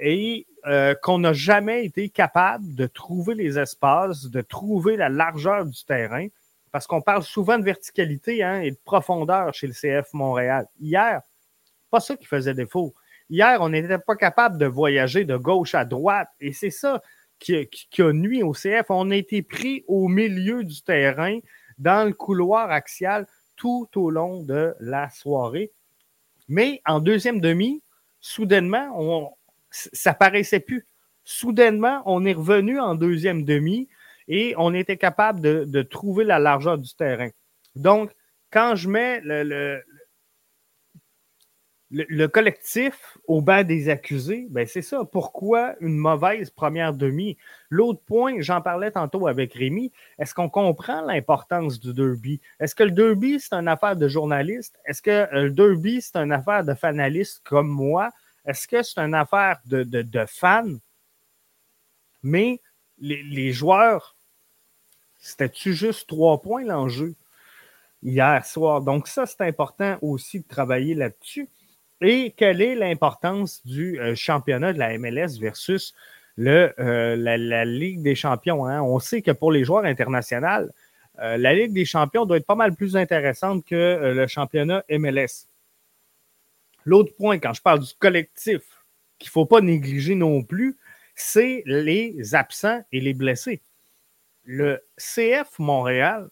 et 0.00 0.46
euh, 0.66 0.94
qu'on 0.94 1.18
n'a 1.18 1.32
jamais 1.32 1.84
été 1.84 2.08
capable 2.08 2.74
de 2.74 2.86
trouver 2.86 3.34
les 3.34 3.58
espaces, 3.58 4.30
de 4.30 4.40
trouver 4.40 4.96
la 4.96 5.08
largeur 5.08 5.66
du 5.66 5.84
terrain, 5.84 6.26
parce 6.72 6.86
qu'on 6.86 7.02
parle 7.02 7.22
souvent 7.22 7.58
de 7.58 7.64
verticalité 7.64 8.42
hein, 8.42 8.60
et 8.60 8.70
de 8.70 8.78
profondeur 8.84 9.52
chez 9.54 9.66
le 9.66 9.72
CF 9.72 10.12
Montréal. 10.14 10.66
Hier, 10.80 11.20
pas 11.90 12.00
ça 12.00 12.16
qui 12.16 12.26
faisait 12.26 12.54
défaut. 12.54 12.94
Hier, 13.30 13.58
on 13.60 13.68
n'était 13.68 13.98
pas 13.98 14.16
capable 14.16 14.58
de 14.58 14.66
voyager 14.66 15.24
de 15.24 15.36
gauche 15.36 15.74
à 15.74 15.84
droite, 15.84 16.28
et 16.40 16.52
c'est 16.52 16.70
ça 16.70 17.00
qui, 17.38 17.68
qui, 17.68 18.02
a 18.02 18.12
nuit 18.12 18.42
au 18.42 18.52
CF. 18.52 18.86
On 18.88 19.10
a 19.10 19.16
été 19.16 19.42
pris 19.42 19.84
au 19.86 20.08
milieu 20.08 20.64
du 20.64 20.82
terrain, 20.82 21.38
dans 21.78 22.06
le 22.06 22.12
couloir 22.12 22.70
axial, 22.70 23.26
tout 23.56 23.88
au 23.96 24.10
long 24.10 24.42
de 24.42 24.74
la 24.80 25.10
soirée. 25.10 25.72
Mais 26.48 26.80
en 26.86 27.00
deuxième 27.00 27.40
demi, 27.40 27.82
soudainement, 28.20 28.90
on, 28.96 29.30
ça 29.70 30.14
paraissait 30.14 30.60
plus. 30.60 30.86
Soudainement, 31.24 32.02
on 32.06 32.24
est 32.24 32.34
revenu 32.34 32.78
en 32.78 32.94
deuxième 32.94 33.44
demi 33.44 33.88
et 34.28 34.54
on 34.58 34.74
était 34.74 34.96
capable 34.96 35.40
de, 35.40 35.82
trouver 35.82 36.24
la 36.24 36.38
largeur 36.38 36.78
du 36.78 36.94
terrain. 36.94 37.30
Donc, 37.74 38.12
quand 38.50 38.76
je 38.76 38.88
mets 38.88 39.20
le, 39.20 39.42
le, 39.42 39.82
collectif 42.32 43.18
au 43.26 43.40
bas 43.40 43.64
des 43.64 43.88
accusés, 43.88 44.46
ben 44.50 44.66
c'est 44.66 44.82
ça. 44.82 45.04
Pourquoi 45.04 45.74
une 45.80 45.96
mauvaise 45.96 46.50
première 46.50 46.92
demi? 46.92 47.36
L'autre 47.70 48.00
point, 48.04 48.40
j'en 48.40 48.60
parlais 48.60 48.90
tantôt 48.90 49.26
avec 49.26 49.54
Rémi, 49.54 49.92
est-ce 50.18 50.34
qu'on 50.34 50.48
comprend 50.48 51.02
l'importance 51.02 51.80
du 51.80 51.92
derby? 51.92 52.40
Est-ce 52.60 52.74
que 52.74 52.84
le 52.84 52.90
derby, 52.90 53.40
c'est 53.40 53.54
une 53.54 53.68
affaire 53.68 53.96
de 53.96 54.08
journaliste? 54.08 54.78
Est-ce 54.84 55.02
que 55.02 55.10
euh, 55.10 55.44
le 55.44 55.50
derby, 55.50 56.00
c'est 56.00 56.16
une 56.16 56.32
affaire 56.32 56.64
de 56.64 56.74
fanalistes 56.74 57.40
comme 57.44 57.68
moi? 57.68 58.10
Est-ce 58.46 58.68
que 58.68 58.82
c'est 58.82 58.98
une 58.98 59.14
affaire 59.14 59.60
de, 59.64 60.24
fans? 60.26 60.76
Mais 62.22 62.60
les, 62.98 63.52
joueurs, 63.52 64.16
c'était-tu 65.18 65.74
juste 65.74 66.08
trois 66.08 66.40
points 66.40 66.64
l'enjeu 66.64 67.14
hier 68.02 68.44
soir? 68.44 68.82
Donc, 68.82 69.08
ça, 69.08 69.26
c'est 69.26 69.40
important 69.42 69.98
aussi 70.02 70.40
de 70.40 70.46
travailler 70.46 70.94
là-dessus. 70.94 71.48
Et 72.00 72.34
quelle 72.36 72.60
est 72.60 72.74
l'importance 72.74 73.64
du 73.64 74.00
euh, 74.00 74.14
championnat 74.14 74.72
de 74.72 74.78
la 74.78 74.98
MLS 74.98 75.38
versus 75.40 75.94
euh, 76.38 77.16
la, 77.16 77.64
Ligue 77.64 78.02
des 78.02 78.14
champions? 78.14 78.66
Hein? 78.66 78.82
On 78.82 78.98
sait 78.98 79.22
que 79.22 79.30
pour 79.30 79.52
les 79.52 79.64
joueurs 79.64 79.84
internationaux, 79.84 80.68
euh, 81.20 81.36
la 81.36 81.54
Ligue 81.54 81.72
des 81.72 81.84
champions 81.84 82.26
doit 82.26 82.38
être 82.38 82.46
pas 82.46 82.56
mal 82.56 82.74
plus 82.74 82.96
intéressante 82.96 83.64
que 83.64 84.12
le 84.14 84.26
championnat 84.26 84.84
MLS. 84.90 85.46
L'autre 86.84 87.14
point, 87.16 87.38
quand 87.38 87.54
je 87.54 87.62
parle 87.62 87.80
du 87.80 87.94
collectif, 87.98 88.62
qu'il 89.18 89.28
ne 89.28 89.32
faut 89.32 89.46
pas 89.46 89.60
négliger 89.60 90.14
non 90.14 90.42
plus, 90.42 90.76
c'est 91.14 91.62
les 91.66 92.34
absents 92.34 92.84
et 92.92 93.00
les 93.00 93.14
blessés. 93.14 93.62
Le 94.44 94.82
CF 94.98 95.58
Montréal, 95.58 96.28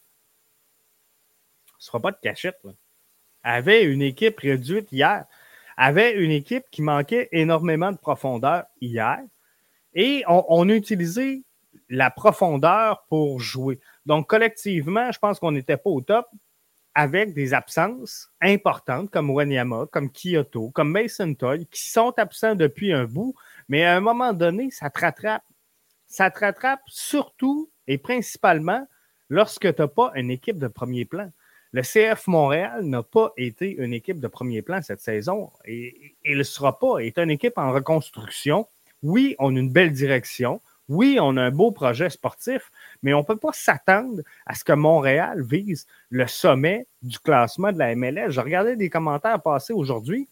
ce 1.79 1.85
ne 1.85 1.87
sera 1.87 2.01
pas 2.01 2.11
de 2.11 2.19
cachette, 2.21 2.61
avait 3.43 3.85
une 3.85 4.03
équipe 4.03 4.39
réduite 4.41 4.93
hier, 4.93 5.25
avait 5.83 6.15
une 6.15 6.31
équipe 6.31 6.65
qui 6.71 6.81
manquait 6.81 7.29
énormément 7.33 7.91
de 7.91 7.97
profondeur 7.97 8.65
hier, 8.81 9.19
et 9.95 10.23
on, 10.29 10.45
on 10.49 10.69
a 10.69 10.75
utilisé 10.75 11.43
la 11.89 12.11
profondeur 12.11 13.05
pour 13.09 13.41
jouer. 13.41 13.81
Donc, 14.07 14.29
collectivement, 14.29 15.11
je 15.11 15.19
pense 15.19 15.41
qu'on 15.41 15.51
n'était 15.51 15.77
pas 15.77 15.91
au 15.91 16.01
top 16.01 16.27
avec 16.95 17.35
des 17.35 17.53
absences 17.53 18.31
importantes 18.41 19.11
comme 19.11 19.31
Wanyama, 19.31 19.87
comme 19.91 20.11
Kyoto, 20.11 20.71
comme 20.71 20.93
Mason 20.93 21.35
Toy, 21.35 21.67
qui 21.67 21.91
sont 21.91 22.13
absents 22.17 22.55
depuis 22.55 22.93
un 22.93 23.05
bout, 23.05 23.35
mais 23.69 23.85
à 23.85 23.97
un 23.97 24.01
moment 24.01 24.33
donné, 24.33 24.71
ça 24.71 24.89
te 24.89 25.01
rattrape. 25.01 25.43
Ça 26.07 26.31
te 26.31 26.41
rattrape 26.41 26.83
surtout 26.87 27.71
et 27.89 27.99
principalement 27.99 28.87
lorsque 29.29 29.75
tu 29.75 29.83
n'as 29.83 29.89
pas 29.89 30.13
une 30.15 30.31
équipe 30.31 30.59
de 30.59 30.69
premier 30.69 31.07
plan. 31.07 31.31
Le 31.73 31.83
CF 31.83 32.27
Montréal 32.27 32.85
n'a 32.85 33.03
pas 33.03 33.33
été 33.39 33.75
une 33.77 33.95
équipe 33.95 34.21
de 34.21 34.29
premier 34.29 34.61
plan 34.61 34.83
cette 34.83 35.01
saison 35.01 35.51
et 35.65 36.17
il 36.23 36.37
ne 36.37 36.43
sera 36.43 36.79
pas. 36.79 37.01
Il 37.01 37.07
est 37.07 37.19
une 37.19 37.31
équipe 37.31 37.57
en 37.57 37.73
reconstruction. 37.73 38.69
Oui, 39.03 39.35
on 39.39 39.57
a 39.57 39.59
une 39.59 39.73
belle 39.73 39.93
direction. 39.93 40.61
Oui, 40.89 41.19
on 41.19 41.39
a 41.39 41.43
un 41.43 41.51
beau 41.51 41.71
projet 41.71 42.11
sportif, 42.11 42.71
mais 43.03 43.15
on 43.15 43.21
ne 43.21 43.25
peut 43.25 43.39
pas 43.39 43.53
s'attendre 43.55 44.21
à 44.45 44.55
ce 44.55 44.65
que 44.65 44.75
Montréal 44.75 45.43
vise 45.43 45.87
le 46.11 46.27
sommet 46.27 46.87
du 47.01 47.19
classement 47.19 47.73
de 47.73 47.79
la 47.79 47.95
MLS. 47.95 48.31
Je 48.31 48.41
regardais 48.41 48.77
des 48.77 48.91
commentaires 48.91 49.41
passés 49.41 49.73
aujourd'hui 49.73 50.29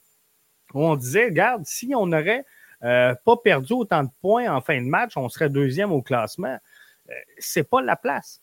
où 0.75 0.85
on 0.85 0.97
disait, 0.97 1.27
regarde, 1.27 1.65
si 1.65 1.95
on 1.97 2.07
n'aurait 2.07 2.45
euh, 2.83 3.15
pas 3.25 3.37
perdu 3.39 3.73
autant 3.73 4.03
de 4.05 4.11
points 4.21 4.55
en 4.55 4.61
fin 4.61 4.79
de 4.81 4.87
match, 4.87 5.17
on 5.17 5.31
serait 5.31 5.49
deuxième 5.49 5.93
au 5.93 6.03
classement. 6.03 6.59
Ce 7.07 7.13
euh, 7.13 7.17
c'est 7.39 7.69
pas 7.69 7.81
la 7.81 7.97
place. 7.97 8.43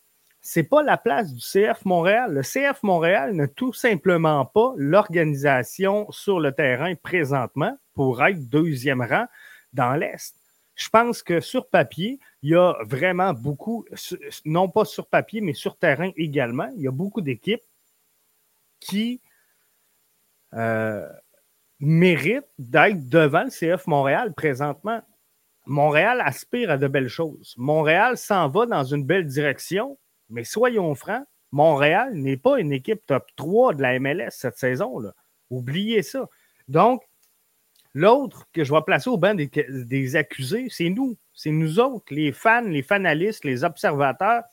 C'est 0.49 0.63
pas 0.63 0.81
la 0.81 0.97
place 0.97 1.33
du 1.33 1.41
CF 1.41 1.83
Montréal. 1.83 2.33
Le 2.33 2.41
CF 2.41 2.81
Montréal 2.81 3.33
n'a 3.33 3.49
tout 3.49 3.73
simplement 3.73 4.45
pas 4.45 4.73
l'organisation 4.77 6.09
sur 6.09 6.39
le 6.39 6.53
terrain 6.53 6.95
présentement 6.95 7.77
pour 7.93 8.23
être 8.23 8.47
deuxième 8.47 9.01
rang 9.01 9.25
dans 9.73 9.93
l'Est 9.95 10.37
je 10.77 10.89
pense 10.89 11.23
que 11.23 11.41
sur 11.41 11.67
papier, 11.67 12.19
il 12.43 12.51
y 12.51 12.55
a 12.55 12.75
vraiment 12.85 13.33
beaucoup, 13.33 13.83
non 14.45 14.69
pas 14.69 14.85
sur 14.85 15.07
papier, 15.07 15.41
mais 15.41 15.53
sur 15.53 15.75
terrain 15.75 16.11
également, 16.15 16.69
il 16.75 16.83
y 16.83 16.87
a 16.87 16.91
beaucoup 16.91 17.21
d'équipes 17.21 17.63
qui 18.79 19.19
euh, 20.53 21.09
méritent 21.79 22.45
d'être 22.59 23.09
devant 23.09 23.45
le 23.45 23.49
CF 23.49 23.87
Montréal 23.87 24.33
présentement. 24.35 25.01
Montréal 25.65 26.21
aspire 26.21 26.69
à 26.69 26.77
de 26.77 26.87
belles 26.87 27.09
choses. 27.09 27.55
Montréal 27.57 28.15
s'en 28.15 28.47
va 28.47 28.67
dans 28.67 28.83
une 28.83 29.03
belle 29.03 29.25
direction, 29.25 29.97
mais 30.30 30.43
soyons 30.43 30.95
francs, 30.95 31.25
Montréal 31.51 32.13
n'est 32.13 32.38
pas 32.38 32.59
une 32.59 32.71
équipe 32.71 33.05
top 33.05 33.25
3 33.36 33.73
de 33.75 33.82
la 33.82 33.99
MLS 33.99 34.32
cette 34.32 34.57
saison-là. 34.57 35.13
Oubliez 35.49 36.03
ça. 36.03 36.28
Donc, 36.67 37.03
L'autre 37.97 38.47
que 38.53 38.63
je 38.63 38.71
vais 38.71 38.82
placer 38.86 39.09
au 39.09 39.17
banc 39.17 39.34
des, 39.34 40.15
accusés, 40.15 40.67
c'est 40.69 40.89
nous. 40.89 41.17
C'est 41.34 41.49
nous 41.49 41.80
autres, 41.80 42.13
les 42.13 42.32
fans, 42.32 42.61
les 42.61 42.84
fanalistes, 42.84 43.43
les 43.43 43.63
observateurs, 43.63 44.43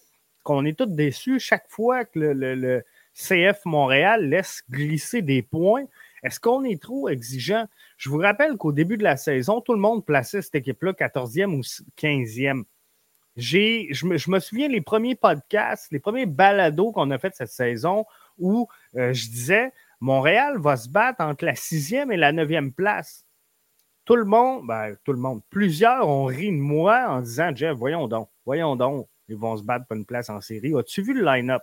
qu'on 0.42 0.64
est 0.64 0.78
tous 0.78 0.86
déçus 0.86 1.40
chaque 1.40 1.68
fois 1.68 2.06
que 2.06 2.18
le, 2.18 2.82
CF 3.12 3.66
Montréal 3.66 4.30
laisse 4.30 4.62
glisser 4.70 5.20
des 5.20 5.42
points. 5.42 5.84
Est-ce 6.22 6.40
qu'on 6.40 6.64
est 6.64 6.80
trop 6.80 7.10
exigeant? 7.10 7.66
Je 7.98 8.08
vous 8.08 8.16
rappelle 8.16 8.56
qu'au 8.56 8.72
début 8.72 8.96
de 8.96 9.04
la 9.04 9.18
saison, 9.18 9.60
tout 9.60 9.74
le 9.74 9.78
monde 9.78 10.06
plaçait 10.06 10.40
cette 10.40 10.54
équipe-là 10.54 10.92
14e 10.92 11.54
ou 11.54 11.60
15e. 11.98 12.64
Je 13.36 14.06
me, 14.06 14.16
je 14.16 14.30
me 14.30 14.38
souviens 14.38 14.68
les 14.68 14.80
premiers 14.80 15.16
podcasts, 15.16 15.90
les 15.90 15.98
premiers 15.98 16.26
balados 16.26 16.92
qu'on 16.92 17.10
a 17.10 17.18
fait 17.18 17.34
cette 17.34 17.50
saison 17.50 18.04
où 18.38 18.68
euh, 18.96 19.12
je 19.12 19.28
disais 19.28 19.72
Montréal 20.00 20.58
va 20.58 20.76
se 20.76 20.88
battre 20.88 21.20
entre 21.20 21.44
la 21.44 21.54
sixième 21.54 22.12
et 22.12 22.16
la 22.16 22.32
neuvième 22.32 22.72
place 22.72 23.24
tout 24.04 24.16
le 24.16 24.24
monde, 24.24 24.66
ben, 24.66 24.96
tout 25.04 25.12
le 25.12 25.18
monde, 25.18 25.40
plusieurs 25.50 26.08
ont 26.08 26.26
ri 26.26 26.48
de 26.48 26.60
moi 26.60 27.06
en 27.08 27.20
disant 27.20 27.54
Jeff, 27.54 27.76
voyons 27.76 28.06
donc, 28.06 28.28
voyons 28.44 28.76
donc, 28.76 29.08
ils 29.28 29.36
vont 29.36 29.56
se 29.56 29.62
battre 29.62 29.86
pour 29.86 29.96
une 29.96 30.04
place 30.04 30.28
en 30.28 30.40
série. 30.40 30.74
As-tu 30.76 31.02
vu 31.02 31.14
le 31.14 31.24
line-up? 31.24 31.62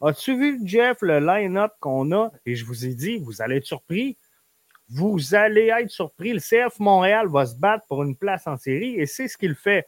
As-tu 0.00 0.36
vu, 0.36 0.60
Jeff, 0.64 0.98
le 1.02 1.20
line-up 1.20 1.72
qu'on 1.80 2.10
a? 2.12 2.32
Et 2.46 2.56
je 2.56 2.64
vous 2.64 2.86
ai 2.86 2.94
dit, 2.94 3.18
vous 3.18 3.42
allez 3.42 3.56
être 3.56 3.66
surpris. 3.66 4.16
Vous 4.88 5.34
allez 5.34 5.68
être 5.68 5.90
surpris. 5.90 6.32
Le 6.32 6.40
CF 6.40 6.78
Montréal 6.80 7.28
va 7.28 7.46
se 7.46 7.56
battre 7.56 7.86
pour 7.86 8.02
une 8.02 8.16
place 8.16 8.46
en 8.46 8.56
série 8.56 8.98
et 8.98 9.06
c'est 9.06 9.28
ce 9.28 9.36
qu'il 9.36 9.54
fait. 9.54 9.86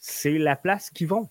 C'est 0.00 0.38
la 0.38 0.56
place 0.56 0.90
qu'ils 0.90 1.06
vont. 1.06 1.28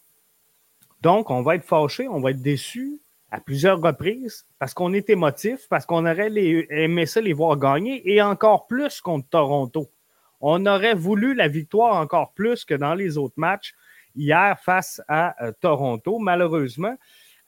Donc, 1.01 1.29
on 1.29 1.41
va 1.41 1.55
être 1.55 1.65
fâché, 1.65 2.07
on 2.07 2.21
va 2.21 2.31
être 2.31 2.41
déçu, 2.41 3.01
à 3.31 3.39
plusieurs 3.39 3.81
reprises 3.81 4.45
parce 4.57 4.73
qu'on 4.73 4.93
est 4.93 5.09
émotif, 5.09 5.67
parce 5.69 5.85
qu'on 5.85 6.05
aurait 6.05 6.31
aimé 6.69 7.05
ça 7.05 7.21
les 7.21 7.33
voir 7.33 7.57
gagner 7.57 8.01
et 8.11 8.21
encore 8.21 8.67
plus 8.67 9.01
contre 9.01 9.27
Toronto. 9.29 9.89
On 10.41 10.65
aurait 10.65 10.95
voulu 10.95 11.33
la 11.33 11.47
victoire 11.47 11.95
encore 11.97 12.33
plus 12.33 12.65
que 12.65 12.73
dans 12.73 12.95
les 12.95 13.17
autres 13.17 13.35
matchs 13.37 13.75
hier 14.15 14.57
face 14.59 15.01
à 15.07 15.43
euh, 15.43 15.51
Toronto. 15.59 16.17
Malheureusement, 16.17 16.95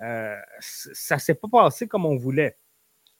euh, 0.02 0.36
ça 0.60 1.16
ne 1.16 1.20
s'est 1.20 1.36
pas 1.36 1.48
passé 1.48 1.88
comme 1.88 2.06
on 2.06 2.18
voulait. 2.18 2.58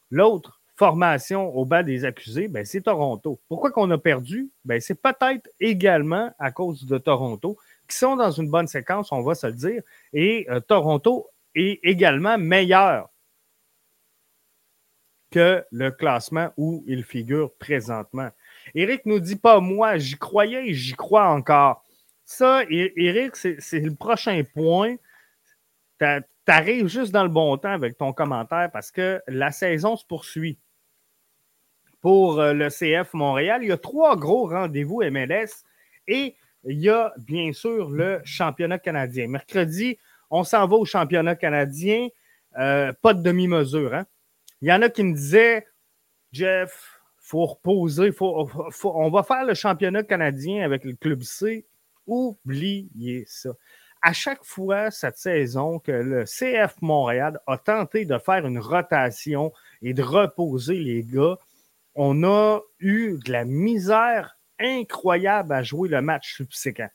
L'autre 0.10 0.60
formation 0.76 1.56
au 1.56 1.64
bas 1.64 1.84
des 1.84 2.06
accusés, 2.06 2.48
ben, 2.48 2.66
c'est 2.66 2.82
Toronto. 2.82 3.40
Pourquoi 3.48 3.72
qu'on 3.72 3.90
a 3.92 3.98
perdu? 3.98 4.50
Ben, 4.66 4.82
c'est 4.82 5.00
peut-être 5.00 5.50
également 5.60 6.32
à 6.38 6.52
cause 6.52 6.86
de 6.86 6.98
Toronto, 6.98 7.58
qui 7.92 7.98
sont 7.98 8.16
dans 8.16 8.32
une 8.32 8.50
bonne 8.50 8.68
séquence, 8.68 9.12
on 9.12 9.22
va 9.22 9.36
se 9.36 9.48
le 9.48 9.54
dire. 9.54 9.84
Et 10.14 10.48
euh, 10.50 10.60
Toronto 10.62 11.30
est 11.56 11.80
également 11.84 12.38
meilleur 12.38 13.10
que 15.30 15.66
le 15.72 15.92
classement 15.92 16.52
où 16.58 16.84
il 16.88 17.04
figure 17.04 17.54
présentement. 17.56 18.30
Éric 18.76 19.06
nous 19.06 19.20
dit 19.20 19.36
pas 19.36 19.60
moi, 19.60 19.98
j'y 19.98 20.18
croyais 20.18 20.68
et 20.68 20.74
j'y 20.74 20.94
crois 20.94 21.28
encore. 21.30 21.84
Ça, 22.26 22.64
Éric, 22.70 23.36
c'est 23.36 23.80
le 23.80 23.96
prochain 23.96 24.42
point. 24.54 24.96
Tu 26.00 26.06
arrives 26.48 26.88
juste 26.88 27.12
dans 27.12 27.24
le 27.24 27.30
bon 27.30 27.58
temps 27.58 27.72
avec 27.72 27.98
ton 27.98 28.14
commentaire 28.14 28.70
parce 28.72 28.92
que 28.92 29.22
la 29.28 29.52
saison 29.52 29.96
se 29.96 30.06
poursuit. 30.06 30.58
Pour 32.02 32.40
euh, 32.40 32.54
le 32.54 32.70
CF 32.70 33.14
Montréal, 33.14 33.62
il 33.64 33.68
y 33.68 33.72
a 33.72 33.78
trois 33.78 34.18
gros 34.18 34.48
rendez-vous 34.48 35.04
MLS 35.04 35.64
et 36.08 36.36
il 36.64 36.80
y 36.80 36.90
a 36.90 37.14
bien 37.18 37.54
sûr 37.54 37.90
le 37.90 38.22
championnat 38.24 38.80
canadien. 38.80 39.28
Mercredi, 39.28 39.98
on 40.30 40.44
s'en 40.44 40.68
va 40.68 40.76
au 40.76 40.86
championnat 40.86 41.36
canadien, 41.36 42.08
euh, 42.58 42.94
pas 43.02 43.14
de 43.14 43.22
demi-mesure. 43.22 43.94
Hein? 43.94 44.06
Il 44.62 44.68
y 44.68 44.74
en 44.74 44.82
a 44.82 44.90
qui 44.90 45.04
me 45.04 45.14
disaient, 45.14 45.66
Jeff, 46.32 47.00
faut 47.18 47.46
reposer, 47.46 48.12
faut, 48.12 48.50
on 48.84 49.10
va 49.10 49.24
faire 49.24 49.46
le 49.46 49.54
championnat 49.54 50.04
canadien 50.04 50.64
avec 50.64 50.84
le 50.84 50.94
club 50.94 51.24
C. 51.24 51.66
Oubliez 52.08 53.26
ça. 53.28 53.52
À 54.02 54.14
chaque 54.14 54.44
fois 54.44 54.90
cette 54.90 55.18
saison 55.18 55.80
que 55.80 55.92
le 55.92 56.26
CF 56.26 56.76
Montréal 56.82 57.40
a 57.46 57.58
tenté 57.58 58.06
de 58.06 58.18
faire 58.18 58.46
une 58.48 58.58
rotation 58.58 59.54
et 59.82 59.94
de 59.94 60.02
reposer 60.02 60.76
les 60.76 61.04
gars, 61.04 61.38
on 61.94 62.24
a 62.24 62.62
eu 62.80 63.20
de 63.24 63.32
la 63.32 63.46
misère 63.46 64.38
incroyable 64.62 65.54
à 65.54 65.64
jouer 65.64 65.90
le 65.90 66.02
match 66.02 66.36
subséquent. 66.36 66.90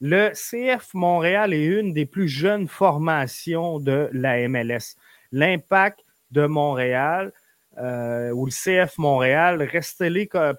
Le 0.00 0.32
CF 0.34 0.94
Montréal 0.94 1.54
est 1.54 1.64
une 1.64 1.92
des 1.92 2.06
plus 2.06 2.28
jeunes 2.28 2.66
formations 2.66 3.78
de 3.78 4.10
la 4.12 4.48
MLS. 4.48 4.96
L'impact 5.30 6.00
de 6.32 6.46
Montréal 6.46 7.32
euh, 7.78 8.30
ou 8.32 8.46
le 8.46 8.50
CF 8.50 8.98
Montréal, 8.98 9.62
restez-les, 9.62 10.28
euh, 10.34 10.52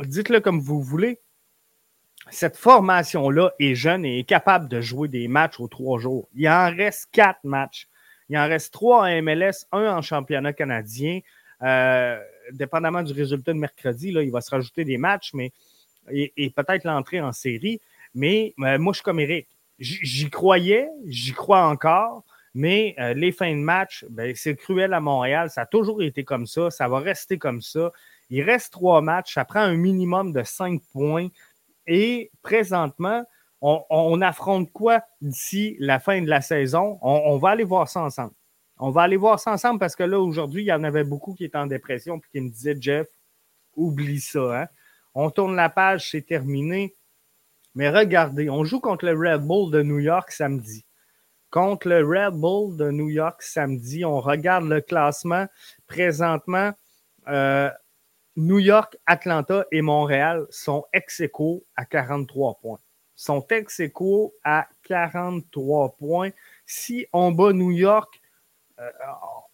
dites-le 0.00 0.40
comme 0.40 0.60
vous 0.60 0.80
voulez. 0.80 1.20
Cette 2.30 2.56
formation-là 2.56 3.52
est 3.60 3.74
jeune 3.74 4.04
et 4.04 4.20
est 4.20 4.24
capable 4.24 4.68
de 4.68 4.80
jouer 4.80 5.08
des 5.08 5.28
matchs 5.28 5.60
aux 5.60 5.68
trois 5.68 6.00
jours. 6.00 6.28
Il 6.34 6.48
en 6.48 6.74
reste 6.74 7.08
quatre 7.12 7.44
matchs. 7.44 7.88
Il 8.28 8.36
en 8.36 8.48
reste 8.48 8.72
trois 8.72 9.06
en 9.06 9.22
MLS, 9.22 9.66
un 9.70 9.96
en 9.96 10.02
championnat 10.02 10.52
canadien. 10.52 11.20
Euh, 11.62 12.20
dépendamment 12.52 13.02
du 13.02 13.12
résultat 13.12 13.52
de 13.52 13.58
mercredi, 13.58 14.12
là, 14.12 14.22
il 14.22 14.30
va 14.30 14.40
se 14.40 14.50
rajouter 14.50 14.84
des 14.84 14.98
matchs, 14.98 15.32
mais 15.34 15.52
et, 16.10 16.50
peut-être 16.50 16.84
l'entrée 16.84 17.20
en 17.20 17.32
série. 17.32 17.80
Mais 18.14 18.54
moi, 18.56 18.92
je 18.92 18.98
suis 18.98 19.02
comme 19.02 19.20
Eric. 19.20 19.48
J'y 19.78 20.30
croyais, 20.30 20.88
j'y 21.06 21.32
crois 21.32 21.66
encore. 21.66 22.24
Mais 22.54 22.94
euh, 22.98 23.12
les 23.12 23.32
fins 23.32 23.52
de 23.52 23.60
match, 23.60 24.06
ben, 24.08 24.32
c'est 24.34 24.56
cruel 24.56 24.94
à 24.94 25.00
Montréal. 25.00 25.50
Ça 25.50 25.62
a 25.62 25.66
toujours 25.66 26.02
été 26.02 26.24
comme 26.24 26.46
ça. 26.46 26.70
Ça 26.70 26.88
va 26.88 27.00
rester 27.00 27.36
comme 27.36 27.60
ça. 27.60 27.92
Il 28.30 28.42
reste 28.42 28.72
trois 28.72 29.02
matchs. 29.02 29.34
Ça 29.34 29.44
prend 29.44 29.60
un 29.60 29.76
minimum 29.76 30.32
de 30.32 30.42
cinq 30.42 30.80
points. 30.90 31.28
Et 31.86 32.30
présentement, 32.40 33.24
on, 33.60 34.20
affronte 34.22 34.72
quoi 34.72 35.02
d'ici 35.20 35.76
la 35.78 35.98
fin 35.98 36.22
de 36.22 36.28
la 36.28 36.40
saison? 36.40 36.98
On, 37.02 37.36
va 37.36 37.50
aller 37.50 37.64
voir 37.64 37.88
ça 37.88 38.00
ensemble. 38.00 38.32
On 38.78 38.90
va 38.90 39.02
aller 39.02 39.16
voir 39.16 39.40
ça 39.40 39.52
ensemble 39.52 39.78
parce 39.78 39.96
que 39.96 40.02
là, 40.02 40.20
aujourd'hui, 40.20 40.62
il 40.62 40.66
y 40.66 40.72
en 40.72 40.84
avait 40.84 41.04
beaucoup 41.04 41.34
qui 41.34 41.44
étaient 41.44 41.56
en 41.56 41.66
dépression 41.66 42.16
et 42.16 42.20
qui 42.30 42.40
me 42.40 42.50
disaient, 42.50 42.76
Jeff, 42.78 43.08
oublie 43.74 44.20
ça. 44.20 44.62
Hein? 44.62 44.66
On 45.14 45.30
tourne 45.30 45.56
la 45.56 45.70
page, 45.70 46.10
c'est 46.10 46.26
terminé. 46.26 46.94
Mais 47.74 47.90
regardez, 47.90 48.50
on 48.50 48.64
joue 48.64 48.80
contre 48.80 49.06
le 49.06 49.12
Red 49.12 49.42
Bull 49.42 49.70
de 49.70 49.82
New 49.82 49.98
York 49.98 50.30
samedi 50.30 50.86
contre 51.56 51.88
le 51.88 52.04
Red 52.04 52.34
Bull 52.34 52.76
de 52.76 52.90
New 52.90 53.08
York 53.08 53.42
samedi. 53.42 54.04
On 54.04 54.20
regarde 54.20 54.66
le 54.66 54.82
classement. 54.82 55.46
Présentement, 55.86 56.72
euh, 57.28 57.70
New 58.36 58.58
York, 58.58 58.96
Atlanta 59.06 59.64
et 59.72 59.80
Montréal 59.80 60.46
sont 60.50 60.84
ex 60.92 61.22
à 61.76 61.84
43 61.86 62.58
points. 62.60 62.78
Sont 63.14 63.46
ex 63.48 63.80
à 64.44 64.68
43 64.82 65.94
points. 65.98 66.30
Si 66.66 67.06
on 67.14 67.32
bat 67.32 67.54
New 67.54 67.70
York, 67.70 68.20
euh, 68.78 68.90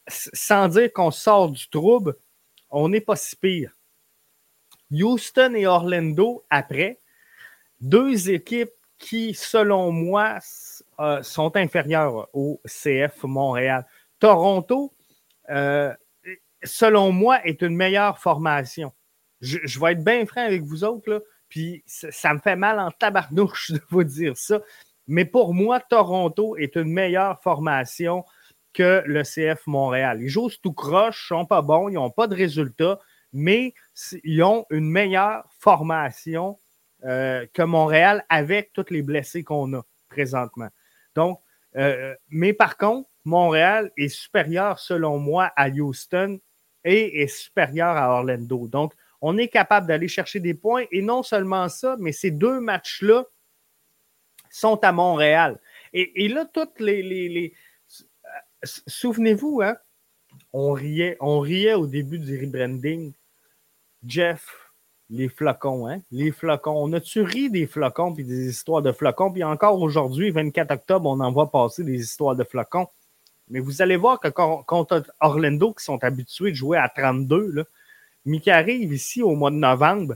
sans 0.08 0.68
dire 0.68 0.92
qu'on 0.92 1.10
sort 1.10 1.50
du 1.50 1.68
trouble, 1.68 2.16
on 2.70 2.88
n'est 2.88 3.00
pas 3.00 3.16
si 3.16 3.36
pire. 3.36 3.72
Houston 4.90 5.54
et 5.54 5.66
Orlando, 5.66 6.44
après, 6.50 7.00
deux 7.80 8.30
équipes 8.30 8.72
qui, 8.98 9.34
selon 9.34 9.90
moi, 9.90 10.38
euh, 11.00 11.22
sont 11.22 11.56
inférieurs 11.56 12.28
au 12.32 12.60
CF 12.66 13.24
Montréal. 13.24 13.86
Toronto, 14.18 14.92
euh, 15.50 15.92
selon 16.62 17.10
moi, 17.12 17.44
est 17.44 17.62
une 17.62 17.74
meilleure 17.74 18.18
formation. 18.18 18.92
Je, 19.40 19.80
vais 19.80 19.92
être 19.92 20.04
bien 20.04 20.24
franc 20.26 20.42
avec 20.42 20.62
vous 20.62 20.84
autres, 20.84 21.24
puis 21.48 21.82
ça, 21.86 22.32
me 22.32 22.38
fait 22.38 22.54
mal 22.54 22.78
en 22.78 22.90
tabarnouche 22.90 23.70
de 23.72 23.80
vous 23.90 24.04
dire 24.04 24.36
ça. 24.36 24.60
Mais 25.08 25.24
pour 25.24 25.52
moi, 25.52 25.80
Toronto 25.80 26.56
est 26.56 26.76
une 26.76 26.92
meilleure 26.92 27.42
formation 27.42 28.24
que 28.72 29.02
le 29.06 29.22
CF 29.22 29.66
Montréal. 29.66 30.20
Ils 30.22 30.28
jouent 30.28 30.50
tout 30.62 30.72
croche, 30.72 31.26
ils 31.26 31.34
sont 31.34 31.46
pas 31.46 31.62
bons, 31.62 31.88
ils 31.88 31.94
n'ont 31.94 32.10
pas 32.10 32.26
de 32.26 32.34
résultats, 32.34 32.98
mais 33.32 33.74
ils 34.24 34.42
ont 34.42 34.66
une 34.70 34.90
meilleure 34.90 35.44
formation 35.58 36.58
euh, 37.04 37.46
que 37.52 37.62
Montréal 37.62 38.24
avec 38.28 38.72
tous 38.72 38.86
les 38.90 39.02
blessés 39.02 39.44
qu'on 39.44 39.72
a 39.74 39.82
présentement. 40.08 40.68
Donc, 41.14 41.40
euh, 41.76 42.14
mais 42.28 42.52
par 42.52 42.76
contre, 42.76 43.08
Montréal 43.24 43.90
est 43.96 44.08
supérieur, 44.08 44.78
selon 44.78 45.18
moi, 45.18 45.50
à 45.56 45.68
Houston 45.68 46.40
et 46.84 47.22
est 47.22 47.28
supérieur 47.28 47.96
à 47.96 48.10
Orlando. 48.10 48.66
Donc, 48.68 48.94
on 49.20 49.38
est 49.38 49.48
capable 49.48 49.86
d'aller 49.86 50.08
chercher 50.08 50.40
des 50.40 50.54
points. 50.54 50.84
Et 50.90 51.00
non 51.00 51.22
seulement 51.22 51.68
ça, 51.68 51.96
mais 51.98 52.12
ces 52.12 52.30
deux 52.30 52.60
matchs-là 52.60 53.24
sont 54.50 54.82
à 54.84 54.92
Montréal. 54.92 55.60
Et, 55.94 56.28
là, 56.28 56.44
toutes 56.44 56.80
les, 56.80 57.54
Souvenez-vous, 58.64 59.60
hein, 59.62 59.76
on 60.52 60.72
riait, 60.72 61.16
au 61.74 61.86
début 61.86 62.18
du 62.18 62.40
rebranding. 62.40 63.12
Jeff, 64.06 64.72
les 65.10 65.28
flocons, 65.28 65.88
hein? 65.88 66.00
Les 66.10 66.32
flocons. 66.32 66.74
On 66.76 66.92
a-tu 66.92 67.22
ri 67.22 67.50
des 67.50 67.66
flocons 67.66 68.14
puis 68.14 68.24
des 68.24 68.48
histoires 68.48 68.82
de 68.82 68.92
flocons? 68.92 69.32
Puis 69.32 69.44
encore 69.44 69.80
aujourd'hui, 69.80 70.30
24 70.30 70.70
octobre, 70.72 71.08
on 71.08 71.20
en 71.20 71.32
voit 71.32 71.50
passer 71.50 71.84
des 71.84 72.00
histoires 72.00 72.34
de 72.34 72.44
flocons. 72.44 72.88
Mais 73.48 73.60
vous 73.60 73.82
allez 73.82 73.96
voir 73.96 74.18
que 74.18 74.28
contre 74.28 75.04
Orlando, 75.20 75.72
qui 75.74 75.84
sont 75.84 76.02
habitués 76.02 76.50
de 76.50 76.56
jouer 76.56 76.78
à 76.78 76.88
32, 76.88 77.50
là, 77.52 77.64
qui 78.40 78.50
arrive 78.50 78.92
ici 78.92 79.22
au 79.22 79.34
mois 79.34 79.50
de 79.50 79.56
novembre, 79.56 80.14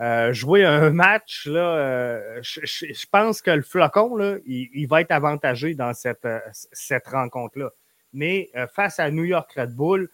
euh, 0.00 0.32
jouer 0.32 0.64
un 0.64 0.90
match, 0.90 1.48
euh, 1.48 2.38
je, 2.40 3.06
pense 3.10 3.42
que 3.42 3.50
le 3.50 3.62
flocon, 3.62 4.40
il, 4.46 4.86
va 4.86 5.00
être 5.00 5.10
avantagé 5.10 5.74
dans 5.74 5.92
cette, 5.92 6.24
euh, 6.24 6.38
cette 6.52 7.08
rencontre-là. 7.08 7.70
Mais 8.12 8.50
face 8.74 8.98
à 8.98 9.10
New 9.10 9.24
York 9.24 9.52
Red 9.54 9.74
Bull, 9.74 10.08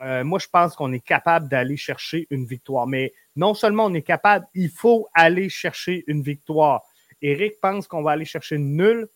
moi, 0.00 0.38
je 0.38 0.48
pense 0.48 0.74
qu'on 0.74 0.92
est 0.92 1.04
capable 1.04 1.48
d'aller 1.48 1.76
chercher 1.76 2.26
une 2.30 2.44
victoire. 2.44 2.86
Mais 2.86 3.12
non 3.36 3.54
seulement 3.54 3.86
on 3.86 3.94
est 3.94 4.02
capable, 4.02 4.46
il 4.54 4.68
faut 4.68 5.08
aller 5.14 5.48
chercher 5.48 6.04
une 6.06 6.22
victoire. 6.22 6.82
Eric 7.22 7.60
pense 7.60 7.86
qu'on 7.86 8.02
va 8.02 8.12
aller 8.12 8.24
chercher 8.24 8.56
une 8.56 8.76
nulle, 8.76 9.08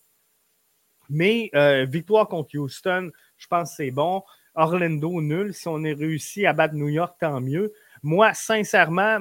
mais 1.08 1.50
euh, 1.54 1.84
victoire 1.84 2.28
contre 2.28 2.56
Houston, 2.56 3.10
je 3.36 3.46
pense 3.46 3.70
que 3.70 3.76
c'est 3.76 3.90
bon. 3.90 4.22
Orlando, 4.54 5.20
nul. 5.20 5.52
Si 5.52 5.68
on 5.68 5.84
est 5.84 5.92
réussi 5.92 6.46
à 6.46 6.52
battre 6.52 6.74
New 6.74 6.88
York, 6.88 7.16
tant 7.20 7.40
mieux. 7.40 7.72
Moi, 8.02 8.32
sincèrement, 8.32 9.18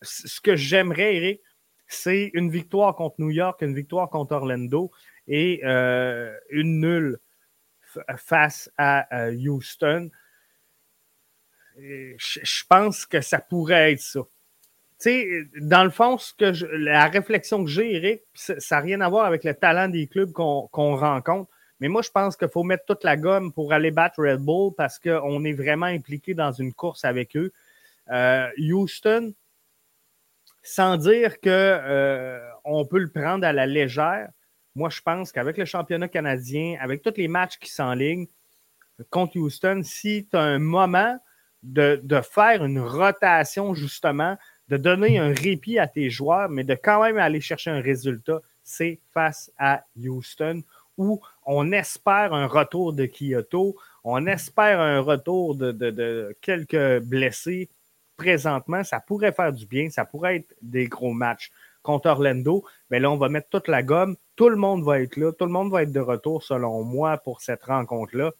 ce 0.00 0.40
que 0.40 0.56
j'aimerais, 0.56 1.16
Eric, 1.16 1.40
c'est 1.86 2.30
une 2.32 2.50
victoire 2.50 2.94
contre 2.94 3.16
New 3.18 3.30
York, 3.30 3.60
une 3.60 3.74
victoire 3.74 4.08
contre 4.08 4.32
Orlando 4.34 4.90
et 5.28 5.60
euh, 5.64 6.34
une 6.50 6.80
nulle 6.80 7.18
face 8.16 8.70
à 8.76 9.06
euh, 9.16 9.34
Houston 9.34 10.10
je 11.76 12.64
pense 12.68 13.06
que 13.06 13.20
ça 13.20 13.38
pourrait 13.38 13.92
être 13.92 14.00
ça. 14.00 14.20
Tu 15.00 15.10
sais, 15.10 15.48
dans 15.60 15.84
le 15.84 15.90
fond, 15.90 16.16
ce 16.18 16.32
que 16.34 16.76
la 16.76 17.06
réflexion 17.06 17.64
que 17.64 17.70
j'ai, 17.70 17.94
Eric, 17.94 18.22
ça 18.34 18.54
n'a 18.70 18.80
rien 18.80 19.00
à 19.00 19.08
voir 19.08 19.26
avec 19.26 19.42
le 19.42 19.54
talent 19.54 19.88
des 19.88 20.06
clubs 20.06 20.32
qu'on 20.32 20.68
rencontre. 20.70 21.50
Mais 21.80 21.88
moi, 21.88 22.02
je 22.02 22.10
pense 22.10 22.36
qu'il 22.36 22.48
faut 22.48 22.62
mettre 22.62 22.84
toute 22.84 23.02
la 23.02 23.16
gomme 23.16 23.52
pour 23.52 23.72
aller 23.72 23.90
battre 23.90 24.22
Red 24.22 24.40
Bull 24.40 24.72
parce 24.76 25.00
qu'on 25.00 25.44
est 25.44 25.52
vraiment 25.52 25.86
impliqué 25.86 26.34
dans 26.34 26.52
une 26.52 26.72
course 26.72 27.04
avec 27.04 27.36
eux. 27.36 27.52
Euh, 28.10 28.48
Houston, 28.58 29.34
sans 30.62 30.96
dire 30.96 31.40
qu'on 31.40 31.50
euh, 31.50 32.84
peut 32.88 33.00
le 33.00 33.10
prendre 33.10 33.44
à 33.44 33.52
la 33.52 33.66
légère, 33.66 34.28
moi, 34.74 34.88
je 34.88 35.00
pense 35.02 35.32
qu'avec 35.32 35.58
le 35.58 35.64
championnat 35.64 36.08
canadien, 36.08 36.76
avec 36.80 37.02
tous 37.02 37.14
les 37.16 37.28
matchs 37.28 37.58
qui 37.58 37.70
s'enlignent 37.70 38.26
contre 39.10 39.36
Houston, 39.36 39.82
si 39.84 40.26
tu 40.30 40.36
as 40.36 40.42
un 40.42 40.58
moment 40.58 41.18
de, 41.62 42.00
faire 42.22 42.64
une 42.64 42.80
rotation, 42.80 43.74
justement, 43.74 44.36
de 44.68 44.76
donner 44.76 45.18
un 45.18 45.32
répit 45.32 45.78
à 45.78 45.86
tes 45.86 46.10
joueurs, 46.10 46.48
mais 46.48 46.64
de 46.64 46.74
quand 46.74 47.02
même 47.02 47.18
aller 47.18 47.40
chercher 47.40 47.70
un 47.70 47.80
résultat, 47.80 48.40
c'est 48.62 49.00
face 49.12 49.52
à 49.58 49.84
Houston, 49.96 50.62
où 50.96 51.20
on 51.44 51.72
espère 51.72 52.32
un 52.32 52.46
retour 52.46 52.92
de 52.92 53.06
Kyoto, 53.06 53.76
On 54.04 54.26
espère 54.26 54.80
un 54.80 55.00
retour 55.00 55.54
de, 55.54 56.36
quelques 56.40 57.00
blessés 57.00 57.68
présentement. 58.16 58.84
Ça 58.84 59.00
pourrait 59.00 59.32
faire 59.32 59.52
du 59.52 59.66
bien. 59.66 59.90
Ça 59.90 60.04
pourrait 60.04 60.36
être 60.36 60.54
des 60.60 60.86
gros 60.86 61.12
matchs 61.12 61.50
contre 61.82 62.08
Orlando. 62.08 62.64
Mais 62.90 63.00
là, 63.00 63.10
on 63.10 63.16
va 63.16 63.28
mettre 63.28 63.48
toute 63.48 63.68
la 63.68 63.82
gomme. 63.82 64.16
Tout 64.36 64.48
le 64.48 64.56
monde 64.56 64.84
va 64.84 65.00
être 65.00 65.16
là. 65.16 65.32
Tout 65.32 65.46
le 65.46 65.52
monde 65.52 65.70
va 65.70 65.82
être 65.82 65.92
de 65.92 66.00
retour, 66.00 66.42
selon 66.42 66.82
moi, 66.82 67.18
pour 67.18 67.40
cette 67.40 67.62
rencontre-là. 67.64 68.32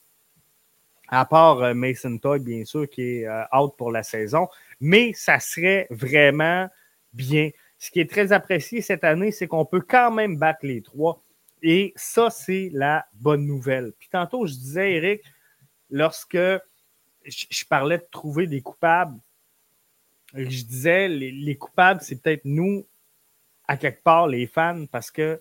À 1.08 1.26
part 1.26 1.62
euh, 1.62 1.74
Mason 1.74 2.16
Todd, 2.18 2.42
bien 2.42 2.64
sûr, 2.64 2.88
qui 2.88 3.02
est 3.02 3.26
euh, 3.26 3.44
out 3.54 3.74
pour 3.76 3.90
la 3.90 4.02
saison. 4.02 4.48
Mais 4.80 5.12
ça 5.14 5.40
serait 5.40 5.86
vraiment 5.90 6.68
bien. 7.12 7.50
Ce 7.78 7.90
qui 7.90 8.00
est 8.00 8.08
très 8.08 8.32
apprécié 8.32 8.80
cette 8.80 9.04
année, 9.04 9.32
c'est 9.32 9.46
qu'on 9.46 9.64
peut 9.64 9.80
quand 9.80 10.10
même 10.10 10.36
battre 10.36 10.60
les 10.62 10.82
trois. 10.82 11.20
Et 11.62 11.92
ça, 11.96 12.30
c'est 12.30 12.70
la 12.72 13.06
bonne 13.14 13.46
nouvelle. 13.46 13.92
Puis 13.98 14.08
tantôt, 14.10 14.46
je 14.46 14.54
disais, 14.54 14.94
Eric, 14.94 15.22
lorsque 15.90 16.38
je, 17.24 17.64
parlais 17.68 17.98
de 17.98 18.06
trouver 18.10 18.46
des 18.46 18.60
coupables, 18.60 19.18
je 20.34 20.64
disais, 20.64 21.08
les, 21.08 21.56
coupables, 21.56 22.00
c'est 22.02 22.20
peut-être 22.20 22.44
nous, 22.44 22.86
à 23.72 23.78
quelque 23.78 24.02
part, 24.02 24.26
les 24.26 24.46
fans, 24.46 24.84
parce 24.90 25.10
que 25.10 25.40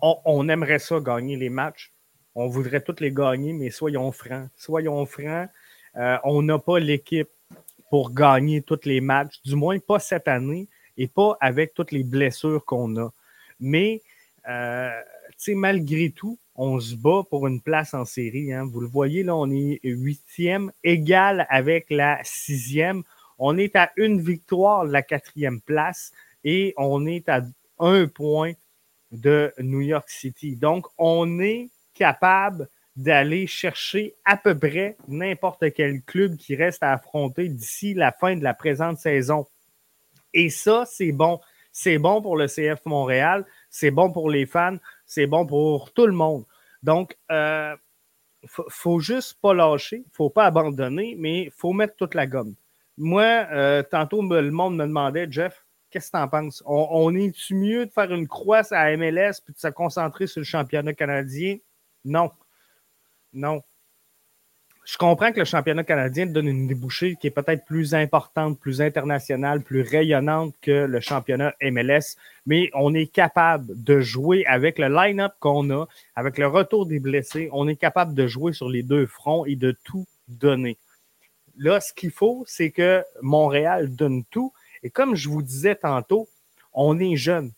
on, 0.00 0.48
aimerait 0.48 0.78
ça 0.78 0.98
gagner 0.98 1.36
les 1.36 1.50
matchs. 1.50 1.92
On 2.34 2.48
voudrait 2.48 2.80
tous 2.80 3.00
les 3.00 3.12
gagner, 3.12 3.52
mais 3.52 3.68
soyons 3.70 4.10
francs. 4.12 4.48
Soyons 4.56 5.04
francs, 5.04 5.50
euh, 5.96 6.16
on 6.24 6.40
n'a 6.40 6.58
pas 6.58 6.78
l'équipe 6.78 7.28
pour 7.90 8.14
gagner 8.14 8.62
tous 8.62 8.80
les 8.84 9.02
matchs, 9.02 9.42
du 9.44 9.56
moins 9.56 9.78
pas 9.78 9.98
cette 9.98 10.26
année 10.26 10.68
et 10.96 11.06
pas 11.06 11.36
avec 11.40 11.74
toutes 11.74 11.92
les 11.92 12.02
blessures 12.02 12.64
qu'on 12.64 12.96
a. 12.96 13.12
Mais, 13.60 14.02
euh, 14.48 14.90
malgré 15.48 16.10
tout, 16.10 16.38
on 16.54 16.80
se 16.80 16.96
bat 16.96 17.24
pour 17.28 17.46
une 17.46 17.60
place 17.60 17.92
en 17.92 18.06
série. 18.06 18.54
Hein. 18.54 18.64
Vous 18.72 18.80
le 18.80 18.88
voyez, 18.88 19.22
là, 19.22 19.36
on 19.36 19.50
est 19.50 19.80
huitième, 19.84 20.72
égal 20.82 21.46
avec 21.50 21.90
la 21.90 22.18
sixième. 22.24 23.02
On 23.38 23.58
est 23.58 23.76
à 23.76 23.92
une 23.96 24.20
victoire 24.20 24.86
de 24.86 24.92
la 24.92 25.02
quatrième 25.02 25.60
place 25.60 26.12
et 26.50 26.72
on 26.78 27.04
est 27.04 27.28
à 27.28 27.42
un 27.78 28.06
point 28.06 28.54
de 29.12 29.52
New 29.58 29.82
York 29.82 30.08
City. 30.08 30.56
Donc, 30.56 30.86
on 30.96 31.40
est 31.40 31.68
capable 31.92 32.70
d'aller 32.96 33.46
chercher 33.46 34.14
à 34.24 34.38
peu 34.38 34.58
près 34.58 34.96
n'importe 35.08 35.74
quel 35.74 36.00
club 36.00 36.38
qui 36.38 36.56
reste 36.56 36.82
à 36.82 36.94
affronter 36.94 37.50
d'ici 37.50 37.92
la 37.92 38.12
fin 38.12 38.34
de 38.34 38.42
la 38.42 38.54
présente 38.54 38.96
saison. 38.96 39.46
Et 40.32 40.48
ça, 40.48 40.84
c'est 40.86 41.12
bon. 41.12 41.38
C'est 41.70 41.98
bon 41.98 42.22
pour 42.22 42.34
le 42.38 42.46
CF 42.46 42.80
Montréal, 42.86 43.44
c'est 43.68 43.90
bon 43.90 44.10
pour 44.10 44.30
les 44.30 44.46
fans, 44.46 44.78
c'est 45.04 45.26
bon 45.26 45.44
pour 45.44 45.92
tout 45.92 46.06
le 46.06 46.14
monde. 46.14 46.46
Donc, 46.82 47.18
euh, 47.30 47.76
faut, 48.46 48.64
faut, 48.70 49.00
juste 49.00 49.36
pas 49.42 49.52
lâcher, 49.52 50.02
faut 50.12 50.30
pas 50.30 50.46
abandonner, 50.46 51.14
mais 51.18 51.50
faut 51.54 51.74
mettre 51.74 51.94
toute 51.96 52.14
la 52.14 52.26
gomme. 52.26 52.54
Moi, 52.96 53.22
euh, 53.52 53.82
tantôt, 53.82 54.22
le 54.22 54.50
monde 54.50 54.76
me 54.76 54.86
demandait, 54.86 55.30
Jeff, 55.30 55.67
qu'est-ce 55.90 56.10
que 56.10 56.16
tu 56.16 56.22
en 56.22 56.28
penses? 56.28 56.62
On, 56.66 57.14
est-tu 57.14 57.54
mieux 57.54 57.86
de 57.86 57.90
faire 57.90 58.12
une 58.12 58.28
croix 58.28 58.62
à 58.72 58.96
MLS 58.96 59.40
puis 59.44 59.54
de 59.54 59.58
se 59.58 59.68
concentrer 59.68 60.26
sur 60.26 60.40
le 60.40 60.44
championnat 60.44 60.94
canadien? 60.94 61.58
Non. 62.04 62.30
Non 63.32 63.62
je 64.88 64.96
comprends 64.96 65.32
que 65.32 65.40
le 65.40 65.44
championnat 65.44 65.84
canadien 65.84 66.24
donne 66.24 66.48
une 66.48 66.66
débouchée 66.66 67.16
qui 67.20 67.26
est 67.26 67.30
peut-être 67.30 67.66
plus 67.66 67.94
importante, 67.94 68.58
plus 68.58 68.80
internationale, 68.80 69.60
plus 69.60 69.82
rayonnante 69.82 70.54
que 70.62 70.86
le 70.86 70.98
championnat 71.00 71.54
MLS, 71.60 72.16
mais 72.46 72.70
on 72.72 72.94
est 72.94 73.12
capable 73.12 73.66
de 73.84 74.00
jouer 74.00 74.46
avec 74.46 74.78
le 74.78 74.88
line-up 74.88 75.34
qu'on 75.40 75.68
a, 75.68 75.86
avec 76.16 76.38
le 76.38 76.46
retour 76.46 76.86
des 76.86 77.00
blessés, 77.00 77.50
on 77.52 77.68
est 77.68 77.76
capable 77.76 78.14
de 78.14 78.26
jouer 78.26 78.54
sur 78.54 78.70
les 78.70 78.82
deux 78.82 79.04
fronts 79.04 79.44
et 79.44 79.56
de 79.56 79.76
tout 79.84 80.06
donner. 80.26 80.78
Là, 81.58 81.82
ce 81.82 81.92
qu'il 81.92 82.10
faut, 82.10 82.44
c'est 82.46 82.70
que 82.70 83.04
Montréal 83.20 83.94
donne 83.94 84.24
tout. 84.30 84.54
Et 84.88 84.90
comme 84.90 85.16
je 85.16 85.28
vous 85.28 85.42
disais 85.42 85.74
tantôt, 85.74 86.30
on 86.72 86.98
est 86.98 87.14
jeune. 87.14 87.52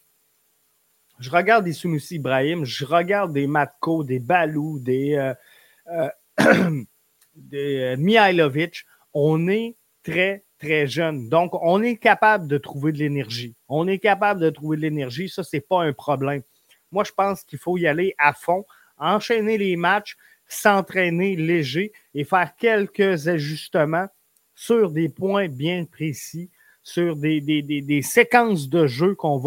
Je 1.21 1.31
regarde 1.31 1.65
des 1.65 1.73
Sunusi 1.73 2.17
Ibrahim, 2.17 2.65
je 2.65 2.85
regarde 2.85 3.33
des 3.33 3.47
Matko, 3.47 4.03
des 4.03 4.19
Balou, 4.19 4.81
des. 4.81 5.15
Euh, 5.15 6.11
euh, 6.41 6.83
de 7.37 7.95
Mihailovic, 7.95 8.85
on 9.15 9.47
est 9.47 9.77
très, 10.03 10.43
très 10.59 10.89
jeune. 10.89 11.29
Donc, 11.29 11.53
on 11.63 11.81
est 11.85 11.99
capable 11.99 12.49
de 12.49 12.59
trouver 12.59 12.91
de 12.91 12.99
l'énergie. 12.99 13.55
On 13.69 13.87
est 13.87 14.01
capable 14.01 14.41
de 14.41 14.51
trouver 14.51 14.77
de 14.79 14.83
l'énergie. 14.83 15.29
Ça, 15.29 15.45
ce 15.45 15.55
n'est 15.55 15.61
pas 15.61 15.85
un 15.85 15.93
problème. 15.93 16.43
Moi, 16.91 17.05
je 17.05 17.13
pense 17.13 17.45
qu'il 17.45 17.61
faut 17.61 17.79
y 17.79 17.87
aller 17.87 18.13
à 18.19 18.33
fond, 18.33 18.65
enchaîner 18.99 19.57
les 19.57 19.77
matchs, 19.77 20.17
s'entraîner 20.49 21.37
léger 21.37 21.93
et 22.13 22.25
faire 22.25 22.57
quelques 22.57 23.29
ajustements 23.29 24.09
sur 24.57 24.91
des 24.91 25.09
points 25.09 25.47
bien 25.47 25.85
précis, 25.85 26.51
sur 26.91 27.17
des, 27.17 27.41
des, 27.41 28.03
séquences 28.03 28.69
de 28.69 28.87
jeu 28.87 29.15
qu'on 29.15 29.39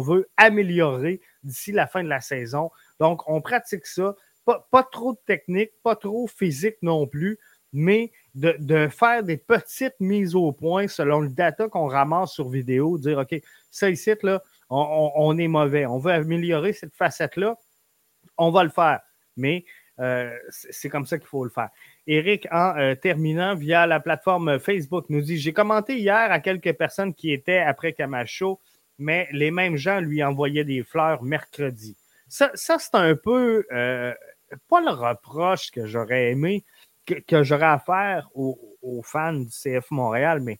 veut 0.00 0.28
améliorer 0.36 1.20
d'ici 1.42 1.72
la 1.72 1.86
fin 1.86 2.02
de 2.02 2.08
la 2.08 2.20
saison. 2.20 2.70
Donc, 3.00 3.22
on 3.26 3.40
pratique 3.40 3.86
ça 3.86 4.14
pas, 4.70 4.82
trop 4.82 5.12
de 5.12 5.18
technique, 5.26 5.72
pas 5.82 5.96
trop 5.96 6.26
physique 6.26 6.76
non 6.82 7.06
plus, 7.06 7.38
mais 7.72 8.12
de, 8.34 8.88
faire 8.88 9.22
des 9.22 9.36
petites 9.36 9.98
mises 10.00 10.34
au 10.34 10.52
point 10.52 10.88
selon 10.88 11.20
le 11.20 11.28
data 11.28 11.68
qu'on 11.68 11.86
ramasse 11.86 12.32
sur 12.32 12.48
vidéo, 12.48 12.98
dire 12.98 13.18
OK, 13.18 13.40
ça 13.70 13.90
ici, 13.90 14.12
là, 14.22 14.42
on, 14.70 15.36
est 15.38 15.48
mauvais, 15.48 15.86
on 15.86 15.98
veut 15.98 16.12
améliorer 16.12 16.72
cette 16.72 16.94
facette-là, 16.94 17.56
on 18.36 18.50
va 18.50 18.64
le 18.64 18.70
faire. 18.70 19.00
Mais 19.36 19.64
euh, 20.00 20.34
c'est 20.50 20.88
comme 20.88 21.06
ça 21.06 21.18
qu'il 21.18 21.28
faut 21.28 21.44
le 21.44 21.50
faire. 21.50 21.70
Eric, 22.10 22.48
en 22.50 22.74
euh, 22.78 22.94
terminant 22.94 23.54
via 23.54 23.86
la 23.86 24.00
plateforme 24.00 24.58
Facebook, 24.58 25.04
nous 25.10 25.20
dit 25.20 25.36
J'ai 25.36 25.52
commenté 25.52 25.98
hier 25.98 26.32
à 26.32 26.40
quelques 26.40 26.72
personnes 26.72 27.12
qui 27.12 27.32
étaient 27.32 27.58
après 27.58 27.92
Camacho, 27.92 28.60
mais 28.98 29.28
les 29.30 29.50
mêmes 29.50 29.76
gens 29.76 30.00
lui 30.00 30.24
envoyaient 30.24 30.64
des 30.64 30.82
fleurs 30.82 31.22
mercredi. 31.22 31.98
Ça, 32.26 32.50
c'est 32.54 32.94
un 32.94 33.14
peu 33.14 33.66
euh, 33.72 34.14
pas 34.68 34.80
le 34.80 34.90
reproche 34.90 35.70
que 35.70 35.86
j'aurais 35.86 36.30
aimé, 36.30 36.64
que, 37.04 37.42
j'aurais 37.42 37.66
à 37.66 37.78
faire 37.78 38.30
aux, 38.34 39.02
fans 39.04 39.34
du 39.34 39.50
CF 39.50 39.90
Montréal, 39.90 40.40
mais 40.40 40.58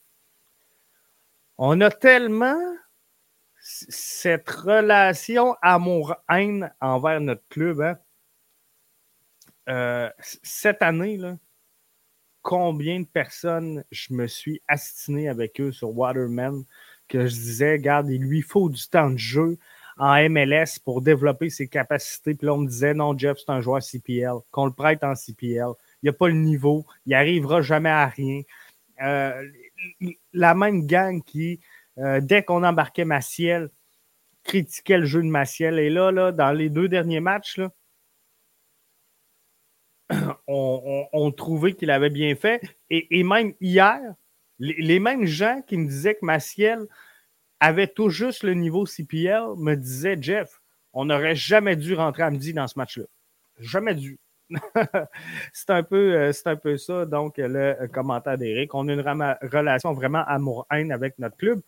on 1.57 1.81
a 1.81 1.89
tellement 1.89 2.59
cette 3.59 4.49
relation 4.49 5.55
amour-haine 5.63 6.71
envers 6.79 7.21
notre 7.21 7.47
club. 7.49 7.81
Hein. 7.81 7.97
Euh, 9.67 10.09
cette 10.19 10.81
année, 10.81 11.17
là, 11.17 11.37
combien 12.41 13.01
de 13.01 13.05
personnes 13.05 13.83
je 13.91 14.13
me 14.13 14.27
suis 14.27 14.61
astiné 14.67 15.29
avec 15.29 15.59
eux 15.59 15.71
sur 15.71 15.95
Waterman 15.95 16.63
que 17.07 17.27
je 17.27 17.33
disais, 17.33 17.73
regarde, 17.73 18.09
il 18.09 18.21
lui 18.21 18.41
faut 18.41 18.69
du 18.69 18.87
temps 18.87 19.09
de 19.09 19.17
jeu 19.17 19.57
en 19.97 20.29
MLS 20.29 20.79
pour 20.83 21.01
développer 21.01 21.49
ses 21.49 21.67
capacités. 21.67 22.33
Puis 22.33 22.47
là, 22.47 22.53
on 22.53 22.59
me 22.59 22.67
disait, 22.67 22.93
non, 22.93 23.17
Jeff, 23.17 23.37
c'est 23.37 23.51
un 23.51 23.61
joueur 23.61 23.83
CPL, 23.83 24.35
qu'on 24.51 24.65
le 24.65 24.71
prête 24.71 25.03
en 25.03 25.13
CPL. 25.13 25.67
Il 26.01 26.05
n'y 26.05 26.09
a 26.09 26.13
pas 26.13 26.29
le 26.29 26.35
niveau, 26.35 26.85
il 27.05 27.11
n'arrivera 27.11 27.61
jamais 27.61 27.89
à 27.89 28.07
rien. 28.07 28.41
Euh, 29.01 29.43
la 30.33 30.55
même 30.55 30.85
gang 30.85 31.21
qui, 31.21 31.59
euh, 31.97 32.21
dès 32.21 32.43
qu'on 32.43 32.63
embarquait 32.63 33.05
Maciel, 33.05 33.69
critiquait 34.43 34.97
le 34.97 35.05
jeu 35.05 35.21
de 35.21 35.27
Maciel. 35.27 35.79
Et 35.79 35.89
là, 35.89 36.11
là 36.11 36.31
dans 36.31 36.51
les 36.51 36.69
deux 36.69 36.87
derniers 36.87 37.19
matchs, 37.19 37.57
là, 37.57 37.69
on, 40.49 41.31
trouvait 41.31 41.73
qu'il 41.73 41.91
avait 41.91 42.09
bien 42.09 42.35
fait. 42.35 42.61
Et, 42.89 43.23
même 43.23 43.53
hier, 43.61 43.99
les, 44.57 44.99
mêmes 44.99 45.25
gens 45.25 45.61
qui 45.65 45.77
me 45.77 45.87
disaient 45.87 46.15
que 46.15 46.25
Maciel 46.25 46.85
avait 47.59 47.87
tout 47.87 48.09
juste 48.09 48.43
le 48.43 48.53
niveau 48.53 48.85
CPL, 48.85 49.55
me 49.57 49.75
disait 49.75 50.17
Jeff, 50.19 50.61
on 50.93 51.05
n'aurait 51.05 51.35
jamais 51.35 51.75
dû 51.75 51.93
rentrer 51.93 52.23
à 52.23 52.31
midi 52.31 52.53
dans 52.53 52.67
ce 52.67 52.79
match-là. 52.79 53.05
Jamais 53.59 53.93
dû. 53.93 54.17
c'est 55.53 55.69
un, 55.69 55.83
peu, 55.83 56.15
euh, 56.15 56.31
un 56.45 56.55
peu 56.55 56.77
ça, 56.77 57.05
donc, 57.05 57.35
le 57.37 57.87
commentaire 57.87 58.37
d'Éric. 58.37 58.73
On 58.73 58.87
a 58.87 58.93
une 58.93 59.01
relation 59.01 59.93
vraiment 59.93 60.23
amour-haine 60.25 60.91
avec 60.91 61.19
notre 61.19 61.37
club. 61.37 61.61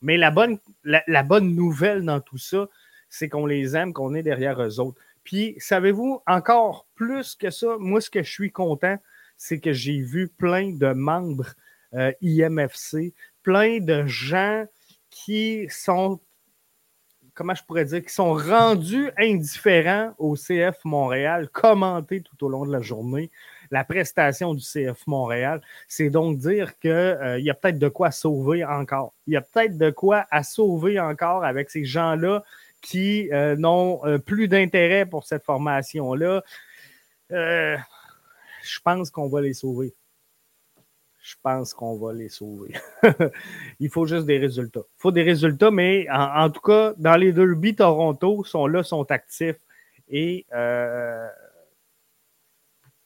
Mais 0.00 0.16
la 0.16 0.30
bonne, 0.30 0.58
la, 0.84 1.22
bonne 1.22 1.54
nouvelle 1.54 2.04
dans 2.04 2.20
tout 2.20 2.38
ça, 2.38 2.68
c'est 3.08 3.28
qu'on 3.28 3.46
les 3.46 3.76
aime, 3.76 3.92
qu'on 3.92 4.14
est 4.14 4.22
derrière 4.22 4.60
eux 4.60 4.80
autres. 4.80 5.00
Puis, 5.24 5.54
savez-vous, 5.58 6.20
encore 6.26 6.86
plus 6.94 7.34
que 7.34 7.50
ça, 7.50 7.76
moi, 7.78 8.00
ce 8.00 8.10
que 8.10 8.22
je 8.22 8.30
suis 8.30 8.50
content, 8.50 8.98
c'est 9.36 9.60
que 9.60 9.72
j'ai 9.72 10.00
vu 10.00 10.28
plein 10.28 10.70
de 10.70 10.92
membres 10.92 11.54
euh, 11.94 12.12
IMFC, 12.20 13.12
plein 13.42 13.80
de 13.80 14.06
gens 14.06 14.64
qui 15.10 15.66
sont, 15.68 16.20
comment 17.34 17.54
je 17.54 17.62
pourrais 17.64 17.84
dire, 17.84 18.02
qui 18.02 18.12
sont 18.12 18.34
rendus 18.34 19.10
indifférents 19.18 20.14
au 20.18 20.34
CF 20.36 20.84
Montréal, 20.84 21.48
commentés 21.50 22.20
tout 22.20 22.44
au 22.44 22.48
long 22.48 22.66
de 22.66 22.72
la 22.72 22.80
journée 22.80 23.30
la 23.72 23.84
prestation 23.84 24.54
du 24.54 24.62
CF 24.62 25.06
Montréal. 25.06 25.60
C'est 25.88 26.10
donc 26.10 26.38
dire 26.38 26.78
qu'il 26.78 26.90
euh, 26.90 27.40
y 27.40 27.50
a 27.50 27.54
peut-être 27.54 27.78
de 27.78 27.88
quoi 27.88 28.10
sauver 28.10 28.64
encore. 28.64 29.14
Il 29.26 29.32
y 29.32 29.36
a 29.36 29.40
peut-être 29.40 29.78
de 29.78 29.90
quoi 29.90 30.26
à 30.30 30.42
sauver 30.44 31.00
encore 31.00 31.42
avec 31.42 31.70
ces 31.70 31.84
gens-là 31.84 32.44
qui 32.82 33.32
euh, 33.32 33.56
n'ont 33.56 34.04
euh, 34.04 34.18
plus 34.18 34.48
d'intérêt 34.48 35.06
pour 35.06 35.24
cette 35.24 35.44
formation-là. 35.44 36.42
Euh, 37.30 37.76
je 38.62 38.80
pense 38.80 39.10
qu'on 39.10 39.28
va 39.28 39.40
les 39.40 39.54
sauver. 39.54 39.94
Je 41.22 41.36
pense 41.40 41.72
qu'on 41.72 41.96
va 41.98 42.12
les 42.12 42.28
sauver. 42.28 42.74
Il 43.80 43.88
faut 43.88 44.06
juste 44.06 44.26
des 44.26 44.38
résultats. 44.38 44.82
Il 44.98 45.00
faut 45.00 45.12
des 45.12 45.22
résultats, 45.22 45.70
mais 45.70 46.06
en, 46.10 46.50
tout 46.50 46.60
cas, 46.60 46.92
dans 46.98 47.14
les 47.14 47.32
derby 47.32 47.76
Toronto, 47.76 48.42
sont 48.44 48.66
là, 48.66 48.82
sont 48.82 49.08
actifs 49.10 49.60
et 50.08 50.44
euh, 50.52 51.28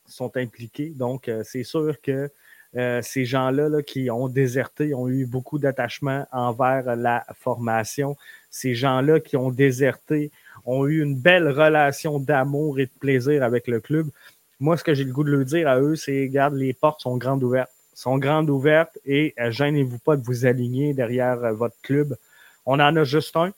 sont 0.06 0.34
impliqués. 0.38 0.90
Donc, 0.90 1.30
c'est 1.44 1.62
sûr 1.62 2.00
que 2.00 2.30
euh, 2.76 3.00
ces 3.02 3.24
gens-là 3.24 3.82
qui 3.82 4.10
ont 4.10 4.28
déserté 4.28 4.94
ont 4.94 5.08
eu 5.08 5.24
beaucoup 5.24 5.58
d'attachement 5.58 6.26
envers 6.30 6.96
la 6.96 7.24
formation. 7.34 8.16
Ces 8.50 8.74
gens-là 8.74 9.20
qui 9.20 9.36
ont 9.36 9.50
déserté 9.50 10.30
ont 10.66 10.86
eu 10.86 11.02
une 11.02 11.16
belle 11.16 11.48
relation 11.48 12.18
d'amour 12.18 12.78
et 12.78 12.86
de 12.86 12.90
plaisir 13.00 13.42
avec 13.42 13.66
le 13.66 13.80
club. 13.80 14.08
Moi, 14.60 14.76
ce 14.76 14.84
que 14.84 14.94
j'ai 14.94 15.04
le 15.04 15.12
goût 15.12 15.24
de 15.24 15.30
leur 15.30 15.44
dire 15.44 15.68
à 15.68 15.80
eux, 15.80 15.96
c'est 15.96 16.22
regarde, 16.22 16.54
les 16.54 16.72
portes 16.72 17.00
sont 17.00 17.16
grandes 17.16 17.42
ouvertes. 17.42 17.70
Sont 17.94 18.18
grandes 18.18 18.50
ouvertes 18.50 18.98
et 19.06 19.32
euh, 19.40 19.50
gênez-vous 19.50 19.98
pas 19.98 20.16
de 20.16 20.22
vous 20.22 20.44
aligner 20.44 20.92
derrière 20.92 21.42
euh, 21.44 21.52
votre 21.52 21.76
club. 21.82 22.16
On 22.66 22.78
en 22.80 22.94
a 22.96 23.04
juste 23.04 23.36
un. 23.36 23.52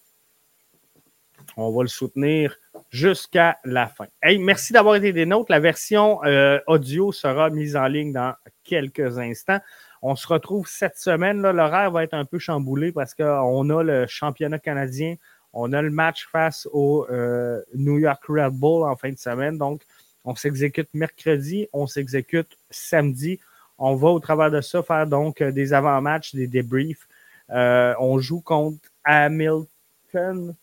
On 1.60 1.72
va 1.72 1.82
le 1.82 1.88
soutenir 1.88 2.56
jusqu'à 2.88 3.58
la 3.64 3.88
fin. 3.88 4.06
Hey, 4.22 4.38
merci 4.38 4.72
d'avoir 4.72 4.94
été 4.94 5.12
des 5.12 5.26
nôtres. 5.26 5.50
La 5.50 5.58
version 5.58 6.20
audio 6.68 7.10
sera 7.10 7.50
mise 7.50 7.74
en 7.74 7.88
ligne 7.88 8.12
dans 8.12 8.32
quelques 8.62 9.18
instants. 9.18 9.58
On 10.00 10.14
se 10.14 10.28
retrouve 10.28 10.68
cette 10.68 10.96
semaine. 10.98 11.42
L'horaire 11.42 11.90
va 11.90 12.04
être 12.04 12.14
un 12.14 12.24
peu 12.24 12.38
chamboulé 12.38 12.92
parce 12.92 13.12
qu'on 13.12 13.70
a 13.70 13.82
le 13.82 14.06
championnat 14.06 14.60
canadien, 14.60 15.16
on 15.52 15.72
a 15.72 15.82
le 15.82 15.90
match 15.90 16.28
face 16.30 16.68
au 16.72 17.08
euh, 17.10 17.60
New 17.74 17.98
York 17.98 18.22
Red 18.28 18.52
Bull 18.52 18.88
en 18.88 18.94
fin 18.94 19.10
de 19.10 19.18
semaine. 19.18 19.58
Donc, 19.58 19.82
on 20.24 20.36
s'exécute 20.36 20.88
mercredi, 20.94 21.66
on 21.72 21.88
s'exécute 21.88 22.56
samedi. 22.70 23.40
On 23.78 23.96
va 23.96 24.10
au 24.10 24.20
travers 24.20 24.52
de 24.52 24.60
ça 24.60 24.84
faire 24.84 25.08
donc 25.08 25.42
des 25.42 25.72
avant-matchs, 25.72 26.36
des 26.36 26.46
débriefs. 26.46 27.08
Euh, 27.50 27.94
on 27.98 28.20
joue 28.20 28.42
contre 28.42 28.78
Hamilton 29.02 30.54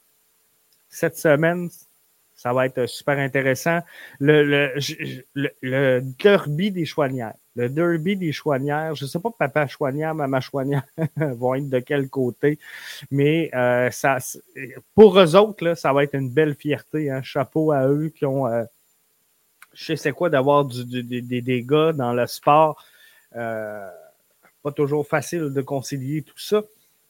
cette 0.96 1.18
semaine. 1.18 1.70
Ça 2.36 2.52
va 2.52 2.66
être 2.66 2.86
super 2.86 3.18
intéressant. 3.18 3.80
Le, 4.20 4.44
le, 4.44 5.52
le, 5.62 6.02
derby 6.02 6.70
des 6.70 6.86
chouanières. 6.86 7.36
Le 7.56 7.70
derby 7.70 8.18
des 8.18 8.34
chouanières. 8.34 8.94
Je 8.96 9.06
ne 9.06 9.10
sais 9.10 9.20
pas 9.20 9.30
papa 9.32 9.68
chouanière, 9.68 10.14
maman 10.14 10.42
chouanière 10.42 10.84
vont 11.18 11.56
être 11.56 11.70
de 11.70 11.80
quel 11.80 12.10
côté. 12.10 12.60
Mais 13.10 13.50
euh, 13.56 13.90
ça, 13.92 14.18
pour 14.94 15.18
eux 15.18 15.36
autres, 15.36 15.64
là, 15.64 15.76
ça 15.76 15.94
va 15.94 16.04
être 16.04 16.16
une 16.16 16.30
belle 16.30 16.56
fierté. 16.56 17.10
Hein. 17.10 17.22
Chapeau 17.24 17.72
à 17.72 17.88
eux 17.88 18.10
qui 18.10 18.26
ont. 18.26 18.48
Euh, 18.48 18.64
je 19.74 19.96
sais 19.96 20.12
quoi 20.12 20.30
d'avoir 20.30 20.66
des 20.66 21.42
dégâts 21.42 21.92
dans 21.92 22.14
le 22.14 22.28
sport. 22.28 22.84
Euh, 23.36 23.90
pas 24.64 24.72
toujours 24.72 25.08
facile 25.08 25.54
de 25.54 25.62
concilier 25.62 26.22
tout 26.22 26.38
ça. 26.38 26.64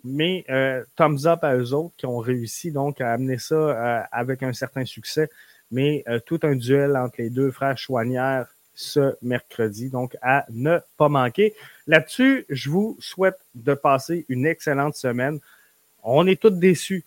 Mais 0.07 0.45
euh, 0.49 0.83
thumbs 0.95 1.25
up 1.25 1.43
à 1.43 1.55
eux 1.55 1.73
autres 1.73 1.95
qui 1.97 2.05
ont 2.05 2.19
réussi 2.19 2.71
donc 2.71 3.01
à 3.01 3.11
amener 3.11 3.39
ça 3.39 3.55
euh, 3.55 4.01
avec 4.11 4.43
un 4.43 4.53
certain 4.53 4.85
succès. 4.85 5.29
Mais 5.71 6.03
euh, 6.07 6.19
tout 6.23 6.39
un 6.43 6.55
duel 6.55 6.95
entre 6.95 7.15
les 7.17 7.31
deux 7.31 7.49
frères 7.49 7.77
Chouanières 7.77 8.45
ce 8.75 9.15
mercredi, 9.21 9.89
donc 9.89 10.15
à 10.21 10.45
ne 10.49 10.79
pas 10.97 11.09
manquer. 11.09 11.55
Là-dessus, 11.87 12.45
je 12.49 12.69
vous 12.69 12.97
souhaite 12.99 13.39
de 13.55 13.73
passer 13.73 14.25
une 14.29 14.45
excellente 14.45 14.95
semaine. 14.95 15.39
On 16.03 16.27
est 16.27 16.39
tous 16.39 16.51
déçus. 16.51 17.03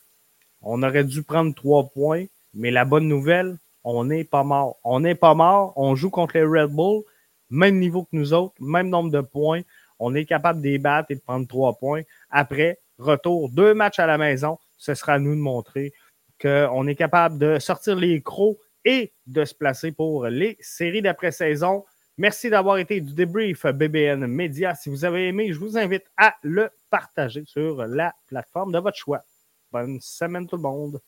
On 0.62 0.82
aurait 0.82 1.04
dû 1.04 1.22
prendre 1.22 1.54
trois 1.54 1.84
points, 1.84 2.24
mais 2.54 2.70
la 2.70 2.84
bonne 2.84 3.06
nouvelle, 3.06 3.58
on 3.84 4.04
n'est 4.04 4.24
pas 4.24 4.42
mort. 4.42 4.78
On 4.82 5.00
n'est 5.00 5.14
pas 5.14 5.34
mort. 5.34 5.72
On 5.76 5.94
joue 5.94 6.10
contre 6.10 6.36
les 6.36 6.42
Red 6.42 6.70
Bull, 6.70 7.02
même 7.50 7.78
niveau 7.78 8.02
que 8.02 8.16
nous 8.16 8.32
autres, 8.32 8.54
même 8.58 8.88
nombre 8.88 9.10
de 9.10 9.20
points. 9.20 9.60
On 10.00 10.14
est 10.14 10.24
capable 10.24 10.62
de 10.62 10.68
et 10.68 10.80
de 10.80 11.20
prendre 11.20 11.46
trois 11.46 11.74
points. 11.74 12.02
Après, 12.30 12.78
retour, 12.98 13.48
deux 13.50 13.74
matchs 13.74 13.98
à 13.98 14.06
la 14.06 14.18
maison. 14.18 14.58
Ce 14.76 14.94
sera 14.94 15.14
à 15.14 15.18
nous 15.18 15.34
de 15.34 15.40
montrer 15.40 15.92
qu'on 16.40 16.86
est 16.86 16.94
capable 16.94 17.38
de 17.38 17.58
sortir 17.58 17.96
les 17.96 18.22
crocs 18.22 18.58
et 18.84 19.12
de 19.26 19.44
se 19.44 19.54
placer 19.54 19.92
pour 19.92 20.26
les 20.26 20.56
séries 20.60 21.02
d'après-saison. 21.02 21.84
Merci 22.16 22.50
d'avoir 22.50 22.78
été 22.78 23.00
du 23.00 23.12
débrief 23.14 23.66
BBN 23.66 24.26
Media. 24.26 24.74
Si 24.74 24.88
vous 24.88 25.04
avez 25.04 25.28
aimé, 25.28 25.52
je 25.52 25.58
vous 25.58 25.76
invite 25.78 26.04
à 26.16 26.34
le 26.42 26.70
partager 26.90 27.44
sur 27.46 27.86
la 27.86 28.14
plateforme 28.26 28.72
de 28.72 28.78
votre 28.78 28.96
choix. 28.96 29.22
Bonne 29.70 30.00
semaine 30.00 30.46
tout 30.46 30.56
le 30.56 30.62
monde. 30.62 31.00